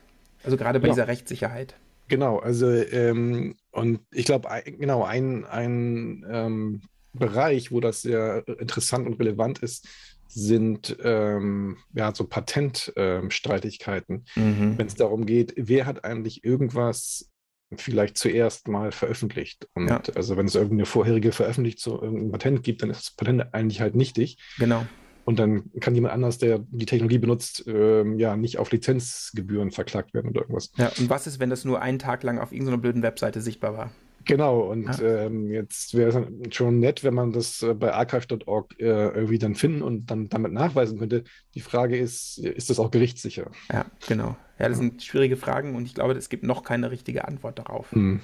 Also 0.43 0.57
gerade 0.57 0.81
bei 0.81 0.89
dieser 0.89 1.09
Rechtssicherheit. 1.09 1.75
Genau, 2.09 2.39
also 2.39 2.71
ähm, 2.71 3.55
und 3.71 4.01
ich 4.11 4.27
glaube, 4.27 4.49
genau, 4.79 5.05
ein, 5.05 5.47
ein 5.47 6.27
ähm, 6.29 6.83
Bereich, 7.15 7.73
wo 7.73 7.81
das 7.81 8.03
sehr 8.03 8.45
interessant 8.59 9.07
und 9.07 9.19
relevant 9.21 9.61
ist, 9.61 9.89
sind 10.29 10.97
ähm, 11.03 11.79
ja 11.95 12.15
so 12.15 12.25
Patentstreitigkeiten, 12.25 14.25
ähm, 14.37 14.73
mhm. 14.73 14.79
wenn 14.79 14.87
es 14.87 14.95
darum 14.95 15.27
geht, 15.27 15.55
wer 15.57 15.87
hat 15.87 16.05
eigentlich 16.05 16.45
irgendwas 16.45 17.31
vielleicht 17.77 18.19
zuerst 18.19 18.69
mal 18.69 18.93
veröffentlicht. 18.93 19.69
Und 19.75 19.89
ja. 19.89 20.03
also 20.15 20.37
wenn 20.37 20.47
es 20.47 20.55
irgendeine 20.55 20.87
vorherige 20.87 21.33
Veröffentlichung 21.33 21.79
zu 21.79 22.01
irgendeinem 22.01 22.33
Patent 22.33 22.63
gibt, 22.63 22.83
dann 22.83 22.91
ist 22.91 23.01
das 23.01 23.11
Patent 23.13 23.55
eigentlich 23.55 23.81
halt 23.81 23.95
nichtig. 23.95 24.39
Genau. 24.59 24.87
Und 25.25 25.39
dann 25.39 25.71
kann 25.81 25.95
jemand 25.95 26.13
anders, 26.13 26.39
der 26.39 26.61
die 26.71 26.85
Technologie 26.85 27.19
benutzt, 27.19 27.65
ähm, 27.67 28.19
ja 28.19 28.37
nicht 28.37 28.59
auf 28.59 28.71
Lizenzgebühren 28.71 29.71
verklagt 29.71 30.13
werden 30.13 30.31
oder 30.31 30.43
irgendwas. 30.43 30.71
Ja, 30.77 30.93
und 30.99 31.09
was 31.09 31.27
ist, 31.27 31.41
wenn 31.41 31.51
das 31.51 31.65
nur 31.65 31.81
einen 31.81 31.99
Tag 31.99 32.23
lang 32.23 32.39
auf 32.39 32.53
irgendeiner 32.53 32.79
blöden 32.79 33.03
Webseite 33.03 33.41
sichtbar 33.41 33.77
war? 33.77 33.91
Genau, 34.25 34.61
und 34.61 34.99
ja. 34.99 35.27
ähm, 35.27 35.51
jetzt 35.51 35.95
wäre 35.95 36.27
es 36.45 36.55
schon 36.57 36.79
nett, 36.81 37.05
wenn 37.05 37.15
man 37.15 37.33
das 37.33 37.63
äh, 37.63 37.75
bei 37.75 37.93
archive.org 37.93 38.75
äh, 38.79 38.85
irgendwie 38.85 39.39
dann 39.39 39.55
finden 39.55 39.83
und 39.83 40.07
dann 40.07 40.29
damit 40.29 40.53
nachweisen 40.53 40.99
könnte. 40.99 41.25
Die 41.55 41.61
Frage 41.61 41.97
ist, 41.97 42.39
ist 42.39 42.71
das 42.71 42.79
auch 42.79 42.91
gerichtssicher? 42.91 43.51
Ja, 43.73 43.85
genau. 44.07 44.37
Ja, 44.59 44.69
das 44.69 44.79
ja. 44.79 44.85
sind 44.85 45.03
schwierige 45.03 45.37
Fragen 45.37 45.75
und 45.75 45.85
ich 45.87 45.95
glaube, 45.95 46.15
es 46.15 46.29
gibt 46.29 46.45
noch 46.45 46.63
keine 46.63 46.91
richtige 46.91 47.27
Antwort 47.27 47.59
darauf. 47.59 47.91
Hm. 47.93 48.21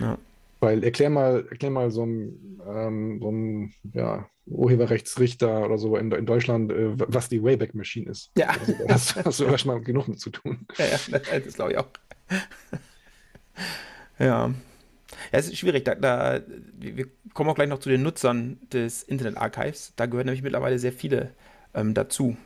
Ja. 0.00 0.18
Weil 0.60 0.82
erklär 0.82 1.10
mal, 1.10 1.46
erklär 1.50 1.70
mal 1.70 1.90
so 1.90 2.04
ein, 2.04 2.60
ähm, 2.66 3.18
so 3.20 3.30
ein 3.30 3.74
ja, 3.92 4.28
Urheberrechtsrichter 4.46 5.64
oder 5.64 5.78
so 5.78 5.96
in, 5.96 6.10
in 6.12 6.26
Deutschland, 6.26 6.72
äh, 6.72 6.92
was 6.96 7.28
die 7.28 7.42
Wayback 7.42 7.74
Machine 7.74 8.10
ist. 8.10 8.30
Ja. 8.36 8.48
Also, 8.48 8.74
das 8.88 9.16
hast 9.16 9.40
du 9.40 9.58
schon 9.58 9.70
mal 9.70 9.80
genug 9.80 10.08
mit 10.08 10.20
zu 10.20 10.30
tun. 10.30 10.66
Ja, 10.78 10.86
ja 10.86 11.40
das 11.40 11.54
glaube 11.54 11.72
ich 11.72 11.78
auch. 11.78 11.88
ja. 14.18 14.52
Ja, 15.32 15.38
es 15.38 15.46
ist 15.46 15.58
schwierig. 15.58 15.84
Da, 15.84 15.94
da, 15.94 16.40
wir 16.78 17.06
kommen 17.32 17.50
auch 17.50 17.54
gleich 17.54 17.68
noch 17.68 17.78
zu 17.78 17.88
den 17.88 18.02
Nutzern 18.02 18.58
des 18.72 19.02
Internet 19.02 19.36
Archives. 19.36 19.92
Da 19.96 20.06
gehören 20.06 20.26
nämlich 20.26 20.42
mittlerweile 20.42 20.78
sehr 20.78 20.92
viele 20.92 21.30
ähm, 21.74 21.94
dazu. 21.94 22.36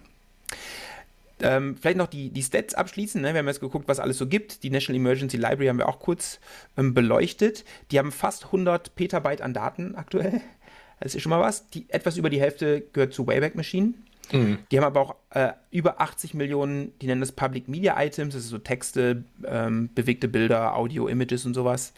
Ähm, 1.40 1.76
vielleicht 1.76 1.98
noch 1.98 2.08
die, 2.08 2.30
die 2.30 2.42
Stats 2.42 2.74
abschließen. 2.74 3.20
Ne? 3.20 3.32
Wir 3.32 3.38
haben 3.38 3.46
jetzt 3.46 3.60
geguckt, 3.60 3.86
was 3.86 4.00
alles 4.00 4.18
so 4.18 4.26
gibt. 4.26 4.62
Die 4.62 4.70
National 4.70 5.00
Emergency 5.00 5.36
Library 5.36 5.66
haben 5.66 5.78
wir 5.78 5.88
auch 5.88 6.00
kurz 6.00 6.40
ähm, 6.76 6.94
beleuchtet. 6.94 7.64
Die 7.90 7.98
haben 7.98 8.10
fast 8.10 8.46
100 8.46 8.94
Petabyte 8.96 9.42
an 9.42 9.54
Daten 9.54 9.94
aktuell. 9.94 10.40
Das 11.00 11.14
ist 11.14 11.22
schon 11.22 11.30
mal 11.30 11.40
was. 11.40 11.70
Die, 11.70 11.88
etwas 11.90 12.16
über 12.16 12.28
die 12.28 12.40
Hälfte 12.40 12.82
gehört 12.92 13.12
zu 13.12 13.26
Wayback 13.26 13.54
Machine. 13.54 13.94
Mhm. 14.32 14.58
Die 14.70 14.76
haben 14.76 14.84
aber 14.84 15.00
auch 15.00 15.14
äh, 15.30 15.52
über 15.70 16.00
80 16.00 16.34
Millionen, 16.34 16.92
die 17.00 17.06
nennen 17.06 17.20
das 17.20 17.32
Public 17.32 17.68
Media 17.68 18.00
Items, 18.02 18.34
das 18.34 18.44
ist 18.44 18.50
so 18.50 18.58
Texte, 18.58 19.24
ähm, 19.46 19.90
bewegte 19.94 20.28
Bilder, 20.28 20.76
Audio, 20.76 21.08
Images 21.08 21.46
und 21.46 21.54
sowas. 21.54 21.94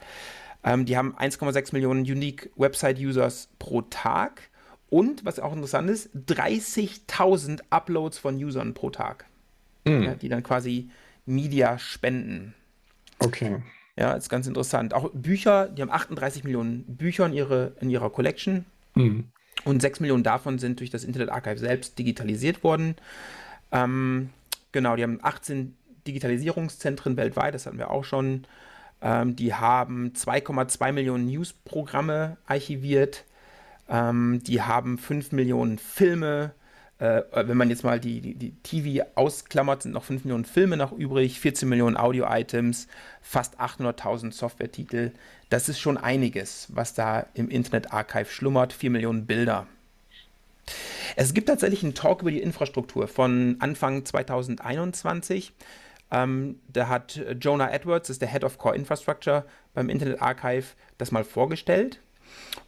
Ähm, 0.62 0.84
die 0.84 0.96
haben 0.96 1.14
1,6 1.16 1.72
Millionen 1.72 2.02
Unique 2.02 2.50
Website-Users 2.56 3.48
pro 3.58 3.82
Tag 3.82 4.50
und, 4.90 5.24
was 5.24 5.38
auch 5.38 5.52
interessant 5.52 5.88
ist, 5.88 6.10
30.000 6.14 7.60
Uploads 7.70 8.18
von 8.18 8.36
Usern 8.36 8.74
pro 8.74 8.90
Tag, 8.90 9.24
mhm. 9.84 10.02
ja, 10.02 10.14
die 10.14 10.28
dann 10.28 10.42
quasi 10.42 10.90
Media 11.26 11.78
spenden. 11.78 12.54
Okay. 13.20 13.62
Ja, 13.96 14.14
ist 14.14 14.28
ganz 14.28 14.46
interessant. 14.46 14.94
Auch 14.94 15.10
Bücher, 15.12 15.68
die 15.68 15.82
haben 15.82 15.90
38 15.90 16.44
Millionen 16.44 16.84
Bücher 16.84 17.26
in, 17.26 17.32
ihre, 17.32 17.76
in 17.80 17.90
ihrer 17.90 18.10
Collection. 18.10 18.64
Mhm. 18.94 19.28
Und 19.64 19.82
6 19.82 20.00
Millionen 20.00 20.22
davon 20.22 20.58
sind 20.58 20.80
durch 20.80 20.90
das 20.90 21.04
Internet 21.04 21.28
Archive 21.28 21.58
selbst 21.58 21.98
digitalisiert 21.98 22.64
worden. 22.64 22.96
Ähm, 23.72 24.30
genau, 24.72 24.96
die 24.96 25.02
haben 25.02 25.18
18 25.22 25.76
Digitalisierungszentren 26.06 27.16
weltweit, 27.16 27.54
das 27.54 27.66
hatten 27.66 27.78
wir 27.78 27.90
auch 27.90 28.04
schon. 28.04 28.46
Ähm, 29.02 29.36
die 29.36 29.54
haben 29.54 30.12
2,2 30.14 30.92
Millionen 30.92 31.26
News-Programme 31.26 32.36
archiviert. 32.46 33.24
Ähm, 33.88 34.40
die 34.44 34.62
haben 34.62 34.98
5 34.98 35.32
Millionen 35.32 35.78
Filme. 35.78 36.52
Äh, 36.98 37.22
wenn 37.32 37.56
man 37.56 37.70
jetzt 37.70 37.82
mal 37.82 37.98
die, 37.98 38.20
die, 38.20 38.34
die, 38.34 38.52
TV 38.62 39.06
ausklammert, 39.14 39.82
sind 39.82 39.92
noch 39.92 40.04
5 40.04 40.24
Millionen 40.24 40.44
Filme 40.44 40.76
noch 40.76 40.92
übrig, 40.92 41.40
14 41.40 41.68
Millionen 41.68 41.96
Audio-Items, 41.96 42.88
fast 43.22 43.58
800.000 43.58 44.32
Software-Titel. 44.32 45.12
Das 45.48 45.70
ist 45.70 45.80
schon 45.80 45.96
einiges, 45.96 46.68
was 46.70 46.92
da 46.92 47.26
im 47.32 47.48
Internet 47.48 47.92
Archive 47.92 48.26
schlummert. 48.26 48.74
4 48.74 48.90
Millionen 48.90 49.26
Bilder. 49.26 49.66
Es 51.16 51.34
gibt 51.34 51.48
tatsächlich 51.48 51.82
einen 51.82 51.94
Talk 51.94 52.20
über 52.20 52.30
die 52.30 52.42
Infrastruktur 52.42 53.08
von 53.08 53.56
Anfang 53.60 54.04
2021. 54.04 55.52
Ähm, 56.10 56.60
da 56.68 56.88
hat 56.88 57.20
Jonah 57.40 57.72
Edwards, 57.72 58.08
das 58.08 58.16
ist 58.16 58.22
der 58.22 58.30
Head 58.30 58.44
of 58.44 58.58
Core 58.58 58.76
Infrastructure 58.76 59.44
beim 59.74 59.88
Internet 59.88 60.20
Archive, 60.20 60.66
das 60.98 61.12
mal 61.12 61.24
vorgestellt. 61.24 62.00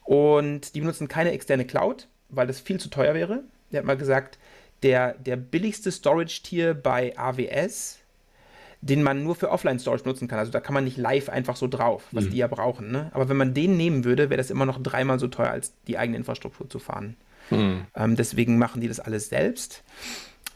Und 0.05 0.75
die 0.75 0.81
benutzen 0.81 1.09
keine 1.09 1.33
externe 1.33 1.65
Cloud, 1.65 2.09
weil 2.29 2.47
das 2.47 2.61
viel 2.61 2.79
zu 2.79 2.89
teuer 2.89 3.15
wäre. 3.15 3.45
Der 3.71 3.81
hat 3.81 3.87
mal 3.87 3.97
gesagt, 3.97 4.39
der, 4.83 5.15
der 5.15 5.37
billigste 5.37 5.91
Storage-Tier 5.93 6.75
bei 6.75 7.17
AWS, 7.17 7.99
den 8.81 9.03
man 9.03 9.23
nur 9.23 9.37
für 9.37 9.51
Offline-Storage 9.51 10.05
nutzen 10.05 10.27
kann. 10.27 10.41
Also 10.41 10.51
da 10.51 10.61
kann 10.61 10.75
man 10.75 10.85
nicht 10.85 10.97
live 10.97 11.29
einfach 11.29 11.57
so 11.57 11.69
drauf, 11.69 12.05
was 12.11 12.25
mhm. 12.25 12.31
die 12.31 12.37
ja 12.39 12.49
brauchen. 12.49 12.91
Ne? 12.91 13.11
Aber 13.15 13.29
wenn 13.29 13.37
man 13.37 13.55
den 13.55 13.77
nehmen 13.77 14.05
würde, 14.05 14.29
wäre 14.29 14.39
das 14.39 14.51
immer 14.51 14.67
noch 14.67 14.83
dreimal 14.83 15.21
so 15.21 15.29
teuer, 15.29 15.51
als 15.51 15.73
die 15.87 15.99
eigene 15.99 16.19
Infrastruktur 16.19 16.69
zu 16.69 16.81
fahren. 16.81 17.17
Mhm. 17.51 17.87
Ähm, 17.95 18.17
deswegen 18.17 18.59
machen 18.59 18.81
die 18.81 18.89
das 18.89 19.01
alles 19.01 19.29
selbst 19.29 19.85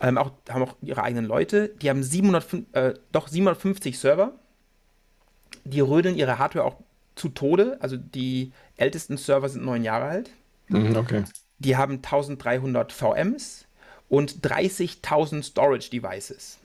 ähm, 0.00 0.18
auch, 0.18 0.32
haben 0.48 0.62
auch 0.62 0.76
ihre 0.82 1.02
eigenen 1.02 1.26
Leute. 1.26 1.68
Die 1.68 1.88
haben 1.88 2.02
700, 2.02 2.46
äh, 2.72 2.94
doch 3.12 3.28
750 3.28 3.98
Server. 3.98 4.32
Die 5.64 5.80
rödeln 5.80 6.16
ihre 6.16 6.38
Hardware 6.38 6.64
auch 6.64 6.76
zu 7.14 7.30
Tode. 7.30 7.78
Also 7.80 7.96
die 7.96 8.52
ältesten 8.76 9.16
Server 9.16 9.48
sind 9.48 9.64
neun 9.64 9.82
Jahre 9.82 10.04
alt. 10.06 10.30
Mhm, 10.68 10.96
okay. 10.96 11.24
Die 11.58 11.76
haben 11.76 11.96
1300 11.96 12.92
VMs 12.92 13.66
und 14.08 14.46
30.000 14.46 15.42
Storage 15.42 15.90
Devices, 15.90 16.58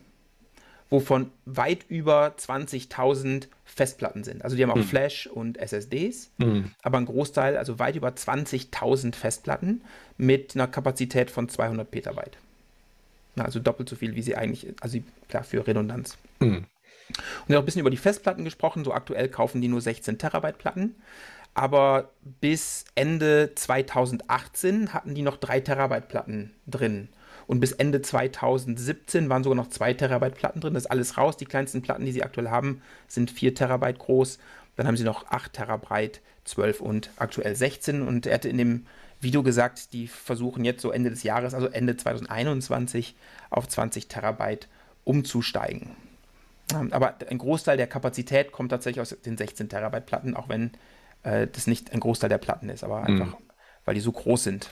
wovon 0.90 1.32
weit 1.46 1.86
über 1.88 2.36
20.000 2.38 3.48
Festplatten 3.64 4.24
sind. 4.24 4.44
Also 4.44 4.58
die 4.58 4.64
haben 4.64 4.72
auch 4.72 4.76
mhm. 4.76 4.84
Flash 4.84 5.28
und 5.28 5.58
SSDs, 5.58 6.32
mhm. 6.38 6.72
aber 6.84 6.98
ein 6.98 7.06
Großteil, 7.06 7.56
also 7.56 7.80
weit 7.80 7.96
über 7.96 8.10
20.000 8.10 9.16
Festplatten 9.16 9.84
mit 10.18 10.56
einer 10.56 10.68
Kapazität 10.68 11.32
von 11.32 11.48
200 11.48 11.90
Petabyte. 11.90 12.38
Also 13.36 13.60
doppelt 13.60 13.90
so 13.90 13.96
viel, 13.96 14.16
wie 14.16 14.22
sie 14.22 14.36
eigentlich, 14.36 14.68
also 14.82 15.00
klar, 15.30 15.44
für 15.44 15.66
Redundanz. 15.66 16.18
Mhm. 16.40 16.66
Und 17.48 17.56
auch 17.56 17.60
ein 17.60 17.66
bisschen 17.66 17.82
über 17.82 17.90
die 17.90 17.98
Festplatten 17.98 18.44
gesprochen. 18.44 18.84
So 18.84 18.94
aktuell 18.94 19.30
kaufen 19.30 19.62
die 19.62 19.68
nur 19.68 19.82
16 19.82 20.18
Terabyte 20.18 20.58
Platten. 20.58 20.96
Aber 21.54 22.12
bis 22.40 22.86
Ende 22.96 23.52
2018 23.56 24.94
hatten 24.94 25.16
die 25.16 25.22
noch 25.22 25.38
3 25.38 25.60
Terabyte 25.62 26.08
Platten 26.08 26.54
drin. 26.68 27.10
Und 27.48 27.60
bis 27.60 27.74
Ende 27.74 28.02
2017 28.02 29.28
waren 29.28 29.44
sogar 29.44 29.58
noch 29.58 29.70
2 29.70 29.94
Terabyte 29.96 30.36
Platten 30.36 30.62
drin. 30.62 30.74
Das 30.74 30.84
ist 30.84 30.92
alles 30.92 31.18
raus. 31.18 31.36
Die 31.36 31.46
kleinsten 31.46 31.82
Platten, 31.82 32.06
die 32.06 32.14
sie 32.14 32.24
aktuell 32.24 32.50
haben, 32.50 32.82
sind 33.08 33.32
4 33.32 33.56
Terabyte 33.56 34.00
groß. 34.00 34.40
Dann 34.78 34.88
haben 34.88 34.96
sie 34.96 35.04
noch 35.04 35.28
8 35.28 35.52
Terabyte, 35.52 36.22
12 36.46 36.80
und 36.80 37.10
aktuell 37.18 37.56
16. 37.56 38.08
Und 38.08 38.26
er 38.26 38.36
hatte 38.36 38.48
in 38.48 38.58
dem 38.58 38.86
Video 39.22 39.44
gesagt, 39.44 39.94
die 39.94 40.08
versuchen 40.08 40.66
jetzt 40.66 40.82
so 40.82 40.92
Ende 40.92 41.10
des 41.10 41.24
Jahres, 41.24 41.54
also 41.54 41.68
Ende 41.68 41.96
2021, 41.96 43.16
auf 43.50 43.68
20 43.68 44.08
Terabyte 44.08 44.68
umzusteigen. 45.04 45.96
Ähm, 46.74 46.92
aber 46.92 47.16
ein 47.30 47.38
Großteil 47.38 47.78
der 47.78 47.88
Kapazität 47.88 48.52
kommt 48.52 48.72
tatsächlich 48.72 49.02
aus 49.02 49.16
den 49.26 49.38
16 49.38 49.70
Terabyte 49.70 50.06
Platten, 50.06 50.36
auch 50.36 50.50
wenn 50.50 50.72
äh, 51.24 51.48
das 51.48 51.68
nicht 51.68 51.92
ein 51.94 52.00
Großteil 52.00 52.30
der 52.30 52.38
Platten 52.38 52.70
ist, 52.70 52.84
aber 52.84 53.04
einfach, 53.04 53.28
mhm. 53.28 53.44
weil 53.86 53.96
die 53.96 54.02
so 54.02 54.12
groß 54.12 54.44
sind. 54.44 54.72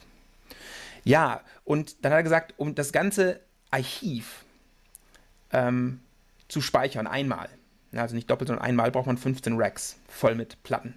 Ja, 1.04 1.40
und 1.64 2.04
dann 2.04 2.12
hat 2.12 2.18
er 2.18 2.24
gesagt, 2.24 2.54
um 2.56 2.74
das 2.74 2.92
ganze 2.92 3.40
Archiv 3.70 4.44
ähm, 5.52 6.00
zu 6.48 6.60
speichern, 6.60 7.06
einmal, 7.06 7.48
also 7.92 8.14
nicht 8.14 8.30
doppelt, 8.30 8.48
sondern 8.48 8.64
einmal, 8.64 8.90
braucht 8.90 9.06
man 9.06 9.16
15 9.16 9.56
Racks 9.56 9.96
voll 10.08 10.34
mit 10.34 10.62
Platten. 10.62 10.94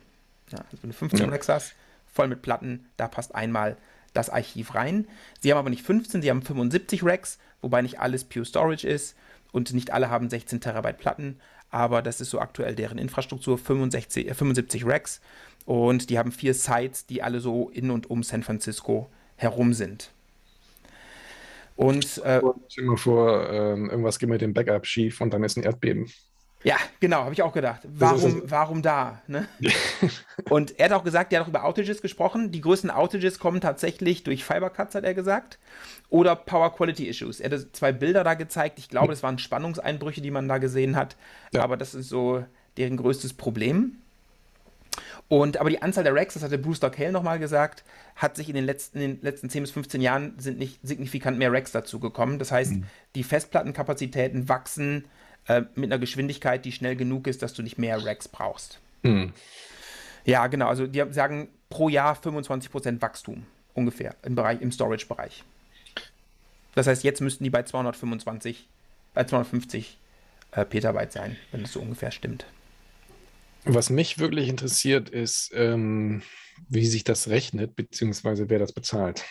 Ja, 0.51 0.59
also 0.59 0.83
wenn 0.83 0.89
du 0.89 0.95
15 0.95 1.19
ja. 1.19 1.27
Racks 1.27 1.49
hast, 1.49 1.73
voll 2.13 2.27
mit 2.27 2.41
Platten, 2.41 2.85
da 2.97 3.07
passt 3.07 3.35
einmal 3.35 3.77
das 4.13 4.29
Archiv 4.29 4.75
rein. 4.75 5.07
Sie 5.41 5.51
haben 5.51 5.57
aber 5.57 5.69
nicht 5.69 5.83
15, 5.83 6.21
sie 6.21 6.29
haben 6.29 6.43
75 6.43 7.03
Racks, 7.03 7.39
wobei 7.61 7.81
nicht 7.81 7.99
alles 7.99 8.23
Pure 8.23 8.45
Storage 8.45 8.87
ist 8.87 9.15
und 9.51 9.73
nicht 9.73 9.91
alle 9.91 10.09
haben 10.09 10.29
16 10.29 10.61
Terabyte 10.61 10.97
Platten, 10.97 11.39
aber 11.69 12.01
das 12.01 12.21
ist 12.21 12.29
so 12.29 12.39
aktuell 12.39 12.75
deren 12.75 12.97
Infrastruktur, 12.97 13.57
65, 13.57 14.29
äh, 14.29 14.33
75 14.33 14.85
Racks 14.85 15.21
und 15.65 16.09
die 16.09 16.19
haben 16.19 16.31
vier 16.31 16.53
Sites, 16.53 17.05
die 17.07 17.23
alle 17.23 17.39
so 17.39 17.69
in 17.69 17.89
und 17.89 18.09
um 18.09 18.23
San 18.23 18.43
Francisco 18.43 19.09
herum 19.35 19.73
sind. 19.73 20.11
Und 21.75 22.19
äh, 22.19 22.41
stell 22.67 22.85
mir 22.85 22.97
vor, 22.97 23.49
ähm, 23.49 23.89
irgendwas 23.89 24.19
geht 24.19 24.29
mit 24.29 24.41
dem 24.41 24.53
Backup 24.53 24.85
schief 24.85 25.21
und 25.21 25.33
dann 25.33 25.43
ist 25.43 25.57
ein 25.57 25.63
Erdbeben. 25.63 26.11
Ja, 26.63 26.77
genau, 26.99 27.23
habe 27.23 27.33
ich 27.33 27.41
auch 27.41 27.51
gedacht. 27.51 27.81
Warum, 27.83 28.41
warum 28.45 28.81
da? 28.81 29.21
Ne? 29.27 29.47
und 30.49 30.79
er 30.79 30.85
hat 30.85 30.93
auch 30.93 31.03
gesagt, 31.03 31.33
er 31.33 31.39
hat 31.39 31.45
auch 31.45 31.49
über 31.49 31.65
Outages 31.65 32.01
gesprochen. 32.01 32.51
Die 32.51 32.61
größten 32.61 32.89
Outages 32.89 33.37
kommen 33.37 33.59
tatsächlich 33.59 34.23
durch 34.23 34.45
Fibercuts, 34.45 34.95
hat 34.95 35.03
er 35.03 35.13
gesagt. 35.13 35.59
Oder 36.09 36.35
Power 36.35 36.73
Quality 36.73 37.07
Issues. 37.07 37.39
Er 37.39 37.51
hat 37.51 37.67
zwei 37.73 37.91
Bilder 37.91 38.23
da 38.23 38.35
gezeigt. 38.35 38.79
Ich 38.79 38.87
glaube, 38.87 39.09
das 39.09 39.23
waren 39.23 39.39
Spannungseinbrüche, 39.39 40.21
die 40.21 40.31
man 40.31 40.47
da 40.47 40.57
gesehen 40.57 40.95
hat. 40.95 41.17
Ja. 41.51 41.63
Aber 41.63 41.75
das 41.75 41.93
ist 41.93 42.07
so 42.07 42.45
deren 42.77 42.97
größtes 42.97 43.33
Problem. 43.33 43.97
Und 45.27 45.57
aber 45.57 45.69
die 45.69 45.81
Anzahl 45.81 46.03
der 46.03 46.15
Racks, 46.15 46.35
das 46.35 46.43
hatte 46.43 46.57
Bruce 46.57 46.79
Dockale 46.79 47.11
nochmal 47.11 47.39
gesagt, 47.39 47.83
hat 48.15 48.35
sich 48.35 48.49
in 48.49 48.55
den, 48.55 48.65
letzten, 48.65 48.99
in 48.99 49.15
den 49.15 49.21
letzten 49.21 49.49
10 49.49 49.63
bis 49.63 49.71
15 49.71 50.01
Jahren 50.01 50.35
sind 50.37 50.59
nicht 50.59 50.79
signifikant 50.83 51.37
mehr 51.37 51.51
Racks 51.51 51.71
dazu 51.71 51.99
gekommen. 51.99 52.39
Das 52.39 52.51
heißt, 52.51 52.73
mhm. 52.73 52.83
die 53.15 53.23
Festplattenkapazitäten 53.23 54.47
wachsen 54.47 55.05
äh, 55.47 55.63
mit 55.75 55.91
einer 55.91 55.99
Geschwindigkeit, 55.99 56.65
die 56.65 56.71
schnell 56.71 56.95
genug 56.95 57.27
ist, 57.27 57.41
dass 57.41 57.53
du 57.53 57.61
nicht 57.61 57.77
mehr 57.77 58.03
Racks 58.05 58.27
brauchst. 58.27 58.79
Mhm. 59.03 59.33
Ja, 60.25 60.47
genau. 60.47 60.67
Also 60.67 60.87
die 60.87 61.03
sagen 61.11 61.49
pro 61.69 61.89
Jahr 61.89 62.15
25% 62.15 63.01
Wachstum 63.01 63.45
ungefähr 63.73 64.15
im 64.23 64.35
Bereich, 64.35 64.61
im 64.61 64.71
Storage-Bereich. 64.71 65.43
Das 66.75 66.87
heißt, 66.87 67.03
jetzt 67.03 67.21
müssten 67.21 67.43
die 67.43 67.49
bei 67.49 67.63
225, 67.63 68.67
bei 69.13 69.23
250 69.23 69.97
äh, 70.51 70.65
Petabyte 70.65 71.11
sein, 71.11 71.35
wenn 71.51 71.63
es 71.63 71.73
so 71.73 71.79
ungefähr 71.81 72.11
stimmt. 72.11 72.45
Was 73.65 73.89
mich 73.89 74.19
wirklich 74.19 74.49
interessiert, 74.49 75.09
ist, 75.09 75.51
ähm, 75.55 76.21
wie 76.69 76.85
sich 76.85 77.03
das 77.03 77.29
rechnet, 77.29 77.75
beziehungsweise 77.75 78.49
wer 78.49 78.59
das 78.59 78.73
bezahlt. 78.73 79.23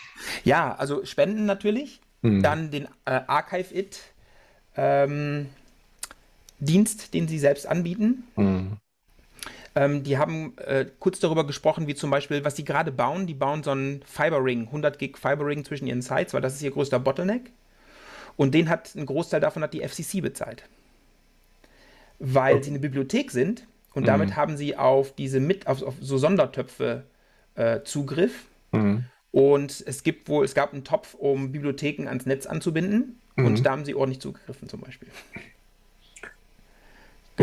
Ja, 0.44 0.74
also 0.74 1.04
Spenden 1.04 1.46
natürlich. 1.46 2.00
Hm. 2.22 2.42
Dann 2.42 2.70
den 2.70 2.86
äh, 3.04 3.20
Archive 3.26 3.74
It 3.74 4.00
ähm, 4.76 5.48
Dienst, 6.64 7.14
den 7.14 7.28
sie 7.28 7.38
selbst 7.38 7.66
anbieten. 7.66 8.24
Hm. 8.36 8.76
Ähm, 9.74 10.02
die 10.02 10.18
haben 10.18 10.54
äh, 10.58 10.86
kurz 10.98 11.18
darüber 11.18 11.46
gesprochen, 11.46 11.86
wie 11.86 11.94
zum 11.94 12.10
Beispiel, 12.10 12.44
was 12.44 12.56
sie 12.56 12.64
gerade 12.64 12.92
bauen. 12.92 13.26
Die 13.26 13.34
bauen 13.34 13.62
so 13.62 13.70
einen 13.70 14.02
Fiber 14.04 14.44
Ring, 14.44 14.66
100 14.66 14.98
Gig 14.98 15.16
Fiber 15.16 15.46
Ring 15.46 15.64
zwischen 15.64 15.86
ihren 15.86 16.02
Sites, 16.02 16.34
weil 16.34 16.42
das 16.42 16.54
ist 16.54 16.62
ihr 16.62 16.70
größter 16.70 16.98
Bottleneck. 16.98 17.50
Und 18.36 18.54
den 18.54 18.68
hat 18.68 18.94
ein 18.94 19.06
Großteil 19.06 19.40
davon 19.40 19.62
hat 19.62 19.74
die 19.74 19.86
FCC 19.86 20.20
bezahlt. 20.20 20.64
Weil 22.18 22.56
oh. 22.56 22.62
sie 22.62 22.70
eine 22.70 22.78
Bibliothek 22.78 23.30
sind 23.30 23.66
und 23.94 24.02
mhm. 24.02 24.06
damit 24.06 24.36
haben 24.36 24.56
sie 24.56 24.76
auf 24.76 25.14
diese 25.14 25.40
mit, 25.40 25.66
auf, 25.66 25.82
auf 25.82 25.94
so 26.00 26.18
Sondertöpfe 26.18 27.04
äh, 27.54 27.80
Zugriff. 27.82 28.46
Mhm. 28.72 29.04
Und 29.32 29.82
es 29.86 30.02
gibt 30.02 30.28
wohl, 30.28 30.44
es 30.44 30.54
gab 30.54 30.72
einen 30.72 30.84
Topf, 30.84 31.14
um 31.14 31.52
Bibliotheken 31.52 32.06
ans 32.06 32.26
Netz 32.26 32.46
anzubinden. 32.46 33.20
Mhm. 33.36 33.46
Und 33.46 33.66
da 33.66 33.72
haben 33.72 33.84
sie 33.84 33.94
ordentlich 33.94 34.20
zugegriffen, 34.20 34.68
zum 34.68 34.80
Beispiel. 34.80 35.08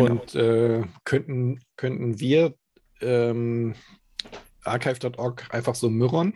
Genau. 0.07 0.21
Und 0.21 0.35
äh, 0.35 0.83
könnten, 1.03 1.59
könnten 1.75 2.19
wir 2.19 2.53
ähm, 3.01 3.75
archive.org 4.63 5.47
einfach 5.51 5.75
so 5.75 5.89
mirror? 5.89 6.31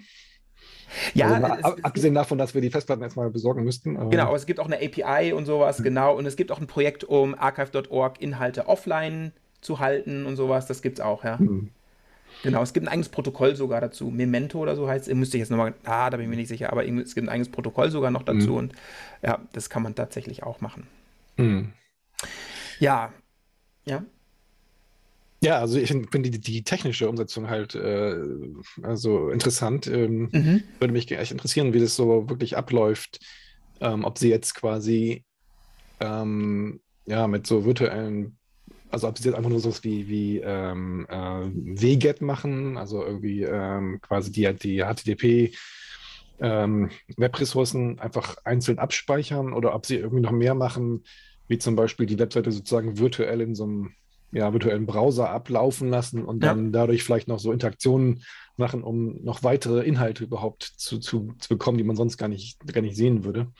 Ja, 1.13 1.33
also 1.33 1.75
es, 1.75 1.83
abgesehen 1.83 2.13
davon, 2.13 2.37
dass 2.37 2.53
wir 2.53 2.61
die 2.61 2.69
Festplatten 2.69 3.03
erstmal 3.03 3.29
besorgen 3.29 3.63
müssten. 3.63 4.09
Genau, 4.09 4.27
aber 4.27 4.35
es 4.35 4.45
gibt 4.45 4.59
auch 4.59 4.69
eine 4.69 4.77
API 4.77 5.33
und 5.33 5.45
sowas, 5.45 5.79
mhm. 5.79 5.83
genau. 5.83 6.15
Und 6.15 6.25
es 6.25 6.35
gibt 6.35 6.51
auch 6.51 6.59
ein 6.59 6.67
Projekt, 6.67 7.03
um 7.03 7.35
archive.org 7.35 8.21
Inhalte 8.21 8.67
offline 8.67 9.31
zu 9.61 9.79
halten 9.79 10.25
und 10.25 10.35
sowas. 10.35 10.67
Das 10.67 10.81
gibt 10.81 10.99
es 10.99 11.05
auch, 11.05 11.23
ja. 11.23 11.37
Mhm. 11.37 11.69
Genau, 12.41 12.61
es 12.61 12.73
gibt 12.73 12.85
ein 12.85 12.89
eigenes 12.89 13.09
Protokoll 13.09 13.55
sogar 13.55 13.79
dazu. 13.79 14.09
Memento 14.09 14.59
oder 14.59 14.75
so 14.75 14.87
heißt 14.87 15.07
es. 15.07 15.15
Müsste 15.15 15.37
ich 15.37 15.41
jetzt 15.41 15.49
nochmal, 15.49 15.73
ah, 15.85 16.09
da 16.09 16.17
bin 16.17 16.25
ich 16.25 16.29
mir 16.29 16.35
nicht 16.35 16.49
sicher, 16.49 16.71
aber 16.71 16.85
es 16.85 17.15
gibt 17.15 17.25
ein 17.25 17.29
eigenes 17.29 17.49
Protokoll 17.49 17.89
sogar 17.89 18.11
noch 18.11 18.23
dazu. 18.23 18.51
Mhm. 18.51 18.57
Und 18.57 18.73
ja, 19.21 19.39
das 19.53 19.69
kann 19.69 19.83
man 19.83 19.95
tatsächlich 19.95 20.43
auch 20.43 20.59
machen. 20.59 20.87
Mhm. 21.37 21.73
Ja, 22.79 23.13
ja. 23.85 24.03
Ja, 25.43 25.59
also 25.59 25.77
ich 25.77 25.89
finde 25.89 26.29
die, 26.29 26.39
die, 26.39 26.63
technische 26.63 27.09
Umsetzung 27.09 27.49
halt 27.49 27.75
äh, 27.75 28.15
also 28.81 29.29
interessant. 29.29 29.87
Ähm, 29.87 30.29
mhm. 30.31 30.63
Würde 30.79 30.93
mich 30.93 31.11
echt 31.11 31.33
interessieren, 31.33 31.73
wie 31.73 31.81
das 31.81 31.97
so 31.97 32.29
wirklich 32.29 32.55
abläuft. 32.55 33.19
Ähm, 33.81 34.05
ob 34.05 34.17
sie 34.17 34.29
jetzt 34.29 34.55
quasi 34.55 35.25
ähm, 35.99 36.79
ja 37.05 37.27
mit 37.27 37.45
so 37.45 37.65
virtuellen, 37.65 38.37
also 38.89 39.09
ob 39.09 39.17
sie 39.17 39.25
jetzt 39.25 39.35
einfach 39.35 39.49
nur 39.49 39.59
so 39.59 39.73
wie, 39.83 40.07
wie 40.07 40.39
ähm, 40.39 41.05
äh, 41.09 41.49
WGET 41.51 42.21
machen, 42.21 42.77
also 42.77 43.03
irgendwie 43.03 43.43
ähm, 43.43 43.99
quasi 44.01 44.31
die, 44.31 44.53
die 44.53 44.81
HTTP 44.81 45.53
ähm, 46.39 46.89
Webressourcen 47.17 47.99
einfach 47.99 48.37
einzeln 48.45 48.79
abspeichern 48.79 49.53
oder 49.53 49.75
ob 49.75 49.85
sie 49.85 49.97
irgendwie 49.97 50.23
noch 50.23 50.31
mehr 50.31 50.55
machen, 50.55 51.03
wie 51.53 51.59
zum 51.59 51.75
Beispiel 51.75 52.07
die 52.07 52.17
Webseite 52.17 52.51
sozusagen 52.51 52.97
virtuell 52.97 53.39
in 53.39 53.53
so 53.53 53.65
einem 53.65 53.91
ja, 54.31 54.51
virtuellen 54.51 54.87
Browser 54.87 55.29
ablaufen 55.29 55.89
lassen 55.89 56.25
und 56.25 56.43
dann 56.43 56.65
ja. 56.65 56.71
dadurch 56.71 57.03
vielleicht 57.03 57.27
noch 57.27 57.37
so 57.37 57.51
Interaktionen 57.51 58.23
machen, 58.57 58.81
um 58.81 59.23
noch 59.23 59.43
weitere 59.43 59.83
Inhalte 59.83 60.23
überhaupt 60.23 60.63
zu, 60.63 60.97
zu, 60.97 61.35
zu 61.37 61.49
bekommen, 61.49 61.77
die 61.77 61.83
man 61.83 61.95
sonst 61.95 62.17
gar 62.17 62.27
nicht, 62.27 62.57
gar 62.73 62.81
nicht 62.81 62.95
sehen 62.95 63.23
würde. 63.23 63.51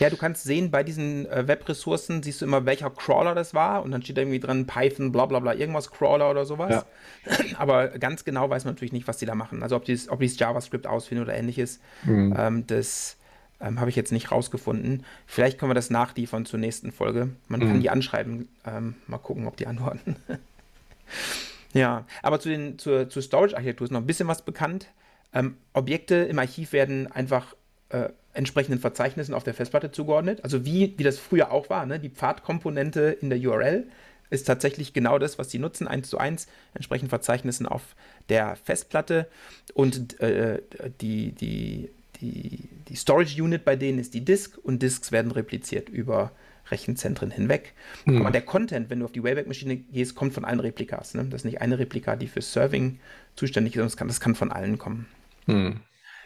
Ja, 0.00 0.08
du 0.08 0.16
kannst 0.16 0.44
sehen, 0.44 0.70
bei 0.70 0.82
diesen 0.82 1.26
äh, 1.26 1.46
Webressourcen 1.46 2.22
siehst 2.22 2.40
du 2.40 2.46
immer, 2.46 2.64
welcher 2.64 2.88
Crawler 2.88 3.34
das 3.34 3.52
war 3.52 3.82
und 3.82 3.90
dann 3.90 4.00
steht 4.00 4.16
da 4.16 4.22
irgendwie 4.22 4.40
drin 4.40 4.66
Python, 4.66 5.12
bla 5.12 5.26
bla 5.26 5.40
bla, 5.40 5.54
irgendwas 5.54 5.90
Crawler 5.90 6.30
oder 6.30 6.46
sowas. 6.46 6.86
Ja. 7.26 7.36
Aber 7.58 7.88
ganz 7.88 8.24
genau 8.24 8.48
weiß 8.48 8.64
man 8.64 8.72
natürlich 8.72 8.92
nicht, 8.94 9.06
was 9.06 9.18
die 9.18 9.26
da 9.26 9.34
machen. 9.34 9.62
Also 9.62 9.76
ob 9.76 9.84
die 9.84 9.98
ob 10.08 10.22
es 10.22 10.38
JavaScript 10.38 10.86
ausfinden 10.86 11.22
oder 11.22 11.34
ähnliches. 11.34 11.80
Mhm. 12.04 12.34
Ähm, 12.38 12.66
das 12.66 13.18
ähm, 13.64 13.80
Habe 13.80 13.90
ich 13.90 13.96
jetzt 13.96 14.12
nicht 14.12 14.30
rausgefunden. 14.30 15.04
Vielleicht 15.26 15.58
können 15.58 15.70
wir 15.70 15.74
das 15.74 15.90
nachliefern 15.90 16.44
zur 16.44 16.58
nächsten 16.58 16.92
Folge. 16.92 17.30
Man 17.48 17.60
mhm. 17.60 17.68
kann 17.68 17.80
die 17.80 17.90
anschreiben. 17.90 18.48
Ähm, 18.66 18.94
mal 19.06 19.18
gucken, 19.18 19.46
ob 19.46 19.56
die 19.56 19.66
antworten. 19.66 20.16
ja, 21.72 22.04
aber 22.22 22.40
zu 22.40 22.50
den, 22.50 22.78
zur, 22.78 23.08
zur 23.08 23.22
Storage-Architektur 23.22 23.86
ist 23.86 23.90
noch 23.90 24.00
ein 24.00 24.06
bisschen 24.06 24.28
was 24.28 24.42
bekannt. 24.42 24.88
Ähm, 25.32 25.56
Objekte 25.72 26.16
im 26.16 26.38
Archiv 26.38 26.72
werden 26.72 27.10
einfach 27.10 27.56
äh, 27.88 28.10
entsprechenden 28.34 28.80
Verzeichnissen 28.80 29.34
auf 29.34 29.44
der 29.44 29.54
Festplatte 29.54 29.90
zugeordnet. 29.90 30.44
Also 30.44 30.66
wie, 30.66 30.94
wie 30.98 31.02
das 31.02 31.18
früher 31.18 31.50
auch 31.50 31.70
war. 31.70 31.86
Ne? 31.86 31.98
Die 31.98 32.10
Pfadkomponente 32.10 33.16
in 33.20 33.30
der 33.30 33.38
URL 33.38 33.86
ist 34.30 34.46
tatsächlich 34.46 34.92
genau 34.92 35.18
das, 35.18 35.38
was 35.38 35.50
sie 35.50 35.58
nutzen, 35.58 35.86
eins 35.86 36.10
zu 36.10 36.18
eins, 36.18 36.48
entsprechend 36.74 37.08
Verzeichnissen 37.08 37.66
auf 37.66 37.94
der 38.28 38.56
Festplatte. 38.56 39.28
Und 39.74 40.20
äh, 40.20 40.60
die, 41.00 41.32
die 41.32 41.90
die, 42.20 42.68
die 42.88 42.96
Storage 42.96 43.42
Unit 43.42 43.64
bei 43.64 43.76
denen 43.76 43.98
ist 43.98 44.14
die 44.14 44.24
Disk 44.24 44.58
und 44.62 44.82
Disks 44.82 45.12
werden 45.12 45.30
repliziert 45.30 45.88
über 45.88 46.32
Rechenzentren 46.70 47.30
hinweg. 47.30 47.74
Mhm. 48.04 48.20
Aber 48.20 48.30
der 48.30 48.42
Content, 48.42 48.90
wenn 48.90 49.00
du 49.00 49.04
auf 49.04 49.12
die 49.12 49.22
Wayback-Maschine 49.22 49.76
gehst, 49.76 50.14
kommt 50.14 50.34
von 50.34 50.44
allen 50.44 50.60
Replikas. 50.60 51.14
Ne? 51.14 51.24
Das 51.24 51.40
ist 51.40 51.44
nicht 51.44 51.60
eine 51.60 51.78
Replika, 51.78 52.16
die 52.16 52.26
für 52.26 52.42
Serving 52.42 52.98
zuständig 53.36 53.74
ist, 53.74 53.76
sondern 53.76 53.88
das 53.88 53.96
kann, 53.96 54.08
das 54.08 54.20
kann 54.20 54.34
von 54.34 54.52
allen 54.52 54.78
kommen. 54.78 55.06
Mhm. 55.46 55.80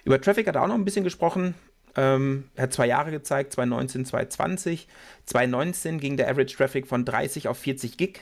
Über 0.04 0.20
Traffic 0.20 0.46
hat 0.46 0.54
er 0.54 0.62
auch 0.62 0.68
noch 0.68 0.74
ein 0.74 0.84
bisschen 0.84 1.04
gesprochen. 1.04 1.54
Ähm, 1.96 2.44
er 2.54 2.64
hat 2.64 2.72
zwei 2.72 2.86
Jahre 2.86 3.10
gezeigt, 3.10 3.52
2019, 3.54 4.04
2020. 4.06 4.88
2019 5.26 5.98
ging 5.98 6.16
der 6.16 6.30
Average 6.30 6.56
Traffic 6.56 6.86
von 6.86 7.04
30 7.04 7.48
auf 7.48 7.58
40 7.58 7.96
Gig 7.96 8.20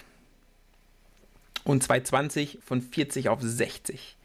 und 1.65 1.83
2020 1.83 2.61
von 2.65 2.81
40 2.81 3.29
auf 3.29 3.43
60. 3.43 4.16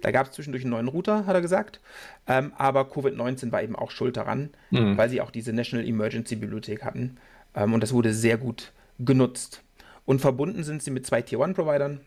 Da 0.00 0.10
gab 0.10 0.26
es 0.26 0.32
zwischendurch 0.32 0.64
einen 0.64 0.72
neuen 0.72 0.88
Router, 0.88 1.26
hat 1.26 1.34
er 1.34 1.40
gesagt. 1.40 1.80
Ähm, 2.26 2.52
aber 2.56 2.82
Covid-19 2.82 3.52
war 3.52 3.62
eben 3.62 3.76
auch 3.76 3.90
schuld 3.90 4.16
daran, 4.16 4.50
mhm. 4.70 4.96
weil 4.96 5.10
sie 5.10 5.20
auch 5.20 5.30
diese 5.30 5.52
National 5.52 5.86
Emergency 5.86 6.36
Bibliothek 6.36 6.84
hatten. 6.84 7.18
Ähm, 7.54 7.74
und 7.74 7.82
das 7.82 7.92
wurde 7.92 8.12
sehr 8.12 8.38
gut 8.38 8.72
genutzt. 8.98 9.62
Und 10.06 10.20
verbunden 10.20 10.64
sind 10.64 10.82
sie 10.82 10.90
mit 10.90 11.06
zwei 11.06 11.22
Tier-1-Providern, 11.22 12.00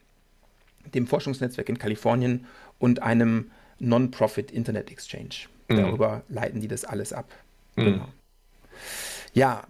dem 0.94 1.08
Forschungsnetzwerk 1.08 1.70
in 1.70 1.78
Kalifornien 1.78 2.46
und 2.80 3.02
einem 3.02 3.52
Non-Profit 3.80 4.52
Internet 4.52 4.92
Exchange. 4.92 5.48
Mhm. 5.70 5.78
Darüber 5.78 6.24
leiten 6.30 6.62
die 6.62 6.68
das 6.68 6.86
alles 6.86 7.14
ab. 7.14 7.30
Mhm. 7.76 7.84
Genau. 7.86 8.08
Ja, 9.34 9.68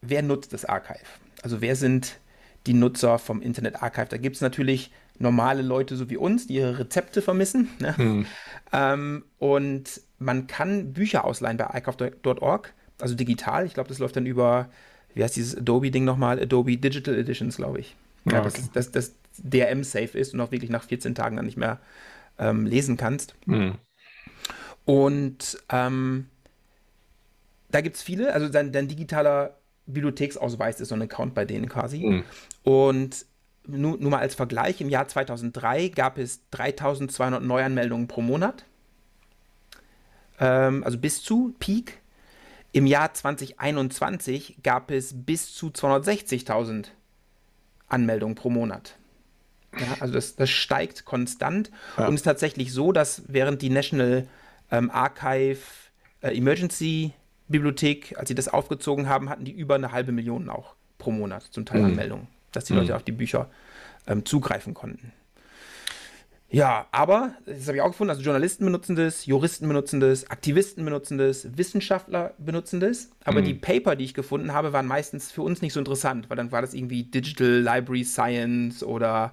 wer 0.00 0.22
nutzt 0.22 0.52
das 0.52 0.64
Archive? 0.64 1.06
Also 1.42 1.60
wer 1.60 1.76
sind 1.76 2.18
die 2.66 2.74
Nutzer 2.74 3.18
vom 3.18 3.42
Internet 3.42 3.82
Archive? 3.82 4.06
Da 4.08 4.16
gibt 4.16 4.36
es 4.36 4.42
natürlich 4.42 4.92
normale 5.22 5.62
Leute 5.62 5.96
so 5.96 6.10
wie 6.10 6.16
uns, 6.16 6.46
die 6.46 6.54
ihre 6.54 6.78
Rezepte 6.78 7.22
vermissen. 7.22 7.68
Ne? 7.78 7.96
Hm. 7.96 8.26
Ähm, 8.72 9.24
und 9.38 10.00
man 10.18 10.46
kann 10.46 10.92
Bücher 10.92 11.24
ausleihen 11.24 11.56
bei 11.56 11.70
iCraft.org, 11.74 12.74
also 13.00 13.14
digital. 13.14 13.66
Ich 13.66 13.74
glaube, 13.74 13.88
das 13.88 13.98
läuft 13.98 14.16
dann 14.16 14.26
über, 14.26 14.68
wie 15.14 15.22
heißt 15.22 15.36
dieses 15.36 15.56
Adobe-Ding 15.56 16.04
nochmal? 16.04 16.40
Adobe 16.40 16.76
Digital 16.76 17.14
Editions, 17.16 17.56
glaube 17.56 17.80
ich. 17.80 17.96
Ja, 18.24 18.44
okay. 18.44 18.62
dass 18.72 18.90
das, 18.90 19.14
DRM-safe 19.38 20.18
ist 20.18 20.34
und 20.34 20.40
auch 20.42 20.52
wirklich 20.52 20.70
nach 20.70 20.84
14 20.84 21.14
Tagen 21.14 21.36
dann 21.36 21.46
nicht 21.46 21.56
mehr 21.56 21.80
ähm, 22.38 22.66
lesen 22.66 22.98
kannst. 22.98 23.34
Hm. 23.46 23.76
Und 24.84 25.58
ähm, 25.70 26.26
da 27.70 27.80
gibt 27.80 27.96
es 27.96 28.02
viele, 28.02 28.34
also 28.34 28.50
dein, 28.50 28.72
dein, 28.72 28.88
digitaler 28.88 29.56
Bibliotheksausweis 29.86 30.80
ist 30.80 30.88
so 30.88 30.94
ein 30.94 31.02
Account 31.02 31.34
bei 31.34 31.46
denen 31.46 31.68
quasi. 31.68 32.00
Hm. 32.00 32.24
Und 32.62 33.24
nur, 33.66 33.98
nur 33.98 34.10
mal 34.10 34.18
als 34.18 34.34
Vergleich, 34.34 34.80
im 34.80 34.88
Jahr 34.88 35.08
2003 35.08 35.88
gab 35.88 36.18
es 36.18 36.40
3200 36.50 37.42
Neuanmeldungen 37.42 38.08
pro 38.08 38.20
Monat. 38.20 38.64
Ähm, 40.40 40.82
also 40.84 40.98
bis 40.98 41.22
zu 41.22 41.54
Peak. 41.58 42.00
Im 42.72 42.86
Jahr 42.86 43.12
2021 43.12 44.58
gab 44.62 44.90
es 44.90 45.12
bis 45.14 45.54
zu 45.54 45.68
260.000 45.68 46.86
Anmeldungen 47.88 48.34
pro 48.34 48.48
Monat. 48.48 48.96
Ja, 49.78 49.86
also 50.00 50.14
das, 50.14 50.36
das 50.36 50.50
steigt 50.50 51.04
konstant 51.04 51.70
ja. 51.96 52.06
und 52.06 52.14
ist 52.14 52.22
tatsächlich 52.22 52.72
so, 52.72 52.92
dass 52.92 53.22
während 53.28 53.62
die 53.62 53.70
National 53.70 54.26
ähm, 54.70 54.90
Archive 54.90 55.60
äh, 56.20 56.36
Emergency 56.36 57.12
Bibliothek, 57.48 58.14
als 58.18 58.28
sie 58.28 58.34
das 58.34 58.48
aufgezogen 58.48 59.08
haben, 59.08 59.28
hatten 59.28 59.44
die 59.44 59.52
über 59.52 59.74
eine 59.74 59.92
halbe 59.92 60.12
Million 60.12 60.48
auch 60.48 60.74
pro 60.98 61.10
Monat 61.10 61.42
zum 61.42 61.66
Teil 61.66 61.80
mhm. 61.80 61.86
Anmeldungen 61.86 62.28
dass 62.52 62.64
die 62.64 62.72
mhm. 62.72 62.80
Leute 62.80 62.96
auf 62.96 63.02
die 63.02 63.12
Bücher 63.12 63.50
ähm, 64.06 64.24
zugreifen 64.24 64.74
konnten. 64.74 65.12
Ja, 66.52 66.86
aber, 66.92 67.34
das 67.46 67.66
habe 67.66 67.78
ich 67.78 67.82
auch 67.82 67.88
gefunden, 67.88 68.10
also 68.10 68.20
Journalisten 68.20 68.66
benutzen 68.66 68.94
das, 68.94 69.24
Juristen 69.24 69.66
benutzen 69.66 70.00
das, 70.00 70.28
Aktivisten 70.28 70.84
benutzen 70.84 71.16
das, 71.16 71.56
Wissenschaftler 71.56 72.34
benutzen 72.36 72.78
das. 72.78 73.08
Aber 73.24 73.40
mhm. 73.40 73.46
die 73.46 73.54
Paper, 73.54 73.96
die 73.96 74.04
ich 74.04 74.12
gefunden 74.12 74.52
habe, 74.52 74.74
waren 74.74 74.86
meistens 74.86 75.32
für 75.32 75.40
uns 75.40 75.62
nicht 75.62 75.72
so 75.72 75.80
interessant, 75.80 76.28
weil 76.28 76.36
dann 76.36 76.52
war 76.52 76.60
das 76.60 76.74
irgendwie 76.74 77.04
Digital 77.04 77.62
Library 77.62 78.04
Science 78.04 78.84
oder 78.84 79.32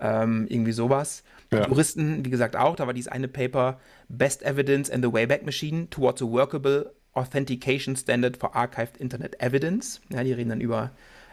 ähm, 0.00 0.46
irgendwie 0.48 0.72
sowas. 0.72 1.22
Ja. 1.52 1.68
Juristen, 1.68 2.24
wie 2.24 2.30
gesagt, 2.30 2.56
auch. 2.56 2.74
Da 2.74 2.88
war 2.88 2.94
dieses 2.94 3.12
eine 3.12 3.28
Paper 3.28 3.78
Best 4.08 4.42
Evidence 4.42 4.90
and 4.90 5.04
the 5.04 5.12
Wayback 5.12 5.46
Machine 5.46 5.88
towards 5.88 6.20
a 6.20 6.26
Workable 6.26 6.92
Authentication 7.12 7.94
Standard 7.94 8.36
for 8.36 8.56
Archived 8.56 8.96
Internet 8.96 9.40
Evidence. 9.40 10.00
Ja, 10.08 10.24
die 10.24 10.32
reden 10.32 10.50
dann 10.50 10.60
über 10.60 10.90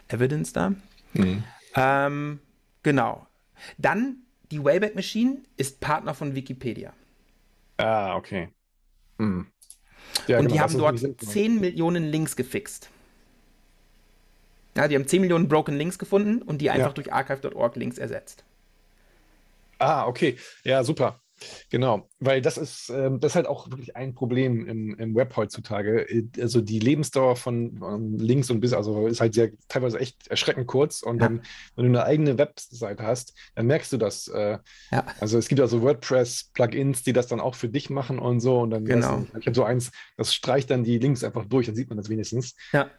Evidence 0.10 0.54
da. 0.54 0.74
Mhm. 1.14 1.44
Ähm, 1.76 2.40
genau. 2.84 3.28
Dann 3.78 4.18
die 4.52 4.64
Wayback 4.64 4.96
Machine 4.96 5.38
ist 5.58 5.80
Partner 5.80 6.14
von 6.14 6.36
Wikipedia. 6.36 6.94
Ah, 7.78 8.16
okay. 8.16 8.50
Hm. 9.18 9.48
Ja, 10.28 10.38
und 10.38 10.46
genau, 10.46 10.54
die 10.54 10.62
haben 10.62 10.78
dort 10.78 11.22
10 11.22 11.60
Millionen 11.60 12.04
Links 12.04 12.36
gefixt. 12.36 12.90
Ja, 14.76 14.88
die 14.88 14.96
haben 14.96 15.08
10 15.08 15.22
Millionen 15.22 15.48
Broken 15.48 15.76
Links 15.76 16.00
gefunden 16.00 16.42
und 16.42 16.60
die 16.60 16.70
einfach 16.70 16.88
ja. 16.88 16.94
durch 16.94 17.14
archive.org 17.14 17.76
Links 17.76 17.98
ersetzt. 17.98 18.44
Ah, 19.80 20.08
okay. 20.08 20.38
Ja, 20.64 20.84
super. 20.84 21.20
Genau, 21.70 22.10
weil 22.20 22.42
das 22.42 22.58
ist, 22.58 22.90
ähm, 22.90 23.20
das 23.20 23.32
ist 23.32 23.36
halt 23.36 23.48
auch 23.48 23.70
wirklich 23.70 23.96
ein 23.96 24.14
Problem 24.14 24.66
im, 24.68 24.96
im 24.98 25.16
Web 25.16 25.36
heutzutage. 25.36 26.06
Also 26.40 26.62
die 26.62 26.80
Lebensdauer 26.80 27.36
von 27.36 28.18
Links 28.18 28.50
und 28.50 28.60
bis, 28.60 28.74
also 28.74 29.08
ist 29.08 29.22
halt 29.22 29.34
sehr, 29.34 29.52
teilweise 29.68 30.00
echt 30.00 30.28
erschreckend 30.28 30.68
kurz. 30.68 31.02
Und 31.02 31.20
ja. 31.20 31.28
dann, 31.28 31.42
wenn 31.76 31.86
du 31.86 31.90
eine 31.90 32.06
eigene 32.06 32.38
Webseite 32.38 33.04
hast, 33.04 33.34
dann 33.56 33.68
merkst 33.68 33.92
du 33.94 33.98
das. 33.98 34.28
Äh, 34.28 34.58
ja. 34.92 35.06
Also 35.20 35.38
es 35.38 35.48
gibt 35.48 35.62
also 35.62 35.82
WordPress-Plugins, 35.82 37.04
die 37.04 37.14
das 37.14 37.28
dann 37.28 37.40
auch 37.40 37.56
für 37.56 37.70
dich 37.70 37.90
machen 37.90 38.20
und 38.20 38.40
so. 38.40 38.60
Und 38.60 38.72
dann, 38.72 38.86
genau. 38.86 39.26
Du, 39.32 39.40
ich 39.40 39.46
habe 39.48 39.56
so 39.56 39.64
eins, 39.64 39.92
das 40.18 40.34
streicht 40.34 40.70
dann 40.70 40.84
die 40.84 41.00
Links 41.00 41.24
einfach 41.24 41.46
durch, 41.46 41.66
dann 41.66 41.76
sieht 41.76 41.90
man 41.90 41.98
das 41.98 42.10
wenigstens. 42.10 42.56
Ja. 42.72 42.90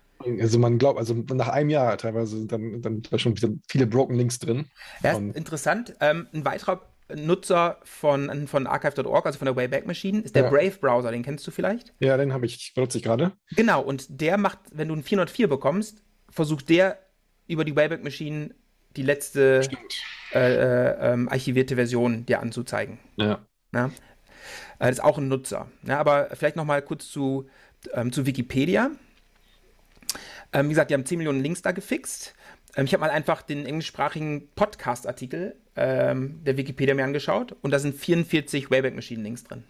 Also 0.41 0.59
man 0.59 0.79
glaubt, 0.79 0.99
also 0.99 1.15
nach 1.15 1.49
einem 1.49 1.71
Jahr 1.71 1.99
teilweise 1.99 2.39
sind 2.39 2.53
dann, 2.53 2.81
dann 2.81 3.03
da 3.03 3.19
schon 3.19 3.35
viele 3.69 3.87
Broken 3.87 4.15
Links 4.15 4.39
drin. 4.39 4.67
Ja, 5.03 5.13
interessant. 5.19 5.95
Ähm, 6.01 6.29
ein 6.33 6.45
weiterer 6.45 6.83
Nutzer 7.17 7.79
von, 7.85 8.47
von 8.47 8.67
archive.org, 8.67 9.27
also 9.27 9.39
von 9.39 9.47
der 9.47 9.57
Wayback 9.57 9.87
Machine, 9.87 10.21
ist 10.21 10.35
der 10.35 10.45
ja. 10.45 10.51
Brave 10.51 10.77
Browser. 10.81 11.11
Den 11.11 11.23
kennst 11.23 11.47
du 11.47 11.51
vielleicht? 11.51 11.93
Ja, 12.01 12.17
den 12.17 12.33
habe 12.33 12.47
ich, 12.47 12.73
benutze 12.75 12.99
ich 12.99 13.05
gerade. 13.05 13.33
Genau, 13.57 13.83
und 13.83 14.07
der 14.09 14.39
macht, 14.39 14.59
wenn 14.73 14.89
du 14.89 14.95
einen 14.95 15.03
404 15.03 15.49
bekommst, 15.49 16.03
versucht 16.31 16.69
der 16.69 16.99
über 17.47 17.65
die 17.65 17.77
Wayback 17.77 18.03
Machine 18.03 18.55
die 18.97 19.03
letzte 19.03 19.63
äh, 20.33 20.55
äh, 20.55 21.13
ähm, 21.13 21.29
archivierte 21.29 21.77
Version 21.77 22.27
dir 22.27 22.41
anzuzeigen. 22.41 22.99
Ja. 23.17 23.45
ja? 23.73 23.87
Äh, 23.87 23.91
das 24.79 24.93
ist 24.93 25.05
auch 25.05 25.19
ein 25.19 25.29
Nutzer. 25.29 25.69
Ja, 25.83 25.99
aber 25.99 26.29
vielleicht 26.35 26.57
noch 26.57 26.65
mal 26.65 26.83
kurz 26.83 27.09
zu, 27.09 27.47
ähm, 27.93 28.13
zu 28.13 28.27
Wikipedia. 28.27 28.91
Ähm, 30.53 30.67
wie 30.67 30.71
gesagt, 30.71 30.91
die 30.91 30.95
haben 30.95 31.07
10 31.07 31.19
Millionen 31.19 31.43
Links 31.43 31.63
da 31.63 31.73
gefixt. 31.73 32.35
Ähm, 32.77 32.87
ich 32.87 32.93
habe 32.93 33.01
mal 33.03 33.11
einfach 33.11 33.43
den 33.43 33.67
englischsprachigen 33.67 34.49
Podcast-Artikel 34.55 35.57
ähm, 35.77 36.41
der 36.45 36.57
Wikipedia 36.57 36.95
mir 36.95 37.05
angeschaut 37.05 37.57
und 37.63 37.71
da 37.71 37.79
sind 37.79 37.97
44 37.97 38.71
Wayback 38.71 38.95
Machine 38.95 39.23
Links 39.23 39.45
drin. 39.45 39.65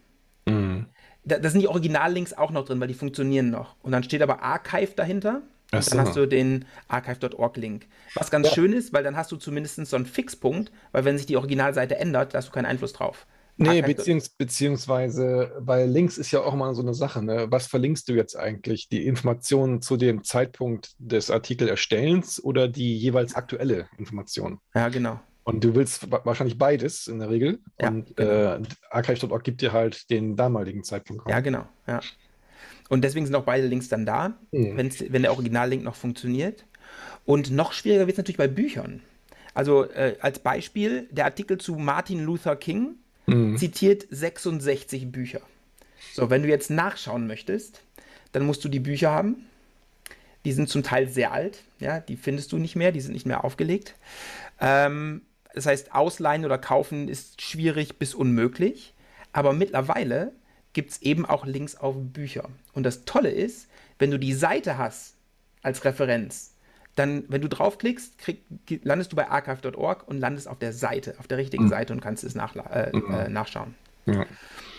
Mhm. 0.46 0.86
Da, 1.24 1.38
da, 1.38 1.48
sind 1.48 1.60
die 1.60 1.68
Original-Links 1.68 2.34
auch 2.34 2.50
noch 2.50 2.66
drin, 2.66 2.80
weil 2.80 2.88
die 2.88 2.94
funktionieren 2.94 3.50
noch. 3.50 3.76
Und 3.82 3.92
dann 3.92 4.02
steht 4.02 4.20
aber 4.20 4.42
Archive 4.42 4.92
dahinter. 4.94 5.42
Und 5.72 5.82
so. 5.82 5.96
dann 5.96 6.06
hast 6.06 6.16
du 6.16 6.26
den 6.26 6.66
archive.org-Link. 6.88 7.86
Was 8.14 8.30
ganz 8.30 8.48
ja. 8.48 8.54
schön 8.54 8.72
ist, 8.72 8.92
weil 8.92 9.02
dann 9.02 9.16
hast 9.16 9.32
du 9.32 9.36
zumindest 9.36 9.84
so 9.86 9.96
einen 9.96 10.06
Fixpunkt, 10.06 10.70
weil 10.92 11.04
wenn 11.04 11.16
sich 11.16 11.26
die 11.26 11.36
Originalseite 11.36 11.96
ändert, 11.96 12.34
da 12.34 12.38
hast 12.38 12.48
du 12.48 12.52
keinen 12.52 12.66
Einfluss 12.66 12.92
drauf. 12.92 13.26
Nee, 13.56 13.82
beziehungs 13.82 14.30
beziehungsweise 14.30 15.52
bei 15.60 15.86
Links 15.86 16.18
ist 16.18 16.30
ja 16.32 16.40
auch 16.40 16.54
mal 16.54 16.74
so 16.74 16.82
eine 16.82 16.94
Sache. 16.94 17.22
Ne? 17.22 17.46
Was 17.50 17.66
verlinkst 17.66 18.08
du 18.08 18.14
jetzt 18.14 18.36
eigentlich? 18.36 18.88
Die 18.88 19.06
Informationen 19.06 19.80
zu 19.80 19.96
dem 19.96 20.24
Zeitpunkt 20.24 20.94
des 20.98 21.30
Artikelerstellens 21.30 22.42
oder 22.42 22.66
die 22.68 22.98
jeweils 22.98 23.34
aktuelle 23.34 23.88
Information? 23.96 24.58
Ja, 24.74 24.88
genau. 24.88 25.20
Und 25.44 25.62
du 25.62 25.74
willst 25.74 26.10
wahrscheinlich 26.10 26.58
beides 26.58 27.06
in 27.06 27.18
der 27.18 27.28
Regel. 27.28 27.60
Ja, 27.80 27.88
und 27.88 28.16
genau. 28.16 28.30
äh, 28.30 28.62
archive.org 28.90 29.44
gibt 29.44 29.60
dir 29.60 29.72
halt 29.72 30.08
den 30.10 30.36
damaligen 30.36 30.82
Zeitpunkt. 30.82 31.28
Ja, 31.28 31.40
genau. 31.40 31.66
Ja. 31.86 32.00
Und 32.88 33.02
deswegen 33.02 33.26
sind 33.26 33.34
auch 33.34 33.44
beide 33.44 33.66
Links 33.66 33.88
dann 33.88 34.06
da, 34.06 34.38
mhm. 34.52 34.90
wenn 35.10 35.22
der 35.22 35.32
Originallink 35.32 35.84
noch 35.84 35.94
funktioniert. 35.94 36.64
Und 37.24 37.50
noch 37.50 37.72
schwieriger 37.72 38.06
wird 38.06 38.14
es 38.14 38.18
natürlich 38.18 38.38
bei 38.38 38.48
Büchern. 38.48 39.00
Also 39.52 39.84
äh, 39.84 40.16
als 40.20 40.38
Beispiel 40.38 41.08
der 41.10 41.26
Artikel 41.26 41.58
zu 41.58 41.76
Martin 41.76 42.24
Luther 42.24 42.56
King 42.56 42.96
mhm. 43.26 43.56
zitiert 43.56 44.06
66 44.10 45.10
Bücher. 45.10 45.40
So, 46.12 46.30
wenn 46.30 46.42
du 46.42 46.48
jetzt 46.48 46.70
nachschauen 46.70 47.26
möchtest, 47.26 47.82
dann 48.32 48.46
musst 48.46 48.64
du 48.64 48.68
die 48.68 48.80
Bücher 48.80 49.10
haben. 49.10 49.46
Die 50.44 50.52
sind 50.52 50.68
zum 50.68 50.82
Teil 50.82 51.08
sehr 51.08 51.32
alt, 51.32 51.62
ja, 51.80 52.00
die 52.00 52.16
findest 52.16 52.52
du 52.52 52.58
nicht 52.58 52.76
mehr, 52.76 52.92
die 52.92 53.00
sind 53.00 53.14
nicht 53.14 53.24
mehr 53.24 53.44
aufgelegt. 53.44 53.94
Ähm, 54.60 55.22
das 55.54 55.66
heißt, 55.66 55.94
ausleihen 55.94 56.44
oder 56.44 56.58
kaufen 56.58 57.08
ist 57.08 57.40
schwierig 57.40 57.98
bis 57.98 58.14
unmöglich. 58.14 58.92
Aber 59.32 59.52
mittlerweile 59.52 60.32
gibt 60.74 60.90
es 60.90 61.02
eben 61.02 61.24
auch 61.24 61.46
Links 61.46 61.76
auf 61.76 61.96
Bücher. 61.98 62.48
Und 62.72 62.82
das 62.82 63.04
Tolle 63.04 63.30
ist, 63.30 63.68
wenn 63.98 64.10
du 64.10 64.18
die 64.18 64.34
Seite 64.34 64.76
hast 64.76 65.14
als 65.62 65.84
Referenz, 65.84 66.53
dann, 66.94 67.24
wenn 67.28 67.40
du 67.40 67.48
draufklickst, 67.48 68.18
krieg, 68.18 68.44
landest 68.84 69.12
du 69.12 69.16
bei 69.16 69.28
archive.org 69.28 70.06
und 70.06 70.20
landest 70.20 70.48
auf 70.48 70.58
der 70.58 70.72
Seite, 70.72 71.16
auf 71.18 71.26
der 71.26 71.38
richtigen 71.38 71.64
mhm. 71.64 71.68
Seite 71.68 71.92
und 71.92 72.00
kannst 72.00 72.24
es 72.24 72.34
nach, 72.34 72.54
äh, 72.56 72.90
mhm. 72.92 73.12
äh, 73.12 73.28
nachschauen. 73.28 73.74
Ja. 74.06 74.26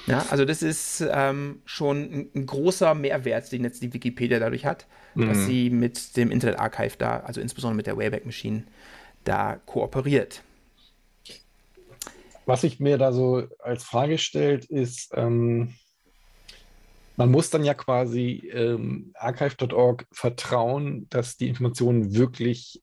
ja. 0.07 0.25
also 0.29 0.45
das 0.45 0.61
ist 0.61 1.03
ähm, 1.11 1.61
schon 1.65 1.97
ein, 1.97 2.29
ein, 2.35 2.45
großer 2.45 2.93
Mehrwert, 2.95 3.51
den 3.51 3.63
jetzt 3.63 3.81
die 3.81 3.93
Wikipedia 3.93 4.39
dadurch 4.39 4.65
hat, 4.65 4.85
mhm. 5.15 5.27
dass 5.27 5.45
sie 5.45 5.69
mit 5.69 6.15
dem 6.15 6.31
Internet 6.31 6.59
Archive 6.59 6.95
da, 6.97 7.19
also 7.19 7.41
insbesondere 7.41 7.77
mit 7.77 7.87
der 7.87 7.97
Wayback 7.97 8.25
Machine, 8.25 8.63
da 9.23 9.59
kooperiert. 9.65 10.41
Was 12.45 12.61
sich 12.61 12.79
mir 12.79 12.97
da 12.97 13.11
so 13.11 13.43
als 13.59 13.83
Frage 13.83 14.19
stellt, 14.19 14.65
ist, 14.65 15.11
ähm, 15.15 15.73
man 17.17 17.31
muss 17.31 17.49
dann 17.49 17.63
ja 17.63 17.73
quasi 17.73 18.49
ähm, 18.53 19.11
archive.org 19.15 20.05
vertrauen, 20.11 21.07
dass 21.09 21.37
die 21.37 21.47
Information 21.47 22.13
wirklich 22.13 22.81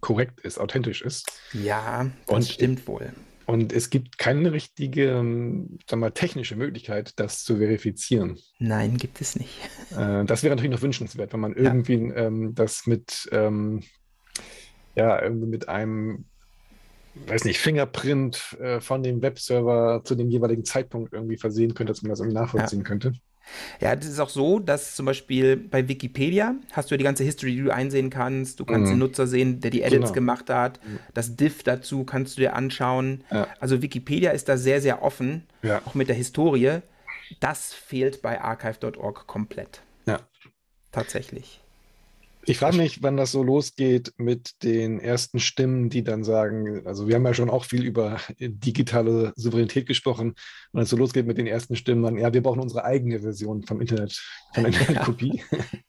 korrekt 0.00 0.40
ist, 0.40 0.58
authentisch 0.58 1.02
ist. 1.02 1.32
Ja, 1.52 2.10
das 2.26 2.36
und, 2.36 2.44
stimmt 2.44 2.86
wohl. 2.86 3.12
Und 3.46 3.72
es 3.72 3.90
gibt 3.90 4.18
keine 4.18 4.52
richtige, 4.52 5.10
ähm, 5.10 5.78
sag 5.88 5.98
mal, 5.98 6.10
technische 6.10 6.56
Möglichkeit, 6.56 7.12
das 7.16 7.44
zu 7.44 7.56
verifizieren. 7.56 8.38
Nein, 8.58 8.96
gibt 8.96 9.20
es 9.20 9.36
nicht. 9.36 9.52
Äh, 9.96 10.24
das 10.24 10.42
wäre 10.42 10.54
natürlich 10.54 10.72
noch 10.72 10.82
wünschenswert, 10.82 11.32
wenn 11.32 11.40
man 11.40 11.54
irgendwie 11.54 12.08
ja. 12.08 12.16
ähm, 12.16 12.54
das 12.54 12.86
mit, 12.86 13.28
ähm, 13.32 13.82
ja, 14.94 15.20
irgendwie 15.20 15.46
mit 15.46 15.68
einem 15.68 16.26
weiß 17.26 17.44
nicht, 17.44 17.58
Fingerprint 17.58 18.56
äh, 18.60 18.80
von 18.80 19.02
dem 19.02 19.22
Webserver 19.22 20.02
zu 20.04 20.14
dem 20.14 20.30
jeweiligen 20.30 20.64
Zeitpunkt 20.64 21.12
irgendwie 21.12 21.36
versehen 21.36 21.74
könnte, 21.74 21.92
dass 21.92 22.02
man 22.02 22.10
das 22.10 22.20
irgendwie 22.20 22.38
nachvollziehen 22.38 22.80
ja. 22.80 22.84
könnte. 22.84 23.12
Ja, 23.80 23.94
das 23.94 24.06
ist 24.06 24.20
auch 24.20 24.30
so, 24.30 24.58
dass 24.58 24.96
zum 24.96 25.06
Beispiel 25.06 25.56
bei 25.56 25.86
Wikipedia 25.86 26.54
hast 26.72 26.90
du 26.90 26.94
ja 26.94 26.98
die 26.98 27.04
ganze 27.04 27.24
History, 27.24 27.54
die 27.54 27.62
du 27.62 27.74
einsehen 27.74 28.10
kannst. 28.10 28.58
Du 28.58 28.64
kannst 28.64 28.86
mhm. 28.86 28.94
den 28.94 28.98
Nutzer 29.00 29.26
sehen, 29.26 29.60
der 29.60 29.70
die 29.70 29.82
Edits 29.82 30.00
genau. 30.00 30.12
gemacht 30.12 30.50
hat. 30.50 30.80
Mhm. 30.84 30.98
Das 31.12 31.36
Diff 31.36 31.62
dazu 31.62 32.04
kannst 32.04 32.36
du 32.36 32.42
dir 32.42 32.54
anschauen. 32.56 33.24
Ja. 33.30 33.48
Also 33.60 33.82
Wikipedia 33.82 34.30
ist 34.30 34.48
da 34.48 34.56
sehr, 34.56 34.80
sehr 34.80 35.02
offen, 35.02 35.46
ja. 35.62 35.82
auch 35.84 35.94
mit 35.94 36.08
der 36.08 36.16
Historie. 36.16 36.78
Das 37.40 37.74
fehlt 37.74 38.22
bei 38.22 38.40
archive.org 38.40 39.26
komplett. 39.26 39.82
Ja. 40.06 40.20
Tatsächlich. 40.92 41.63
Ich 42.46 42.58
frage 42.58 42.76
mich, 42.76 43.02
wann 43.02 43.16
das 43.16 43.32
so 43.32 43.42
losgeht 43.42 44.12
mit 44.18 44.62
den 44.62 45.00
ersten 45.00 45.40
Stimmen, 45.40 45.88
die 45.88 46.04
dann 46.04 46.24
sagen, 46.24 46.86
also 46.86 47.08
wir 47.08 47.14
haben 47.14 47.24
ja 47.24 47.32
schon 47.32 47.48
auch 47.48 47.64
viel 47.64 47.84
über 47.84 48.18
digitale 48.38 49.32
Souveränität 49.36 49.86
gesprochen, 49.86 50.34
wenn 50.72 50.82
es 50.82 50.90
so 50.90 50.96
losgeht 50.96 51.26
mit 51.26 51.38
den 51.38 51.46
ersten 51.46 51.74
Stimmen, 51.74 52.02
dann, 52.02 52.18
ja, 52.18 52.32
wir 52.34 52.42
brauchen 52.42 52.60
unsere 52.60 52.84
eigene 52.84 53.20
Version 53.20 53.62
vom 53.62 53.80
Internet, 53.80 54.20
von 54.52 54.64
der 54.64 54.72
Internetkopie. 54.78 55.42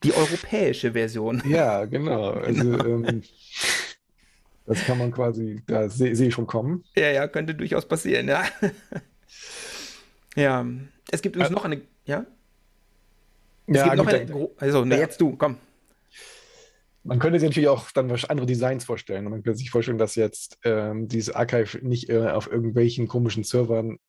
Die 0.04 0.14
europäische 0.14 0.94
Version. 0.94 1.44
Ja, 1.46 1.86
genau. 1.86 2.30
Also, 2.30 2.64
genau. 2.64 2.86
Ähm, 2.86 3.22
das 4.66 4.84
kann 4.86 4.98
man 4.98 5.12
quasi, 5.12 5.62
da 5.68 5.90
sehe 5.90 6.16
seh 6.16 6.28
ich 6.28 6.34
schon 6.34 6.48
kommen. 6.48 6.84
Ja, 6.96 7.12
ja, 7.12 7.28
könnte 7.28 7.54
durchaus 7.54 7.86
passieren, 7.86 8.28
ja. 8.28 8.46
ja, 10.36 10.66
es 11.12 11.22
gibt 11.22 11.36
übrigens 11.36 11.52
äh, 11.52 11.56
noch 11.56 11.66
eine, 11.66 11.82
ja? 12.06 12.26
Es 13.68 13.78
ja, 13.78 13.84
gibt 13.94 13.98
noch 13.98 14.08
eine, 14.08 14.50
also, 14.58 14.86
ne, 14.86 14.98
jetzt 14.98 15.20
du, 15.20 15.36
komm. 15.36 15.58
Man 17.06 17.20
könnte 17.20 17.40
sich 17.40 17.48
natürlich 17.48 17.70
auch 17.70 17.92
dann 17.92 18.10
andere 18.10 18.48
Designs 18.48 18.84
vorstellen. 18.84 19.26
Man 19.26 19.44
könnte 19.44 19.60
sich 19.60 19.70
vorstellen, 19.70 20.00
dass 20.00 20.16
jetzt 20.16 20.58
ähm, 20.64 21.08
dieses 21.08 21.36
Archive 21.36 21.78
nicht 21.86 22.10
äh, 22.10 22.30
auf 22.30 22.52
irgendwelchen 22.52 23.08
komischen 23.08 23.44
Servern, 23.44 24.00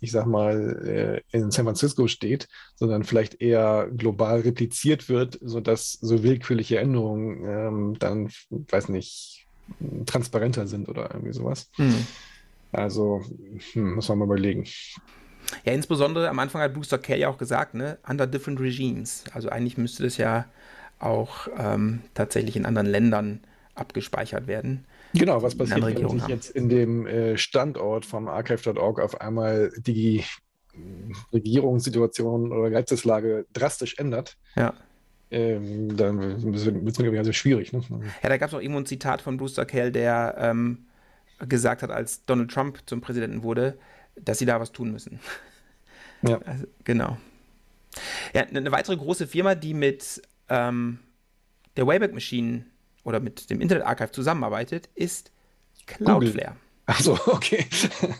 ich 0.00 0.12
sag 0.12 0.26
mal, 0.26 1.22
äh, 1.32 1.36
in 1.36 1.50
San 1.50 1.64
Francisco 1.64 2.08
steht, 2.08 2.48
sondern 2.76 3.04
vielleicht 3.04 3.40
eher 3.40 3.88
global 3.96 4.40
repliziert 4.40 5.08
wird, 5.08 5.38
sodass 5.40 5.92
so 5.92 6.22
willkürliche 6.22 6.78
Änderungen 6.78 7.44
ähm, 7.46 7.98
dann, 7.98 8.30
weiß 8.50 8.90
nicht, 8.90 9.46
transparenter 10.04 10.66
sind 10.66 10.90
oder 10.90 11.10
irgendwie 11.10 11.32
sowas. 11.32 11.70
Hm. 11.76 12.06
Also, 12.70 13.22
hm, 13.72 13.94
muss 13.94 14.08
man 14.10 14.18
mal 14.18 14.24
überlegen. 14.26 14.66
Ja, 15.64 15.72
insbesondere 15.72 16.28
am 16.28 16.38
Anfang 16.38 16.60
hat 16.60 16.74
Booster 16.74 16.98
K 16.98 17.16
ja 17.16 17.28
auch 17.28 17.38
gesagt, 17.38 17.74
ne, 17.74 17.98
under 18.06 18.26
different 18.26 18.60
regimes. 18.60 19.24
Also 19.32 19.48
eigentlich 19.48 19.78
müsste 19.78 20.02
das 20.02 20.16
ja 20.16 20.46
auch 21.02 21.48
ähm, 21.58 22.02
tatsächlich 22.14 22.56
in 22.56 22.66
anderen 22.66 22.86
Ländern 22.86 23.40
abgespeichert 23.74 24.46
werden. 24.46 24.84
Genau, 25.14 25.42
was 25.42 25.56
passiert, 25.56 25.82
wenn 25.82 26.08
sich 26.08 26.26
jetzt 26.28 26.50
in 26.50 26.68
dem 26.68 27.06
äh, 27.06 27.36
Standort 27.36 28.06
vom 28.06 28.28
archive.org 28.28 29.00
auf 29.00 29.20
einmal 29.20 29.72
die 29.76 30.24
Regierungssituation 31.32 32.52
oder 32.52 32.70
Gesetzeslage 32.70 33.46
drastisch 33.52 33.96
ändert? 33.98 34.36
Ja. 34.56 34.72
Ähm, 35.30 35.96
dann 35.96 36.20
wird 36.20 36.54
es, 36.54 36.66
ich, 36.98 37.18
also 37.18 37.32
schwierig. 37.32 37.72
Ne? 37.72 37.82
Ja, 38.22 38.28
da 38.28 38.36
gab 38.36 38.48
es 38.48 38.54
auch 38.54 38.60
irgendwo 38.60 38.80
ein 38.80 38.86
Zitat 38.86 39.22
von 39.22 39.36
Brewster 39.36 39.64
Kell, 39.64 39.90
der 39.90 40.34
ähm, 40.38 40.86
gesagt 41.48 41.82
hat, 41.82 41.90
als 41.90 42.24
Donald 42.24 42.50
Trump 42.50 42.80
zum 42.86 43.00
Präsidenten 43.00 43.42
wurde, 43.42 43.78
dass 44.16 44.38
sie 44.38 44.46
da 44.46 44.60
was 44.60 44.72
tun 44.72 44.92
müssen. 44.92 45.20
Ja. 46.22 46.38
Also, 46.42 46.66
genau. 46.84 47.16
Ja, 48.34 48.42
eine 48.42 48.70
weitere 48.72 48.96
große 48.96 49.26
Firma, 49.26 49.54
die 49.54 49.74
mit 49.74 50.22
ähm, 50.52 50.98
der 51.76 51.86
Wayback 51.86 52.12
Machine 52.12 52.66
oder 53.04 53.20
mit 53.20 53.48
dem 53.48 53.60
Internet 53.60 53.86
Archive 53.86 54.12
zusammenarbeitet, 54.12 54.90
ist 54.94 55.32
Cloudflare. 55.86 56.56
Achso, 56.86 57.18
okay. 57.26 57.66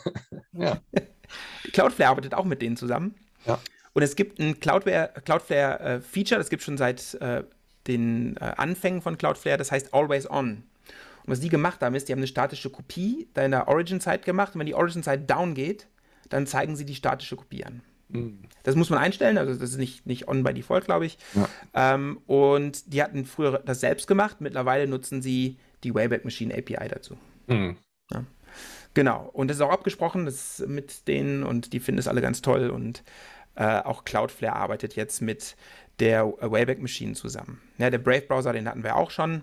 ja. 0.53 0.81
Cloudflare 1.73 2.11
arbeitet 2.11 2.35
auch 2.35 2.45
mit 2.45 2.63
denen 2.63 2.77
zusammen. 2.77 3.15
Ja. 3.47 3.61
Und 3.93 4.03
es 4.03 4.17
gibt 4.17 4.41
ein 4.41 4.59
Cloudflare, 4.61 5.13
Cloudflare 5.25 6.01
äh, 6.01 6.25
das 6.25 6.49
gibt 6.49 6.63
es 6.63 6.65
schon 6.65 6.79
seit 6.79 7.15
äh, 7.15 7.45
den 7.87 8.37
äh, 8.39 8.55
Anfängen 8.57 9.03
von 9.03 9.19
Cloudflare, 9.19 9.59
das 9.59 9.71
heißt 9.71 9.93
Always 9.93 10.29
On. 10.31 10.65
Und 11.25 11.31
was 11.31 11.41
die 11.41 11.51
gemacht 11.51 11.83
haben, 11.83 11.95
ist, 11.95 12.09
die 12.09 12.13
haben 12.13 12.21
eine 12.21 12.27
statische 12.27 12.71
Kopie 12.71 13.29
deiner 13.35 13.69
Origin-Zeit 13.69 14.25
gemacht 14.25 14.55
und 14.55 14.61
wenn 14.61 14.67
die 14.67 14.75
Origin-Zeit 14.75 15.31
down 15.31 15.55
geht, 15.55 15.87
dann 16.31 16.47
zeigen 16.47 16.77
sie 16.77 16.87
die 16.87 16.95
statische 16.95 17.37
Kopie 17.37 17.65
an. 17.65 17.83
Mhm. 18.13 18.39
Das 18.63 18.77
muss 18.77 18.91
man 18.91 18.99
einstellen, 18.99 19.39
also 19.39 19.53
das 19.53 19.71
ist 19.71 19.79
nicht, 19.79 20.07
nicht 20.07 20.29
on 20.29 20.45
by 20.45 20.55
default, 20.55 20.85
glaube 20.85 21.07
ich. 21.07 21.19
Ja. 21.35 21.95
Ähm, 21.95 22.21
und 22.27 22.93
die 22.93 23.03
hatten 23.03 23.25
früher 23.25 23.61
das 23.65 23.81
selbst 23.81 24.07
gemacht, 24.07 24.41
mittlerweile 24.41 24.87
nutzen 24.87 25.23
sie 25.23 25.57
die 25.83 25.95
Wayback 25.95 26.25
Machine 26.25 26.55
API 26.55 26.89
dazu. 26.89 27.17
Mhm. 27.47 27.77
Ja. 28.13 28.25
Genau, 28.95 29.31
und 29.33 29.49
das 29.49 29.57
ist 29.57 29.63
auch 29.63 29.71
abgesprochen 29.71 30.27
das 30.27 30.63
mit 30.67 31.09
denen 31.09 31.43
und 31.43 31.73
die 31.73 31.81
finden 31.81 31.99
es 31.99 32.09
alle 32.09 32.21
ganz 32.21 32.43
toll 32.43 32.71
und 32.71 33.03
äh, 33.55 33.81
auch 33.81 34.05
Cloudflare 34.05 34.57
arbeitet 34.57 34.97
jetzt 34.97 35.23
mit 35.23 35.57
der 35.99 36.27
Wayback 36.27 36.81
Machine 36.81 37.15
zusammen. 37.15 37.61
Ja, 37.79 37.91
der 37.91 37.99
Brave 37.99 38.23
Browser, 38.23 38.53
den 38.53 38.69
hatten 38.69 38.83
wir 38.83 38.97
auch 38.97 39.11
schon. 39.11 39.43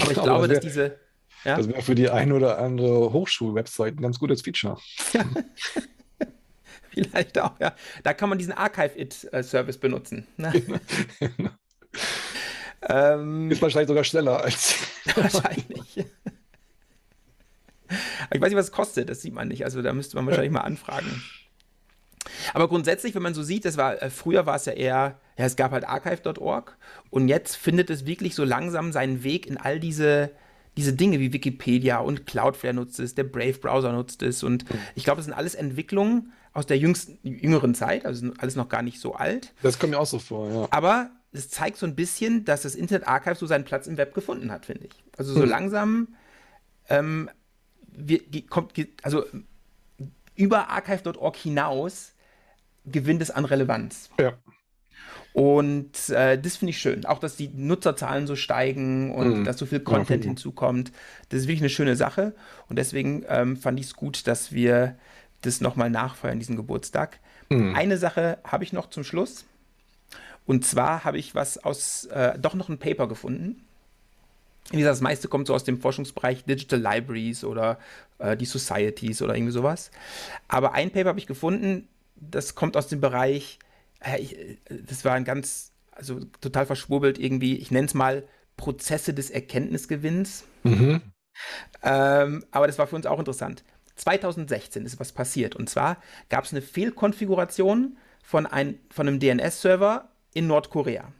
Aber 0.00 0.10
ich 0.10 0.22
glaube, 0.22 0.48
dass 0.48 0.60
diese. 0.60 0.98
Ja? 1.44 1.56
Das 1.56 1.68
wäre 1.68 1.82
für 1.82 1.94
die 1.94 2.10
ein 2.10 2.32
oder 2.32 2.58
andere 2.58 3.12
Hochschulwebsite 3.12 3.96
ein 3.96 4.02
ganz 4.02 4.18
gutes 4.18 4.42
Feature. 4.42 4.78
Vielleicht 6.96 7.38
auch, 7.38 7.52
ja. 7.60 7.74
Da 8.02 8.14
kann 8.14 8.28
man 8.28 8.38
diesen 8.38 8.52
Archive-It-Service 8.52 9.78
benutzen. 9.78 10.26
Ne? 10.38 10.52
Ähm, 12.88 13.50
Ist 13.50 13.62
wahrscheinlich 13.62 13.88
sogar 13.88 14.04
schneller 14.04 14.42
als. 14.42 14.76
wahrscheinlich. 15.14 15.96
ich 15.96 16.06
weiß 18.40 18.50
nicht, 18.50 18.56
was 18.56 18.66
es 18.66 18.72
kostet, 18.72 19.08
das 19.08 19.22
sieht 19.22 19.34
man 19.34 19.48
nicht. 19.48 19.64
Also 19.64 19.82
da 19.82 19.92
müsste 19.92 20.16
man 20.16 20.26
wahrscheinlich 20.26 20.52
mal 20.52 20.60
anfragen. 20.60 21.22
Aber 22.54 22.68
grundsätzlich, 22.68 23.14
wenn 23.14 23.22
man 23.22 23.34
so 23.34 23.42
sieht, 23.42 23.64
das 23.64 23.76
war, 23.76 24.02
äh, 24.02 24.10
früher 24.10 24.46
war 24.46 24.56
es 24.56 24.66
ja 24.66 24.72
eher, 24.72 25.20
ja, 25.38 25.44
es 25.44 25.56
gab 25.56 25.72
halt 25.72 25.88
archive.org 25.88 26.76
und 27.10 27.28
jetzt 27.28 27.56
findet 27.56 27.90
es 27.90 28.06
wirklich 28.06 28.34
so 28.34 28.44
langsam 28.44 28.92
seinen 28.92 29.22
Weg 29.22 29.46
in 29.46 29.56
all 29.56 29.80
diese, 29.80 30.30
diese 30.76 30.92
Dinge 30.92 31.20
wie 31.20 31.32
Wikipedia 31.32 31.98
und 31.98 32.26
Cloudflare 32.26 32.74
nutzt 32.74 33.00
es, 33.00 33.14
der 33.14 33.24
Brave 33.24 33.58
Browser 33.58 33.92
nutzt 33.92 34.22
es 34.22 34.42
und 34.42 34.70
mhm. 34.70 34.78
ich 34.94 35.04
glaube, 35.04 35.18
das 35.18 35.26
sind 35.26 35.34
alles 35.34 35.54
Entwicklungen 35.54 36.32
aus 36.56 36.66
der 36.66 36.78
jüngsten, 36.78 37.18
jüngeren 37.22 37.74
Zeit, 37.74 38.06
also 38.06 38.32
alles 38.38 38.56
noch 38.56 38.70
gar 38.70 38.82
nicht 38.82 38.98
so 38.98 39.14
alt. 39.14 39.52
Das 39.62 39.78
kommt 39.78 39.90
mir 39.90 39.98
auch 39.98 40.06
so 40.06 40.18
vor, 40.18 40.50
ja. 40.50 40.68
Aber 40.70 41.10
es 41.32 41.50
zeigt 41.50 41.76
so 41.76 41.84
ein 41.84 41.94
bisschen, 41.94 42.46
dass 42.46 42.62
das 42.62 42.74
Internet 42.74 43.06
Archive 43.06 43.34
so 43.34 43.46
seinen 43.46 43.64
Platz 43.64 43.86
im 43.86 43.98
Web 43.98 44.14
gefunden 44.14 44.50
hat, 44.50 44.64
finde 44.64 44.86
ich. 44.86 45.04
Also 45.18 45.34
so 45.34 45.40
mhm. 45.40 45.48
langsam 45.50 46.08
ähm, 46.88 47.28
wir, 47.88 48.20
kommt, 48.48 48.72
also 49.02 49.26
über 50.34 50.70
archive.org 50.70 51.36
hinaus 51.36 52.14
gewinnt 52.86 53.20
es 53.20 53.30
an 53.30 53.44
Relevanz. 53.44 54.08
Ja. 54.18 54.32
Und 55.34 56.08
äh, 56.08 56.40
das 56.40 56.56
finde 56.56 56.70
ich 56.70 56.78
schön. 56.78 57.04
Auch, 57.04 57.18
dass 57.18 57.36
die 57.36 57.48
Nutzerzahlen 57.48 58.26
so 58.26 58.34
steigen 58.36 59.14
und 59.14 59.40
mhm. 59.40 59.44
dass 59.44 59.58
so 59.58 59.66
viel 59.66 59.80
Content 59.80 60.24
ja, 60.24 60.30
hinzukommt. 60.30 60.90
Das 61.28 61.40
ist 61.40 61.48
wirklich 61.48 61.60
eine 61.60 61.68
schöne 61.68 61.96
Sache. 61.96 62.34
Und 62.70 62.76
deswegen 62.76 63.26
ähm, 63.28 63.58
fand 63.58 63.78
ich 63.78 63.86
es 63.86 63.94
gut, 63.94 64.26
dass 64.26 64.52
wir 64.52 64.96
das 65.46 65.60
nochmal 65.60 65.90
nachfeiern, 65.90 66.38
diesen 66.38 66.56
Geburtstag. 66.56 67.20
Mhm. 67.48 67.74
Eine 67.74 67.98
Sache 67.98 68.38
habe 68.44 68.64
ich 68.64 68.72
noch 68.72 68.90
zum 68.90 69.04
Schluss. 69.04 69.44
Und 70.46 70.64
zwar 70.64 71.04
habe 71.04 71.18
ich 71.18 71.34
was 71.34 71.58
aus, 71.58 72.04
äh, 72.06 72.38
doch 72.38 72.54
noch 72.54 72.68
ein 72.68 72.78
Paper 72.78 73.08
gefunden. 73.08 73.64
Wie 74.70 74.78
gesagt, 74.78 74.92
das 74.92 75.00
meiste 75.00 75.28
kommt 75.28 75.46
so 75.46 75.54
aus 75.54 75.64
dem 75.64 75.80
Forschungsbereich 75.80 76.44
Digital 76.44 76.80
Libraries 76.80 77.44
oder 77.44 77.78
äh, 78.18 78.36
die 78.36 78.46
Societies 78.46 79.22
oder 79.22 79.34
irgendwie 79.34 79.52
sowas. 79.52 79.90
Aber 80.48 80.72
ein 80.72 80.90
Paper 80.90 81.10
habe 81.10 81.18
ich 81.18 81.26
gefunden, 81.26 81.88
das 82.16 82.54
kommt 82.54 82.76
aus 82.76 82.88
dem 82.88 83.00
Bereich, 83.00 83.58
äh, 84.00 84.20
ich, 84.20 84.58
das 84.68 85.04
war 85.04 85.14
ein 85.14 85.24
ganz, 85.24 85.72
also 85.92 86.20
total 86.40 86.66
verschwurbelt 86.66 87.18
irgendwie, 87.18 87.56
ich 87.56 87.70
nenne 87.70 87.86
es 87.86 87.94
mal 87.94 88.24
Prozesse 88.56 89.14
des 89.14 89.30
Erkenntnisgewinns. 89.30 90.44
Mhm. 90.64 91.00
Ähm, 91.82 92.44
aber 92.50 92.66
das 92.66 92.78
war 92.78 92.86
für 92.86 92.96
uns 92.96 93.06
auch 93.06 93.18
interessant. 93.18 93.62
2016 93.96 94.84
ist 94.84 95.00
was 95.00 95.12
passiert. 95.12 95.56
Und 95.56 95.68
zwar 95.68 95.98
gab 96.28 96.44
es 96.44 96.52
eine 96.52 96.62
Fehlkonfiguration 96.62 97.96
von, 98.22 98.46
ein, 98.46 98.78
von 98.90 99.08
einem 99.08 99.20
DNS-Server 99.20 100.08
in 100.34 100.46
Nordkorea. 100.46 101.12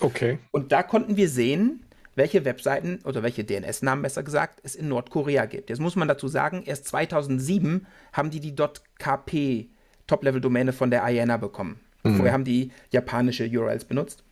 Okay. 0.00 0.38
Und 0.50 0.72
da 0.72 0.82
konnten 0.82 1.16
wir 1.16 1.28
sehen, 1.28 1.82
welche 2.14 2.44
Webseiten 2.44 3.00
oder 3.04 3.22
welche 3.22 3.44
DNS-Namen 3.44 4.02
besser 4.02 4.22
gesagt 4.22 4.60
es 4.62 4.74
in 4.74 4.88
Nordkorea 4.88 5.46
gibt. 5.46 5.70
Jetzt 5.70 5.80
muss 5.80 5.96
man 5.96 6.08
dazu 6.08 6.28
sagen, 6.28 6.62
erst 6.64 6.86
2007 6.86 7.86
haben 8.12 8.30
die 8.30 8.40
die 8.40 8.54
.kp 8.98 9.68
Top-Level-Domäne 10.06 10.72
von 10.72 10.90
der 10.90 11.02
IANA 11.08 11.36
bekommen. 11.36 11.80
Mhm. 12.04 12.16
Vorher 12.16 12.32
haben 12.32 12.44
die 12.44 12.70
japanische 12.90 13.44
URLs 13.44 13.84
benutzt. 13.84 14.22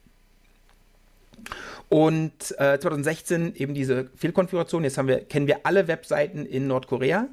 Und 1.89 2.55
äh, 2.59 2.79
2016 2.79 3.55
eben 3.57 3.75
diese 3.75 4.11
Fehlkonfiguration. 4.17 4.85
Jetzt 4.85 4.99
haben 4.99 5.09
wir, 5.09 5.21
kennen 5.21 5.47
wir 5.47 5.67
alle 5.67 5.89
Webseiten 5.89 6.47
in 6.47 6.67
Nordkorea. 6.67 7.29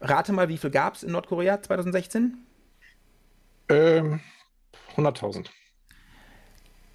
Rate 0.00 0.32
mal, 0.32 0.48
wie 0.48 0.58
viel 0.58 0.70
gab 0.70 0.94
es 0.94 1.02
in 1.02 1.10
Nordkorea 1.12 1.60
2016? 1.60 2.38
Ähm, 3.68 4.20
100.000. 4.96 5.46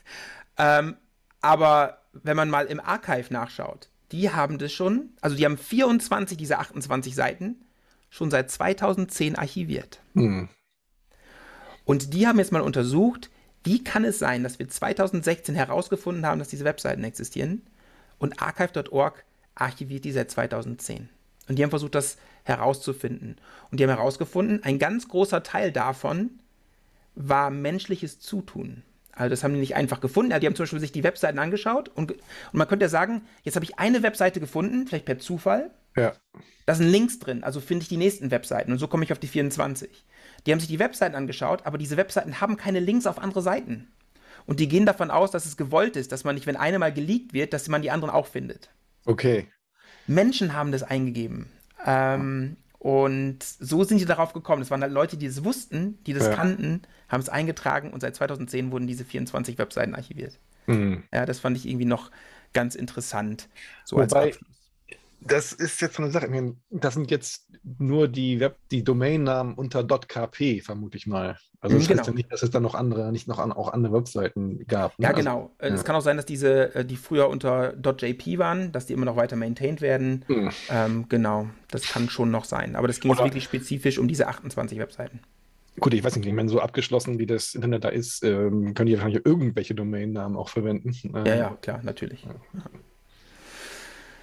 ähm, 0.58 0.96
aber 1.40 2.02
wenn 2.12 2.36
man 2.36 2.50
mal 2.50 2.66
im 2.66 2.80
Archive 2.80 3.32
nachschaut, 3.32 3.88
die 4.12 4.30
haben 4.30 4.58
das 4.58 4.72
schon, 4.72 5.10
also 5.20 5.36
die 5.36 5.44
haben 5.44 5.58
24 5.58 6.36
dieser 6.36 6.60
28 6.60 7.14
Seiten 7.14 7.64
schon 8.10 8.30
seit 8.30 8.50
2010 8.50 9.36
archiviert. 9.36 10.00
Mhm. 10.14 10.48
Und 11.84 12.12
die 12.14 12.26
haben 12.26 12.38
jetzt 12.38 12.52
mal 12.52 12.62
untersucht, 12.62 13.30
wie 13.64 13.84
kann 13.84 14.04
es 14.04 14.18
sein, 14.18 14.42
dass 14.42 14.58
wir 14.58 14.68
2016 14.68 15.54
herausgefunden 15.54 16.26
haben, 16.26 16.38
dass 16.38 16.48
diese 16.48 16.64
Webseiten 16.64 17.04
existieren 17.04 17.62
und 18.18 18.42
archive.org 18.42 19.24
archiviert 19.54 20.04
die 20.04 20.12
seit 20.12 20.30
2010. 20.30 21.08
Und 21.48 21.56
die 21.58 21.62
haben 21.62 21.70
versucht, 21.70 21.94
das 21.94 22.16
herauszufinden. 22.44 23.36
Und 23.70 23.78
die 23.78 23.84
haben 23.84 23.90
herausgefunden, 23.90 24.62
ein 24.62 24.78
ganz 24.78 25.08
großer 25.08 25.42
Teil 25.42 25.72
davon 25.72 26.30
war 27.14 27.50
menschliches 27.50 28.20
Zutun. 28.20 28.82
Also 29.12 29.30
das 29.30 29.44
haben 29.44 29.54
die 29.54 29.60
nicht 29.60 29.74
einfach 29.74 30.00
gefunden. 30.00 30.38
Die 30.40 30.46
haben 30.46 30.54
zum 30.54 30.64
Beispiel 30.64 30.80
sich 30.80 30.92
die 30.92 31.04
Webseiten 31.04 31.38
angeschaut 31.38 31.88
und, 31.88 32.12
und 32.12 32.20
man 32.52 32.68
könnte 32.68 32.84
ja 32.84 32.88
sagen, 32.88 33.22
jetzt 33.42 33.56
habe 33.56 33.64
ich 33.64 33.78
eine 33.78 34.02
Webseite 34.02 34.40
gefunden, 34.40 34.86
vielleicht 34.86 35.04
per 35.04 35.18
Zufall, 35.18 35.70
ja. 35.96 36.12
Da 36.66 36.74
sind 36.74 36.88
Links 36.88 37.18
drin, 37.18 37.42
also 37.42 37.60
finde 37.60 37.82
ich 37.82 37.88
die 37.88 37.96
nächsten 37.96 38.30
Webseiten 38.30 38.70
und 38.72 38.78
so 38.78 38.86
komme 38.86 39.04
ich 39.04 39.12
auf 39.12 39.18
die 39.18 39.26
24. 39.26 40.04
Die 40.46 40.52
haben 40.52 40.60
sich 40.60 40.68
die 40.68 40.78
Webseiten 40.78 41.14
angeschaut, 41.14 41.66
aber 41.66 41.78
diese 41.78 41.96
Webseiten 41.96 42.40
haben 42.40 42.56
keine 42.56 42.80
Links 42.80 43.06
auf 43.06 43.18
andere 43.18 43.42
Seiten. 43.42 43.90
Und 44.46 44.60
die 44.60 44.68
gehen 44.68 44.86
davon 44.86 45.10
aus, 45.10 45.30
dass 45.30 45.46
es 45.46 45.56
gewollt 45.56 45.96
ist, 45.96 46.12
dass 46.12 46.24
man 46.24 46.34
nicht, 46.34 46.46
wenn 46.46 46.56
eine 46.56 46.78
mal 46.78 46.92
geleakt 46.92 47.32
wird, 47.32 47.52
dass 47.52 47.68
man 47.68 47.82
die 47.82 47.90
anderen 47.90 48.14
auch 48.14 48.26
findet. 48.26 48.70
Okay. 49.04 49.48
Menschen 50.06 50.54
haben 50.54 50.72
das 50.72 50.82
eingegeben. 50.82 51.50
Ähm, 51.86 52.56
und 52.78 53.42
so 53.42 53.84
sind 53.84 54.00
die 54.00 54.06
darauf 54.06 54.32
gekommen. 54.32 54.60
Das 54.60 54.70
waren 54.70 54.82
halt 54.82 54.92
Leute, 54.92 55.16
die 55.16 55.26
das 55.26 55.44
wussten, 55.44 55.98
die 56.06 56.14
das 56.14 56.26
ja. 56.26 56.34
kannten, 56.34 56.82
haben 57.08 57.20
es 57.20 57.28
eingetragen 57.28 57.92
und 57.92 58.00
seit 58.00 58.16
2010 58.16 58.72
wurden 58.72 58.86
diese 58.86 59.04
24 59.04 59.58
Webseiten 59.58 59.94
archiviert. 59.94 60.38
Mhm. 60.66 61.02
Ja, 61.12 61.26
das 61.26 61.40
fand 61.40 61.56
ich 61.56 61.68
irgendwie 61.68 61.84
noch 61.84 62.10
ganz 62.52 62.74
interessant. 62.74 63.48
So 63.84 63.96
Wobei, 63.96 64.02
als 64.02 64.14
Abschluss 64.14 64.59
das 65.20 65.52
ist 65.52 65.80
jetzt 65.80 65.96
so 65.96 66.02
eine 66.02 66.10
Sache. 66.10 66.26
Ich 66.26 66.30
meine, 66.30 66.56
das 66.70 66.94
sind 66.94 67.10
jetzt 67.10 67.46
nur 67.78 68.08
die 68.08 68.40
Web, 68.40 68.56
die 68.70 68.82
Domainnamen 68.82 69.54
unter 69.54 69.84
.kp, 69.84 70.60
vermute 70.60 70.96
ich 70.96 71.06
mal. 71.06 71.36
Also 71.60 71.76
das 71.76 71.88
genau. 71.88 71.98
heißt 71.98 72.08
ja 72.08 72.14
nicht, 72.14 72.32
dass 72.32 72.42
es 72.42 72.50
dann 72.50 72.62
noch 72.62 72.74
andere, 72.74 73.12
nicht 73.12 73.28
noch 73.28 73.38
an, 73.38 73.52
auch 73.52 73.68
andere 73.72 73.92
Webseiten 73.92 74.64
gab. 74.66 74.98
Ne? 74.98 75.04
Ja, 75.04 75.10
also, 75.10 75.18
genau. 75.18 75.50
Ja. 75.60 75.68
Es 75.68 75.84
kann 75.84 75.94
auch 75.94 76.00
sein, 76.00 76.16
dass 76.16 76.24
diese, 76.24 76.74
äh, 76.74 76.84
die 76.86 76.96
früher 76.96 77.28
unter 77.28 77.74
.jp 77.74 78.38
waren, 78.38 78.72
dass 78.72 78.86
die 78.86 78.94
immer 78.94 79.04
noch 79.04 79.16
weiter 79.16 79.36
maintained 79.36 79.82
werden. 79.82 80.24
Hm. 80.26 80.50
Ähm, 80.70 81.06
genau, 81.08 81.50
das 81.70 81.82
kann 81.82 82.08
schon 82.08 82.30
noch 82.30 82.46
sein. 82.46 82.76
Aber 82.76 82.86
das 82.86 83.00
ging 83.00 83.10
Oder 83.10 83.20
jetzt 83.20 83.26
wirklich 83.28 83.44
spezifisch 83.44 83.98
um 83.98 84.08
diese 84.08 84.26
28 84.26 84.78
Webseiten. 84.78 85.20
Gut, 85.78 85.94
ich 85.94 86.02
weiß 86.02 86.16
nicht, 86.16 86.26
ich 86.26 86.32
meine, 86.32 86.48
so 86.48 86.60
abgeschlossen, 86.60 87.18
wie 87.18 87.26
das 87.26 87.54
Internet 87.54 87.84
da 87.84 87.90
ist, 87.90 88.24
ähm, 88.24 88.74
können 88.74 88.86
die 88.86 88.94
wahrscheinlich 88.94 89.24
irgendwelche 89.24 89.74
Domainnamen 89.74 90.36
auch 90.36 90.48
verwenden. 90.48 90.94
Ähm, 91.04 91.26
ja, 91.26 91.34
ja, 91.36 91.58
klar, 91.60 91.80
natürlich. 91.82 92.24
Ja. 92.24 92.34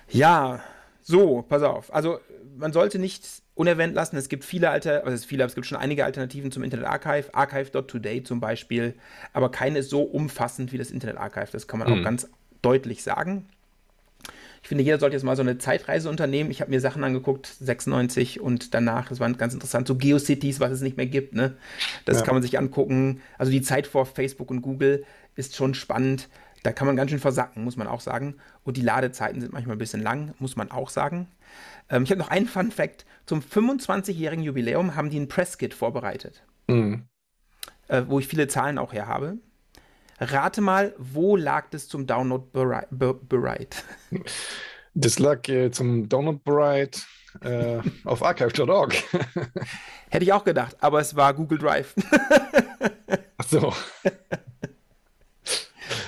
ja, 0.10 0.64
so, 1.08 1.42
pass 1.42 1.64
auf. 1.64 1.94
Also, 1.94 2.20
man 2.58 2.74
sollte 2.74 3.00
nicht 3.00 3.24
unerwähnt 3.56 3.96
lassen, 3.96 4.18
es 4.18 4.30
gibt 4.30 4.44
viele 4.44 4.70
alte, 4.70 5.04
also 5.04 5.16
es, 5.16 5.24
viele, 5.26 5.46
es 5.46 5.56
gibt 5.56 5.66
schon 5.66 5.78
einige 5.78 6.04
Alternativen 6.04 6.52
zum 6.52 6.64
Internet 6.64 6.86
Archive, 6.86 7.34
archive.today 7.34 8.24
zum 8.24 8.40
Beispiel, 8.40 8.94
aber 9.32 9.50
keine 9.50 9.84
so 9.84 10.02
umfassend 10.02 10.74
wie 10.74 10.78
das 10.78 10.92
Internet 10.92 11.18
Archive, 11.18 11.48
das 11.52 11.68
kann 11.68 11.80
man 11.80 11.90
mhm. 11.90 12.00
auch 12.00 12.04
ganz 12.04 12.30
deutlich 12.62 13.04
sagen. 13.04 13.48
Ich 14.62 14.68
finde, 14.68 14.84
jeder 14.84 15.00
sollte 15.00 15.16
jetzt 15.16 15.24
mal 15.24 15.38
so 15.38 15.44
eine 15.44 15.58
Zeitreise 15.60 16.10
unternehmen. 16.10 16.52
Ich 16.52 16.60
habe 16.60 16.72
mir 16.72 16.82
Sachen 16.82 17.04
angeguckt, 17.06 17.48
96 17.48 18.42
und 18.42 18.74
danach, 18.74 19.08
das 19.08 19.22
war 19.22 19.32
ganz 19.32 19.54
interessant, 19.54 19.88
so 19.88 19.96
Geocities, 19.96 20.60
was 20.60 20.72
es 20.72 20.82
nicht 20.82 20.98
mehr 20.98 21.06
gibt. 21.06 21.34
Ne? 21.34 21.56
Das 22.04 22.18
ja. 22.18 22.26
kann 22.26 22.36
man 22.36 22.42
sich 22.42 22.60
angucken. 22.60 23.22
Also 23.38 23.50
die 23.50 23.62
Zeit 23.62 23.88
vor 23.88 24.06
Facebook 24.06 24.52
und 24.52 24.62
Google 24.62 25.06
ist 25.36 25.56
schon 25.56 25.74
spannend. 25.74 26.28
Da 26.64 26.72
kann 26.72 26.88
man 26.88 26.96
ganz 26.96 27.12
schön 27.12 27.20
versacken, 27.20 27.64
muss 27.64 27.78
man 27.78 27.88
auch 27.88 28.02
sagen. 28.02 28.36
Und 28.64 28.78
die 28.78 28.82
Ladezeiten 28.82 29.42
sind 29.42 29.54
manchmal 29.54 29.76
ein 29.76 29.80
bisschen 29.80 30.02
lang, 30.02 30.34
muss 30.40 30.56
man 30.56 30.72
auch 30.72 30.90
sagen. 30.90 31.28
Ähm, 31.90 32.04
ich 32.04 32.12
habe 32.12 32.20
noch 32.20 32.30
einen 32.30 32.48
Fun 32.48 32.72
Fact. 32.72 33.06
Zum 33.26 33.42
25-jährigen 33.42 34.44
Jubiläum 34.44 34.96
haben 34.96 35.10
die 35.10 35.20
ein 35.20 35.28
Presskit 35.28 35.74
vorbereitet. 35.74 36.44
Mhm. 36.68 37.04
Äh, 37.88 38.04
wo 38.08 38.20
ich 38.20 38.28
viele 38.28 38.48
Zahlen 38.48 38.78
auch 38.78 38.94
her 38.94 39.08
habe. 39.08 39.38
Rate 40.20 40.62
mal, 40.62 40.94
wo 40.98 41.36
lag 41.36 41.70
das 41.70 41.88
zum 41.88 42.08
Download 42.08 42.46
bereit? 42.52 43.84
Das 44.94 45.20
lag 45.20 45.48
äh, 45.48 45.70
zum 45.70 46.10
Download 46.10 46.40
bereit 46.44 47.06
äh, 47.42 47.78
auf 48.04 48.24
archive.org. 48.24 48.96
Hätte 50.10 50.26
ich 50.26 50.34
auch 50.34 50.44
gedacht, 50.44 50.76
aber 50.80 51.00
es 51.00 51.16
war 51.16 51.34
Google 51.34 51.60
Drive. 51.60 51.94
Ach 53.38 53.48
so. 53.48 53.74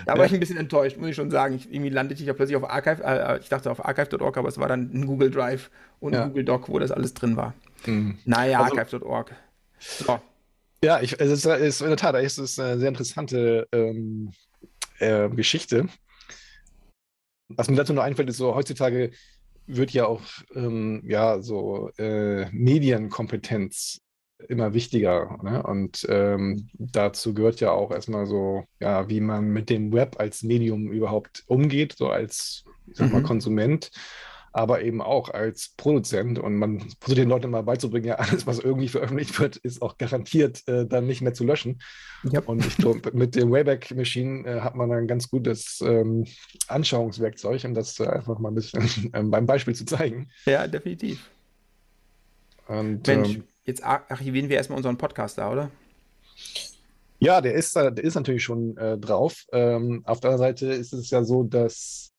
Da 0.09 0.17
war 0.17 0.25
ich 0.25 0.33
ein 0.33 0.39
bisschen 0.39 0.57
enttäuscht, 0.57 0.97
muss 0.97 1.09
ich 1.09 1.15
schon 1.15 1.31
sagen. 1.31 1.55
Ich, 1.55 1.71
irgendwie 1.71 1.89
landete 1.89 2.21
ich 2.21 2.27
ja 2.27 2.33
plötzlich 2.33 2.55
auf 2.55 2.69
Archive, 2.69 3.03
äh, 3.03 3.39
ich 3.39 3.49
dachte 3.49 3.69
auf 3.69 3.85
archive.org, 3.85 4.37
aber 4.37 4.47
es 4.47 4.57
war 4.57 4.67
dann 4.67 4.91
ein 4.93 5.05
Google 5.05 5.31
Drive 5.31 5.69
und 5.99 6.13
ja. 6.13 6.23
ein 6.23 6.29
Google 6.29 6.45
Doc, 6.45 6.69
wo 6.69 6.79
das 6.79 6.91
alles 6.91 7.13
drin 7.13 7.35
war. 7.35 7.53
Mhm. 7.85 8.17
Naja, 8.25 8.61
also, 8.61 8.77
archive.org. 8.77 9.35
So. 9.79 10.19
Ja, 10.83 11.01
ich, 11.01 11.19
es, 11.19 11.29
ist, 11.29 11.45
es 11.45 11.61
ist 11.61 11.81
in 11.81 11.87
der 11.87 11.97
Tat 11.97 12.15
es 12.15 12.37
ist 12.37 12.59
eine 12.59 12.79
sehr 12.79 12.89
interessante 12.89 13.67
ähm, 13.71 14.31
äh, 14.99 15.29
Geschichte. 15.29 15.87
Was 17.49 17.69
mir 17.69 17.75
dazu 17.75 17.93
noch 17.93 18.03
einfällt, 18.03 18.29
ist 18.29 18.37
so, 18.37 18.55
heutzutage 18.55 19.11
wird 19.67 19.91
ja 19.91 20.05
auch 20.05 20.21
ähm, 20.55 21.03
ja, 21.05 21.41
so 21.41 21.91
äh, 21.97 22.49
Medienkompetenz 22.51 24.01
immer 24.47 24.73
wichtiger. 24.73 25.37
Ne? 25.43 25.61
Und 25.63 26.05
ähm, 26.09 26.69
dazu 26.73 27.33
gehört 27.33 27.59
ja 27.59 27.71
auch 27.71 27.91
erstmal 27.91 28.25
so, 28.25 28.63
ja, 28.79 29.09
wie 29.09 29.21
man 29.21 29.49
mit 29.49 29.69
dem 29.69 29.91
Web 29.91 30.15
als 30.19 30.43
Medium 30.43 30.91
überhaupt 30.91 31.43
umgeht, 31.47 31.95
so 31.97 32.09
als, 32.09 32.63
ich 32.87 32.97
sag 32.97 33.11
mal, 33.11 33.19
mhm. 33.19 33.25
Konsument 33.25 33.91
aber 34.51 34.81
eben 34.81 35.01
auch 35.01 35.29
als 35.29 35.73
Produzent. 35.77 36.39
Und 36.39 36.57
man 36.57 36.79
versucht 36.99 37.17
den 37.17 37.29
Leuten 37.29 37.51
mal 37.51 37.63
beizubringen, 37.63 38.07
ja, 38.07 38.15
alles, 38.15 38.47
was 38.47 38.59
irgendwie 38.59 38.87
veröffentlicht 38.87 39.39
wird, 39.39 39.57
ist 39.57 39.81
auch 39.81 39.97
garantiert 39.97 40.67
äh, 40.67 40.85
dann 40.85 41.07
nicht 41.07 41.21
mehr 41.21 41.33
zu 41.33 41.43
löschen. 41.43 41.81
Ja. 42.23 42.41
Und 42.41 42.65
ich 42.65 42.77
glaube, 42.77 43.11
mit 43.13 43.35
dem 43.35 43.51
Wayback 43.51 43.95
Machine 43.95 44.47
äh, 44.47 44.61
hat 44.61 44.75
man 44.75 44.91
ein 44.91 45.07
ganz 45.07 45.29
gutes 45.29 45.81
ähm, 45.85 46.25
Anschauungswerkzeug, 46.67 47.63
um 47.65 47.73
das 47.73 47.99
äh, 47.99 48.07
einfach 48.07 48.39
mal 48.39 48.49
ein 48.49 48.55
bisschen 48.55 49.11
ähm, 49.13 49.31
beim 49.31 49.45
Beispiel 49.45 49.75
zu 49.75 49.85
zeigen. 49.85 50.29
Ja, 50.45 50.67
definitiv. 50.67 51.29
Und, 52.67 53.07
Mensch, 53.07 53.35
ähm, 53.35 53.43
jetzt 53.69 53.83
archivieren 53.83 54.49
wir 54.49 54.57
erstmal 54.57 54.77
unseren 54.77 54.97
Podcast 54.97 55.37
da, 55.37 55.51
oder? 55.51 55.71
Ja, 57.19 57.41
der 57.41 57.53
ist, 57.53 57.75
der 57.75 57.97
ist 57.97 58.15
natürlich 58.15 58.43
schon 58.43 58.77
äh, 58.77 58.97
drauf. 58.97 59.45
Ähm, 59.51 60.03
auf 60.05 60.19
der 60.19 60.31
anderen 60.31 60.47
Seite 60.49 60.67
ist 60.67 60.93
es 60.93 61.09
ja 61.09 61.23
so, 61.23 61.43
dass 61.43 62.11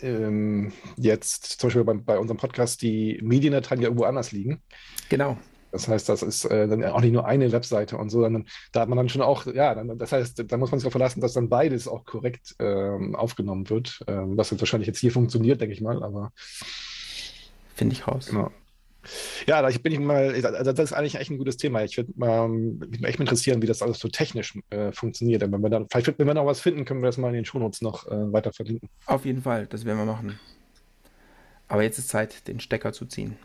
ähm, 0.00 0.72
jetzt 0.96 1.60
zum 1.60 1.68
Beispiel 1.68 1.84
bei, 1.84 1.94
bei, 1.94 2.18
unserem 2.18 2.38
Podcast 2.38 2.82
die 2.82 3.20
Mediendateien 3.22 3.80
ja 3.80 3.88
irgendwo 3.88 4.04
anders 4.04 4.32
liegen. 4.32 4.62
Genau. 5.08 5.36
Das 5.72 5.88
heißt, 5.88 6.08
das 6.08 6.22
ist 6.22 6.46
äh, 6.46 6.66
dann 6.68 6.82
auch 6.84 7.02
nicht 7.02 7.12
nur 7.12 7.26
eine 7.26 7.52
Webseite 7.52 7.98
und 7.98 8.08
so, 8.08 8.22
sondern 8.22 8.46
da 8.72 8.80
hat 8.80 8.88
man 8.88 8.96
dann 8.96 9.10
schon 9.10 9.20
auch, 9.20 9.46
ja, 9.46 9.74
dann, 9.74 9.98
das 9.98 10.12
heißt, 10.12 10.50
da 10.50 10.56
muss 10.56 10.70
man 10.70 10.80
sich 10.80 10.86
auch 10.86 10.92
verlassen, 10.92 11.20
dass 11.20 11.34
dann 11.34 11.50
beides 11.50 11.86
auch 11.86 12.04
korrekt 12.04 12.54
ähm, 12.58 13.14
aufgenommen 13.14 13.68
wird. 13.68 14.02
Ähm, 14.06 14.38
was 14.38 14.50
jetzt 14.50 14.60
wahrscheinlich 14.60 14.86
jetzt 14.86 15.00
hier 15.00 15.12
funktioniert, 15.12 15.60
denke 15.60 15.74
ich 15.74 15.82
mal, 15.82 16.02
aber. 16.02 16.32
Finde 17.74 17.94
ich 17.94 18.08
raus. 18.08 18.28
Genau. 18.30 18.50
Ja, 19.46 19.62
da 19.62 19.68
bin 19.78 19.92
ich 19.92 19.98
mal, 19.98 20.34
also 20.44 20.72
das 20.72 20.90
ist 20.90 20.92
eigentlich 20.92 21.16
echt 21.16 21.30
ein 21.30 21.38
gutes 21.38 21.56
Thema. 21.56 21.82
Ich 21.84 21.96
würde 21.96 22.12
mal, 22.16 22.48
mich 22.48 23.02
echt 23.04 23.20
interessieren, 23.20 23.62
wie 23.62 23.66
das 23.66 23.82
alles 23.82 23.98
so 23.98 24.08
technisch 24.08 24.58
äh, 24.70 24.92
funktioniert. 24.92 25.42
wenn 25.42 25.60
wir 25.60 25.70
dann, 25.70 25.86
vielleicht, 25.90 26.18
wenn 26.18 26.26
wir 26.26 26.34
noch 26.34 26.46
was 26.46 26.60
finden, 26.60 26.84
können 26.84 27.02
wir 27.02 27.06
das 27.06 27.18
mal 27.18 27.28
in 27.28 27.34
den 27.34 27.44
Shownotes 27.44 27.82
noch 27.82 28.06
äh, 28.06 28.32
weiter 28.32 28.52
verlinken. 28.52 28.88
Auf 29.06 29.24
jeden 29.24 29.42
Fall, 29.42 29.66
das 29.66 29.84
werden 29.84 29.98
wir 29.98 30.04
machen. 30.06 30.38
Aber 31.68 31.82
jetzt 31.82 31.98
ist 31.98 32.08
Zeit, 32.08 32.46
den 32.48 32.60
Stecker 32.60 32.92
zu 32.92 33.06
ziehen. 33.06 33.36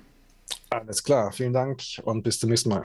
Alles 0.70 1.04
klar, 1.04 1.32
vielen 1.32 1.54
Dank 1.54 1.82
und 2.04 2.24
bis 2.24 2.40
zum 2.40 2.50
nächsten 2.50 2.70
Mal. 2.70 2.84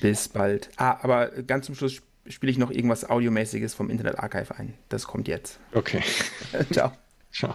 Bis 0.00 0.28
bald. 0.28 0.70
Ah, 0.76 0.98
aber 1.02 1.28
ganz 1.42 1.66
zum 1.66 1.74
Schluss 1.74 2.02
spiele 2.28 2.52
ich 2.52 2.58
noch 2.58 2.70
irgendwas 2.70 3.08
Audiomäßiges 3.08 3.74
vom 3.74 3.90
Internet 3.90 4.18
Archive 4.18 4.54
ein. 4.56 4.74
Das 4.88 5.06
kommt 5.06 5.28
jetzt. 5.28 5.58
Okay. 5.72 6.02
Ciao. 6.72 6.92
Ciao. 7.32 7.54